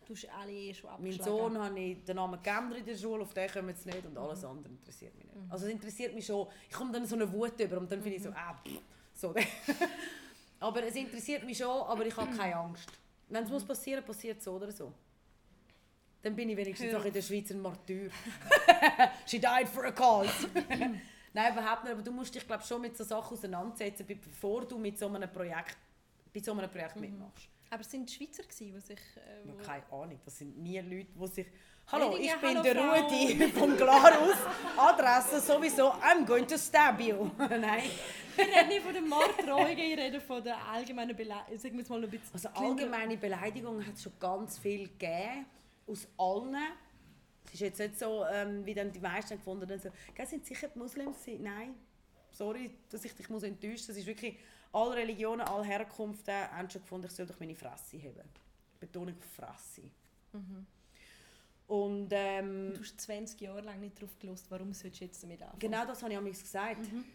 Du 0.09 0.15
hast 0.15 0.27
alle 0.31 0.73
schon 0.73 0.89
abgeschlagen. 0.89 1.31
Mein 1.31 1.53
Sohn 1.53 1.63
habe 1.63 1.79
ich 1.79 2.03
den 2.03 2.15
Namen 2.15 2.41
geändert 2.41 2.79
in 2.79 2.85
der 2.87 2.97
Schule, 2.97 3.21
auf 3.21 3.31
den 3.31 3.47
kommen 3.47 3.75
sie 3.75 3.89
nicht 3.91 4.03
und 4.07 4.17
alles 4.17 4.41
mhm. 4.41 4.49
andere 4.49 4.73
interessiert 4.73 5.15
mich 5.15 5.25
nicht. 5.25 5.35
Mhm. 5.35 5.51
Also 5.51 5.67
es 5.67 5.71
interessiert 5.71 6.15
mich 6.15 6.25
schon, 6.25 6.47
ich 6.67 6.75
komme 6.75 6.91
dann 6.91 7.05
so 7.05 7.13
eine 7.13 7.31
Wut 7.31 7.59
über 7.59 7.77
und 7.77 7.91
dann 7.91 8.01
finde 8.01 8.17
ich 8.17 8.23
so, 8.23 8.29
ah, 8.29 8.55
pff, 8.55 8.81
so. 9.13 9.35
aber 10.59 10.83
es 10.83 10.95
interessiert 10.95 11.43
mich 11.43 11.59
schon, 11.59 11.69
aber 11.69 12.07
ich 12.07 12.17
habe 12.17 12.35
keine 12.35 12.55
Angst. 12.55 12.89
Wenn 13.27 13.43
es 13.43 13.51
muss 13.51 13.63
passieren, 13.63 14.03
passiert 14.03 14.39
es 14.39 14.45
so 14.45 14.53
oder 14.53 14.71
so. 14.71 14.91
Dann 16.23 16.35
bin 16.35 16.49
ich 16.49 16.57
wenigstens 16.57 16.91
auch 16.95 17.05
in 17.05 17.13
der 17.13 17.21
Schweiz 17.21 17.51
ein 17.51 17.61
Martyr. 17.61 18.09
She 19.27 19.39
died 19.39 19.69
for 19.69 19.85
a 19.85 19.91
cause. 19.91 20.49
Nein, 21.33 21.53
überhaupt 21.53 21.83
nicht. 21.83 21.93
Aber 21.93 22.01
du 22.01 22.11
musst 22.11 22.33
dich 22.33 22.47
glaub, 22.47 22.65
schon 22.65 22.81
mit 22.81 22.97
so 22.97 23.03
Sachen 23.03 23.37
auseinandersetzen, 23.37 24.07
bevor 24.07 24.65
du 24.65 24.79
mit 24.79 24.97
so 24.97 25.05
einem 25.05 25.31
Projekt, 25.31 25.77
bei 26.33 26.39
so 26.39 26.53
einem 26.53 26.67
Projekt 26.67 26.95
mhm. 26.95 27.01
mitmachst. 27.01 27.47
Aber 27.69 27.81
es 27.81 27.91
sind 27.91 28.09
Schweizer, 28.09 28.43
die 28.43 28.79
sich... 28.79 28.99
Äh, 29.15 29.45
wo... 29.45 29.63
Keine 29.63 29.83
Ahnung, 29.91 30.19
das 30.25 30.37
sind 30.37 30.57
nie 30.57 30.79
Leute, 30.79 31.09
die 31.13 31.27
sich... 31.27 31.47
Hallo, 31.91 32.15
ich 32.17 32.31
bin 32.35 32.49
Hallo, 32.49 32.61
der 32.61 32.77
Rudi 32.77 33.47
von 33.53 33.75
Glarus. 33.75 34.37
Adresse 34.77 35.39
sowieso, 35.41 35.89
I'm 35.93 36.25
going 36.25 36.45
to 36.47 36.57
stab 36.57 36.99
you. 36.99 37.29
Nein. 37.37 37.83
Wir 38.35 38.45
reden 38.45 38.67
nicht 38.69 38.81
von 38.81 38.93
den 38.93 39.07
Morddrohungen, 39.07 39.77
ich 39.77 39.97
rede 39.97 40.21
von 40.21 40.43
der 40.43 40.63
allgemeinen 40.67 41.15
Beleidigung. 41.15 41.83
mal 41.89 42.03
ein 42.03 42.09
bisschen 42.09 42.29
also 42.33 42.49
allgemeine 42.49 43.17
Beleidigungen 43.17 43.85
hat 43.85 43.95
es 43.95 44.03
schon 44.03 44.13
ganz 44.19 44.59
viel 44.59 44.87
gegeben, 44.87 45.45
aus 45.87 46.07
allen. 46.17 46.55
Es 47.45 47.53
ist 47.55 47.59
jetzt 47.61 47.79
nicht 47.79 47.97
so, 47.97 48.23
ähm, 48.31 48.63
wie 48.65 48.75
dann 48.75 48.91
die 48.91 48.99
meisten 48.99 49.37
gefunden 49.37 49.67
haben, 49.69 49.79
so, 49.79 49.89
sind 50.25 50.45
sicher 50.45 50.67
die 50.67 50.77
Muslims? 50.77 51.17
Nein, 51.39 51.73
sorry, 52.31 52.69
dass 52.89 53.03
ich 53.03 53.15
dich 53.15 53.29
muss 53.29 53.41
enttäuschen 53.43 53.87
Das 53.87 53.97
ist 53.97 54.05
wirklich 54.05 54.37
alle 54.71 54.95
Religionen, 54.95 55.41
alle 55.41 55.63
Herkünfte 55.63 56.51
haben 56.51 56.69
schon 56.69 56.81
gefunden, 56.81 57.07
ich 57.07 57.13
soll 57.13 57.25
doch 57.25 57.39
meine 57.39 57.55
Fresse 57.55 57.97
haben. 57.97 58.29
Betonung 58.79 59.15
auf 59.17 59.25
Fresse. 59.25 59.89
Mhm. 60.33 60.65
Und, 61.67 62.09
ähm, 62.11 62.73
du 62.73 62.79
hast 62.79 62.99
20 63.01 63.39
Jahre 63.41 63.61
lang 63.61 63.79
nicht 63.79 63.97
darauf 63.97 64.17
gelost, 64.17 64.49
warum 64.49 64.73
sollst 64.73 64.99
du 64.99 65.05
jetzt 65.05 65.21
damit 65.21 65.41
anfangen? 65.41 65.59
Genau 65.59 65.85
das 65.85 66.01
habe 66.01 66.13
ich 66.13 66.19
auch 66.19 66.23
gesagt. 66.23 66.91
Mhm. 66.91 67.05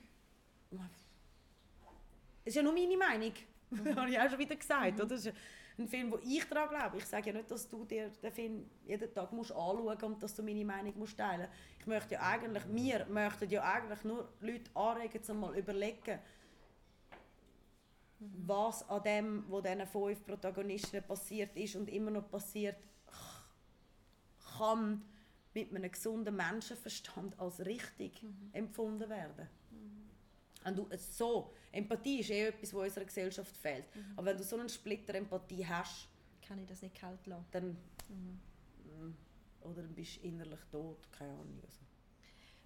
Es 2.45 2.51
ist 2.51 2.57
ja 2.57 2.63
nur 2.63 2.73
meine 2.73 2.97
Meinung. 2.97 3.33
Mhm. 3.71 3.85
das 3.85 3.97
habe 3.97 4.11
ich 4.11 4.19
auch 4.19 4.31
schon 4.31 4.39
wieder 4.39 4.57
gesagt. 4.57 4.99
Mhm. 4.99 5.09
Das 5.09 5.27
ist 5.27 5.35
ein 5.77 5.89
Film, 5.89 6.13
wo 6.13 6.19
ich 6.23 6.45
daran 6.45 6.69
glaube. 6.69 6.99
Ich 6.99 7.07
sage 7.07 7.31
ja 7.31 7.37
nicht, 7.37 7.51
dass 7.51 7.69
du 7.69 7.85
dir 7.85 8.11
den 8.11 8.33
Film 8.33 8.71
jeden 8.87 9.13
Tag 9.13 9.33
musst 9.33 9.51
anschauen 9.51 9.85
musst 9.85 10.03
und 10.03 10.23
dass 10.23 10.35
du 10.35 10.43
meine 10.43 10.65
Meinung 10.65 10.97
musst 10.99 11.17
teilen 11.17 11.49
musst. 11.49 11.53
Ich 11.81 11.87
möchte 11.87 12.15
ja 12.15 12.21
eigentlich, 12.21 12.63
wir 12.69 13.07
möchten 13.07 13.51
ja 13.51 13.63
eigentlich 13.63 14.05
nur 14.05 14.29
Leute 14.41 14.71
anregen, 14.75 15.21
um 15.29 15.41
mal 15.41 15.57
überlegen, 15.57 16.21
was 18.19 18.89
an 18.89 19.03
dem, 19.03 19.45
was 19.49 19.63
diesen 19.63 19.87
fünf 19.87 20.25
Protagonisten 20.25 21.03
passiert 21.03 21.57
ist 21.57 21.77
und 21.77 21.89
immer 21.89 22.11
noch 22.11 22.31
passiert, 22.31 22.77
kann 24.57 25.03
mit 25.53 25.75
einem 25.75 25.91
gesunden 25.91 26.35
Menschenverstand 26.35 27.39
als 27.39 27.61
richtig 27.65 28.25
empfunden 28.53 29.09
werden. 29.09 29.49
Wenn 30.63 30.75
du 30.77 30.87
es 30.91 31.17
so, 31.19 31.53
Empathie 31.73 32.21
ist 32.21 32.31
eh 32.31 32.47
etwas, 32.47 32.73
was 32.73 32.85
unserer 32.85 33.05
Gesellschaft 33.05 33.55
fehlt. 33.57 33.85
Aber 34.17 34.27
wenn 34.29 34.37
du 34.39 34.43
so 34.43 34.57
einen 34.57 34.69
Splitter 34.69 35.15
Empathie 35.15 35.67
hast, 35.67 36.09
Kann 36.47 36.59
ich 36.59 36.67
das 36.67 36.81
nicht 36.83 36.95
kalt 36.95 37.27
lassen. 37.27 37.45
dann 37.51 37.77
mm, 38.09 39.15
oder 39.63 39.83
dann 39.83 39.95
bist 39.95 40.17
du 40.17 40.27
innerlich 40.29 40.61
tot, 40.71 40.99
keine 41.13 41.33
Ahnung. 41.33 41.61
Also. 41.63 41.84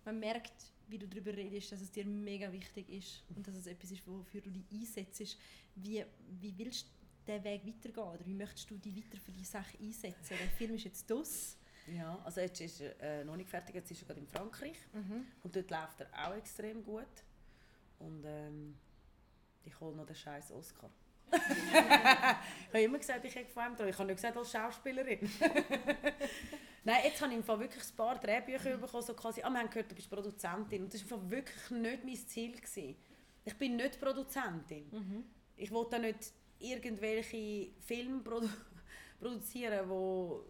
Man 0.09 0.20
merkt, 0.20 0.72
wie 0.86 0.96
du 0.96 1.06
darüber 1.06 1.36
redest, 1.36 1.70
dass 1.70 1.82
es 1.82 1.90
dir 1.90 2.06
mega 2.06 2.50
wichtig 2.50 2.88
ist 2.88 3.22
und 3.36 3.46
dass 3.46 3.54
es 3.54 3.66
etwas 3.66 3.90
ist, 3.90 4.06
wofür 4.06 4.40
du 4.40 4.48
dich 4.50 4.64
einsetzt. 4.72 5.36
Wie, 5.74 6.02
wie 6.40 6.56
willst 6.56 6.86
du 6.86 6.90
diesen 7.26 7.44
Weg 7.44 7.66
weitergehen? 7.66 8.06
Oder 8.06 8.24
wie 8.24 8.32
möchtest 8.32 8.70
du 8.70 8.78
dich 8.78 8.96
weiter 8.96 9.18
für 9.22 9.32
die 9.32 9.44
Sache 9.44 9.76
einsetzen? 9.78 10.38
Der 10.40 10.48
Film 10.56 10.76
ist 10.76 10.84
jetzt 10.84 11.11
das. 11.11 11.59
Ja, 11.94 12.18
also 12.24 12.40
jetzt 12.40 12.59
ist 12.59 12.80
er 12.80 12.98
äh, 13.00 13.24
noch 13.26 13.36
nicht 13.36 13.50
fertig, 13.50 13.74
jetzt 13.74 13.90
ist 13.90 14.00
er 14.00 14.06
gerade 14.06 14.20
in 14.20 14.26
Frankreich 14.26 14.78
und 15.42 15.54
dort 15.54 15.70
läuft 15.70 16.00
er 16.00 16.26
auch 16.26 16.34
extrem 16.34 16.82
gut. 16.82 17.04
Und 17.98 18.24
ähm, 18.24 18.78
ich 19.66 19.78
hole 19.78 19.94
noch 19.94 20.06
den 20.06 20.16
scheiß 20.16 20.52
Oscar. 20.52 20.90
ich 21.32 21.74
habe 21.74 22.82
immer 22.82 22.96
gesagt, 22.96 23.26
ich 23.26 23.34
hätte 23.34 23.52
von 23.52 23.64
ihm. 23.64 23.88
Ich 23.88 23.98
habe 23.98 24.06
nicht 24.06 24.16
gesagt 24.16 24.38
als 24.38 24.50
Schauspielerin. 24.50 25.18
Nein, 26.89 27.03
jetzt 27.05 27.20
habe 27.20 27.32
ich 27.32 27.36
im 27.36 27.45
Fall 27.45 27.61
wirklich 27.61 27.84
ein 27.84 27.97
paar 27.97 28.18
Drehbücher 28.18 28.78
bekommen, 28.78 29.03
so 29.03 29.12
quasi, 29.12 29.43
ah, 29.43 29.51
wir 29.51 29.59
haben 29.59 29.68
gehört, 29.68 29.91
du 29.91 29.95
bist 29.95 30.09
Produzentin. 30.09 30.84
Und 30.84 30.95
das 30.95 31.03
war 31.03 31.18
im 31.18 31.20
Fall 31.20 31.30
wirklich 31.30 31.70
nicht 31.70 32.03
mein 32.03 32.16
Ziel. 32.16 32.53
Gewesen. 32.53 32.97
Ich 33.45 33.55
bin 33.59 33.76
nicht 33.76 34.01
Produzentin. 34.01 34.91
Ich 35.55 35.70
wollte 35.70 35.97
auch 35.97 36.01
nicht 36.01 36.32
irgendwelche 36.59 37.72
Filme 37.80 38.20
produ 38.20 38.49
produzieren, 39.20 39.86
wo 39.86 40.47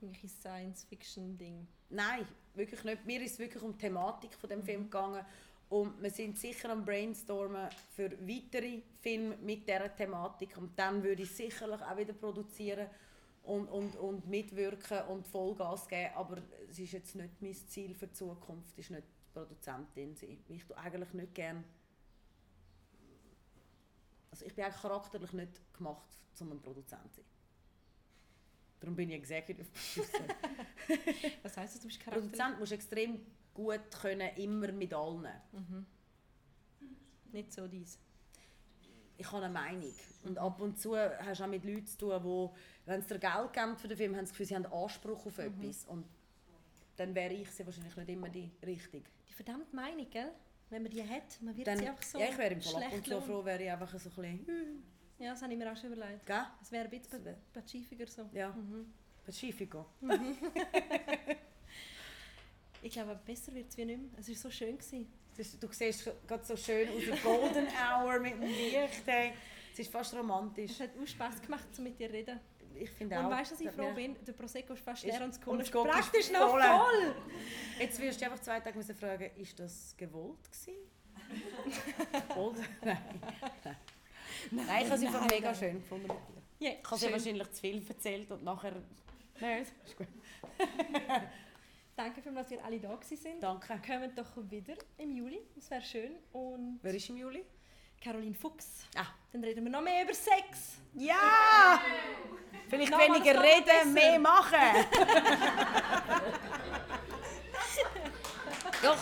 Irgendwelche 0.00 0.28
Science-Fiction-Ding. 0.28 1.66
Nein, 1.90 2.26
wirklich 2.54 2.82
nicht. 2.84 3.04
Mir 3.04 3.20
ist 3.20 3.32
es 3.32 3.38
wirklich 3.38 3.62
um 3.62 3.72
die 3.72 3.78
Thematik 3.78 4.32
von 4.36 4.48
dem 4.48 4.62
Film 4.62 4.84
gegangen. 4.84 5.22
Und 5.68 6.02
wir 6.02 6.10
sind 6.10 6.38
sicher 6.38 6.70
am 6.70 6.82
Brainstormen 6.82 7.68
für 7.94 8.10
weitere 8.26 8.80
Filme 9.02 9.36
mit 9.36 9.68
dieser 9.68 9.94
Thematik. 9.94 10.56
Und 10.56 10.78
dann 10.78 11.02
würde 11.02 11.24
ich 11.24 11.30
sicherlich 11.30 11.82
auch 11.82 11.96
wieder 11.98 12.14
produzieren 12.14 12.88
und, 13.44 13.68
und, 13.68 13.96
und 13.96 14.26
mitwirken 14.26 15.02
und 15.08 15.26
Vollgas 15.26 15.86
geben. 15.86 16.14
Aber 16.14 16.42
es 16.68 16.78
ist 16.78 16.92
jetzt 16.92 17.14
nicht 17.14 17.40
mein 17.40 17.54
Ziel 17.54 17.94
für 17.94 18.06
die 18.06 18.14
Zukunft, 18.14 18.76
ist 18.78 18.90
nicht 18.90 19.06
Produzentin 19.32 20.14
sein. 20.14 20.38
Ich 20.48 20.64
tue 20.64 20.76
eigentlich 20.76 21.12
nicht 21.12 21.34
gerne... 21.34 21.64
Also 24.30 24.46
ich 24.46 24.54
bin 24.54 24.64
eigentlich 24.64 24.80
charakterlich 24.80 25.32
nicht 25.32 25.74
gemacht, 25.74 26.08
um 26.40 26.52
ein 26.52 26.60
Produzent 26.60 27.14
zu 27.14 27.20
sein. 27.20 27.30
Darum 28.80 28.96
bin 28.96 29.10
ich 29.10 29.16
Executive 29.16 29.68
Producer. 29.70 30.24
Was 31.42 31.56
heisst 31.56 31.74
das, 31.74 31.82
du 31.82 31.88
bist 31.88 32.00
charakterlich? 32.00 32.32
Produzent 32.32 32.58
musst 32.58 32.72
extrem 32.72 33.20
gut 33.52 33.90
können, 34.00 34.34
immer 34.36 34.72
mit 34.72 34.92
allen. 34.92 35.28
Nicht 37.30 37.52
so 37.52 37.68
dies. 37.68 37.98
Ich 39.16 39.30
habe 39.30 39.44
eine 39.44 39.52
Meinung. 39.52 39.92
Und 40.24 40.38
ab 40.38 40.60
und 40.60 40.78
zu 40.80 40.96
hast 40.96 41.40
du 41.40 41.44
auch 41.44 41.48
mit 41.48 41.64
Leuten 41.64 41.86
zu 41.86 41.98
tun, 41.98 42.22
die, 42.22 42.88
wenn 42.90 43.00
es 43.00 43.06
dir 43.06 43.18
Geld 43.18 43.52
geben 43.52 43.76
für 43.76 43.88
den 43.88 43.96
Film, 43.96 44.16
haben 44.16 44.26
sie 44.26 44.30
das 44.32 44.38
Gefühl, 44.38 44.46
sie 44.46 44.54
haben 44.56 44.66
Anspruch 44.66 45.26
auf 45.26 45.38
etwas. 45.38 45.84
Und 45.86 46.04
dann 46.96 47.14
wäre 47.14 47.34
ich 47.34 47.50
sie 47.50 47.64
wahrscheinlich 47.64 47.96
nicht 47.96 48.08
immer 48.08 48.28
die 48.28 48.50
Richtige. 48.64 49.04
Die 49.28 49.32
verdammte 49.32 49.74
Meinung, 49.74 50.08
gell? 50.10 50.32
Wenn 50.70 50.82
man 50.82 50.90
die 50.90 51.02
hat, 51.02 51.40
man 51.42 51.56
wird 51.56 51.66
Dann, 51.66 51.78
sie 51.78 51.88
einfach 51.88 52.02
so 52.02 52.18
ja, 52.18 52.26
ich 52.30 52.38
wäre 52.38 52.54
im 52.54 52.60
Fall 52.62 52.82
ab 52.82 52.92
und 52.92 53.06
zu 53.06 53.20
froh, 53.20 53.44
wäre 53.44 53.62
ich 53.62 53.70
einfach 53.70 53.98
so 53.98 54.10
ein 54.22 54.38
bisschen... 54.44 54.82
Ja, 55.18 55.30
das 55.30 55.42
habe 55.42 55.52
ich 55.52 55.58
mir 55.58 55.70
auch 55.70 55.76
schon 55.76 55.92
überlegt. 55.92 56.26
Gell? 56.26 56.42
Es 56.60 56.72
wäre 56.72 56.84
ein 56.84 56.90
bisschen 56.90 57.24
wär- 57.24 57.38
pacifiger 57.52 58.06
so. 58.06 58.28
Ja. 58.32 58.56
Pacifico. 59.24 59.86
Ich 62.84 62.92
glaube, 62.92 63.18
besser 63.24 63.54
wird 63.54 63.70
es 63.70 63.76
wie 63.78 63.86
nicht 63.86 63.98
mehr. 63.98 64.10
Es 64.18 64.28
war 64.28 64.34
so 64.34 64.50
schön. 64.50 64.76
Gewesen. 64.76 65.10
Das, 65.36 65.58
du 65.58 65.68
siehst 65.70 66.10
gerade 66.26 66.44
so 66.44 66.56
schön 66.56 66.88
aus 66.88 67.04
der 67.06 67.16
Golden 67.18 67.66
Hour 67.68 68.20
mit 68.20 68.34
dem 68.34 68.42
Licht. 68.42 69.02
Hey. 69.06 69.32
Es 69.72 69.80
ist 69.80 69.90
fast 69.90 70.14
romantisch. 70.14 70.70
Es 70.70 70.80
hat 70.80 70.90
auch 71.00 71.06
Spass 71.06 71.42
gemacht, 71.42 71.66
so 71.74 71.82
mit 71.82 71.98
dir 71.98 72.08
zu 72.08 72.14
reden. 72.14 72.40
Ich 72.76 72.90
finde 72.90 73.18
Und 73.18 73.26
auch... 73.26 73.30
weißt 73.30 73.52
du, 73.52 73.54
dass 73.56 73.60
ich 73.64 73.70
froh 73.70 73.92
bin? 73.92 74.16
Der 74.24 74.32
Prosecco 74.32 74.72
ist 74.74 74.84
fast 74.84 75.04
leer 75.04 75.22
und 75.22 75.30
das 75.30 75.38
und 75.38 75.72
Cola 75.72 75.98
ist 75.98 76.10
praktisch 76.10 76.30
noch 76.32 76.50
voll. 76.50 76.62
voll. 76.62 77.14
Jetzt 77.78 78.00
wirst 78.00 78.20
du 78.20 78.24
einfach 78.26 78.40
zwei 78.40 78.60
Tage 78.60 78.76
müssen 78.76 78.94
fragen, 78.94 79.30
ist 79.36 79.58
das 79.58 79.94
gewollt 79.96 80.38
gewesen? 80.44 80.78
Oder? 82.36 82.62
Nein. 82.82 82.98
Nein, 84.50 84.84
ich 84.84 84.90
habe 84.90 84.98
sie 84.98 85.06
einfach 85.06 85.28
mega 85.30 85.46
nein. 85.50 85.54
schön 85.54 85.74
gefunden 85.80 86.06
mit 86.08 86.16
dir. 86.16 86.66
Ja, 86.66 86.70
Ich 86.80 86.84
habe 86.84 86.96
sie 86.96 87.04
schön. 87.06 87.12
wahrscheinlich 87.12 87.52
zu 87.52 87.60
viel 87.60 87.88
erzählt 87.88 88.30
und 88.30 88.44
nachher... 88.44 88.74
Nein, 89.40 89.62
ist 89.62 89.96
gut. 89.96 90.06
Danke 91.96 92.20
vielmals, 92.22 92.48
dass 92.48 92.58
ihr 92.58 92.64
alle 92.64 92.80
da 92.80 92.98
sind. 93.02 93.40
Danke. 93.40 93.80
Kommen 93.86 94.12
doch 94.16 94.36
wieder 94.50 94.74
im 94.98 95.12
Juli. 95.12 95.40
Das 95.54 95.70
wäre 95.70 95.82
schön. 95.82 96.16
Und 96.32 96.80
Wer 96.82 96.94
ist 96.94 97.08
im 97.08 97.16
Juli? 97.16 97.44
Caroline 98.02 98.34
Fuchs. 98.34 98.86
Ah. 98.96 99.06
Dann 99.32 99.44
reden 99.44 99.64
wir 99.64 99.70
noch 99.70 99.80
mehr 99.80 100.02
über 100.02 100.12
Sex. 100.12 100.78
Ja! 100.94 101.80
Vielleicht 102.68 102.90
Nochmal, 102.90 103.08
weniger 103.08 103.32
geht 103.40 103.64
besser. 103.64 103.80
reden, 103.80 103.92
mehr 103.94 104.18
machen. 104.18 104.58
Doch. 108.82 108.98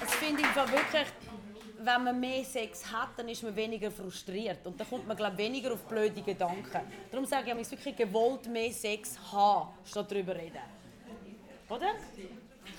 Das 0.00 0.14
finde 0.14 0.42
ich 0.42 0.56
wirklich, 0.56 1.08
wenn 1.88 2.04
man 2.04 2.20
mehr 2.20 2.44
Sex 2.44 2.84
hat, 2.92 3.10
dann 3.16 3.28
ist 3.28 3.42
man 3.42 3.54
weniger 3.56 3.90
frustriert. 3.90 4.66
Und 4.66 4.78
dann 4.78 4.88
kommt 4.88 5.06
man, 5.08 5.16
glaube 5.16 5.32
ich, 5.34 5.38
weniger 5.38 5.72
auf 5.72 5.80
blöde 5.84 6.20
Gedanken. 6.22 6.80
Darum 7.10 7.24
sage 7.26 7.42
ich, 7.42 7.48
man 7.48 7.58
muss 7.58 7.70
wirklich 7.70 7.96
gewollt 7.96 8.46
mehr 8.46 8.72
Sex 8.72 9.16
haben, 9.32 9.68
statt 9.84 10.10
darüber 10.10 10.34
reden. 10.34 10.58
Oder? 11.68 11.92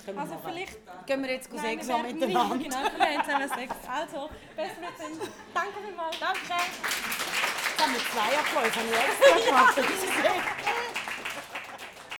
Können 0.04 0.16
wir 0.16 0.20
Also 0.22 0.34
vielleicht... 0.44 0.78
Gehen 1.06 1.22
wir 1.22 1.30
jetzt 1.32 1.50
Sex 1.60 1.88
wir 1.88 1.94
haben 1.94 2.06
miteinander. 2.06 2.54
nicht- 2.56 2.70
Genau, 2.70 2.82
wir 2.96 3.06
haben 3.18 3.24
zusammen 3.24 3.48
Sex. 3.48 3.74
Also, 3.88 4.30
besser 4.56 4.80
wird's 4.80 5.18
nicht. 5.18 5.30
Danke 5.54 5.72
vielmals. 5.84 6.16
Danke. 6.18 6.40
Jetzt 6.40 7.82
haben 7.82 7.92
wir 7.92 8.00
zwei 8.00 8.38
Applaus, 8.38 8.76
habe 8.76 8.88
ich 8.88 9.38
extra 9.38 9.46
gemacht. 9.46 10.89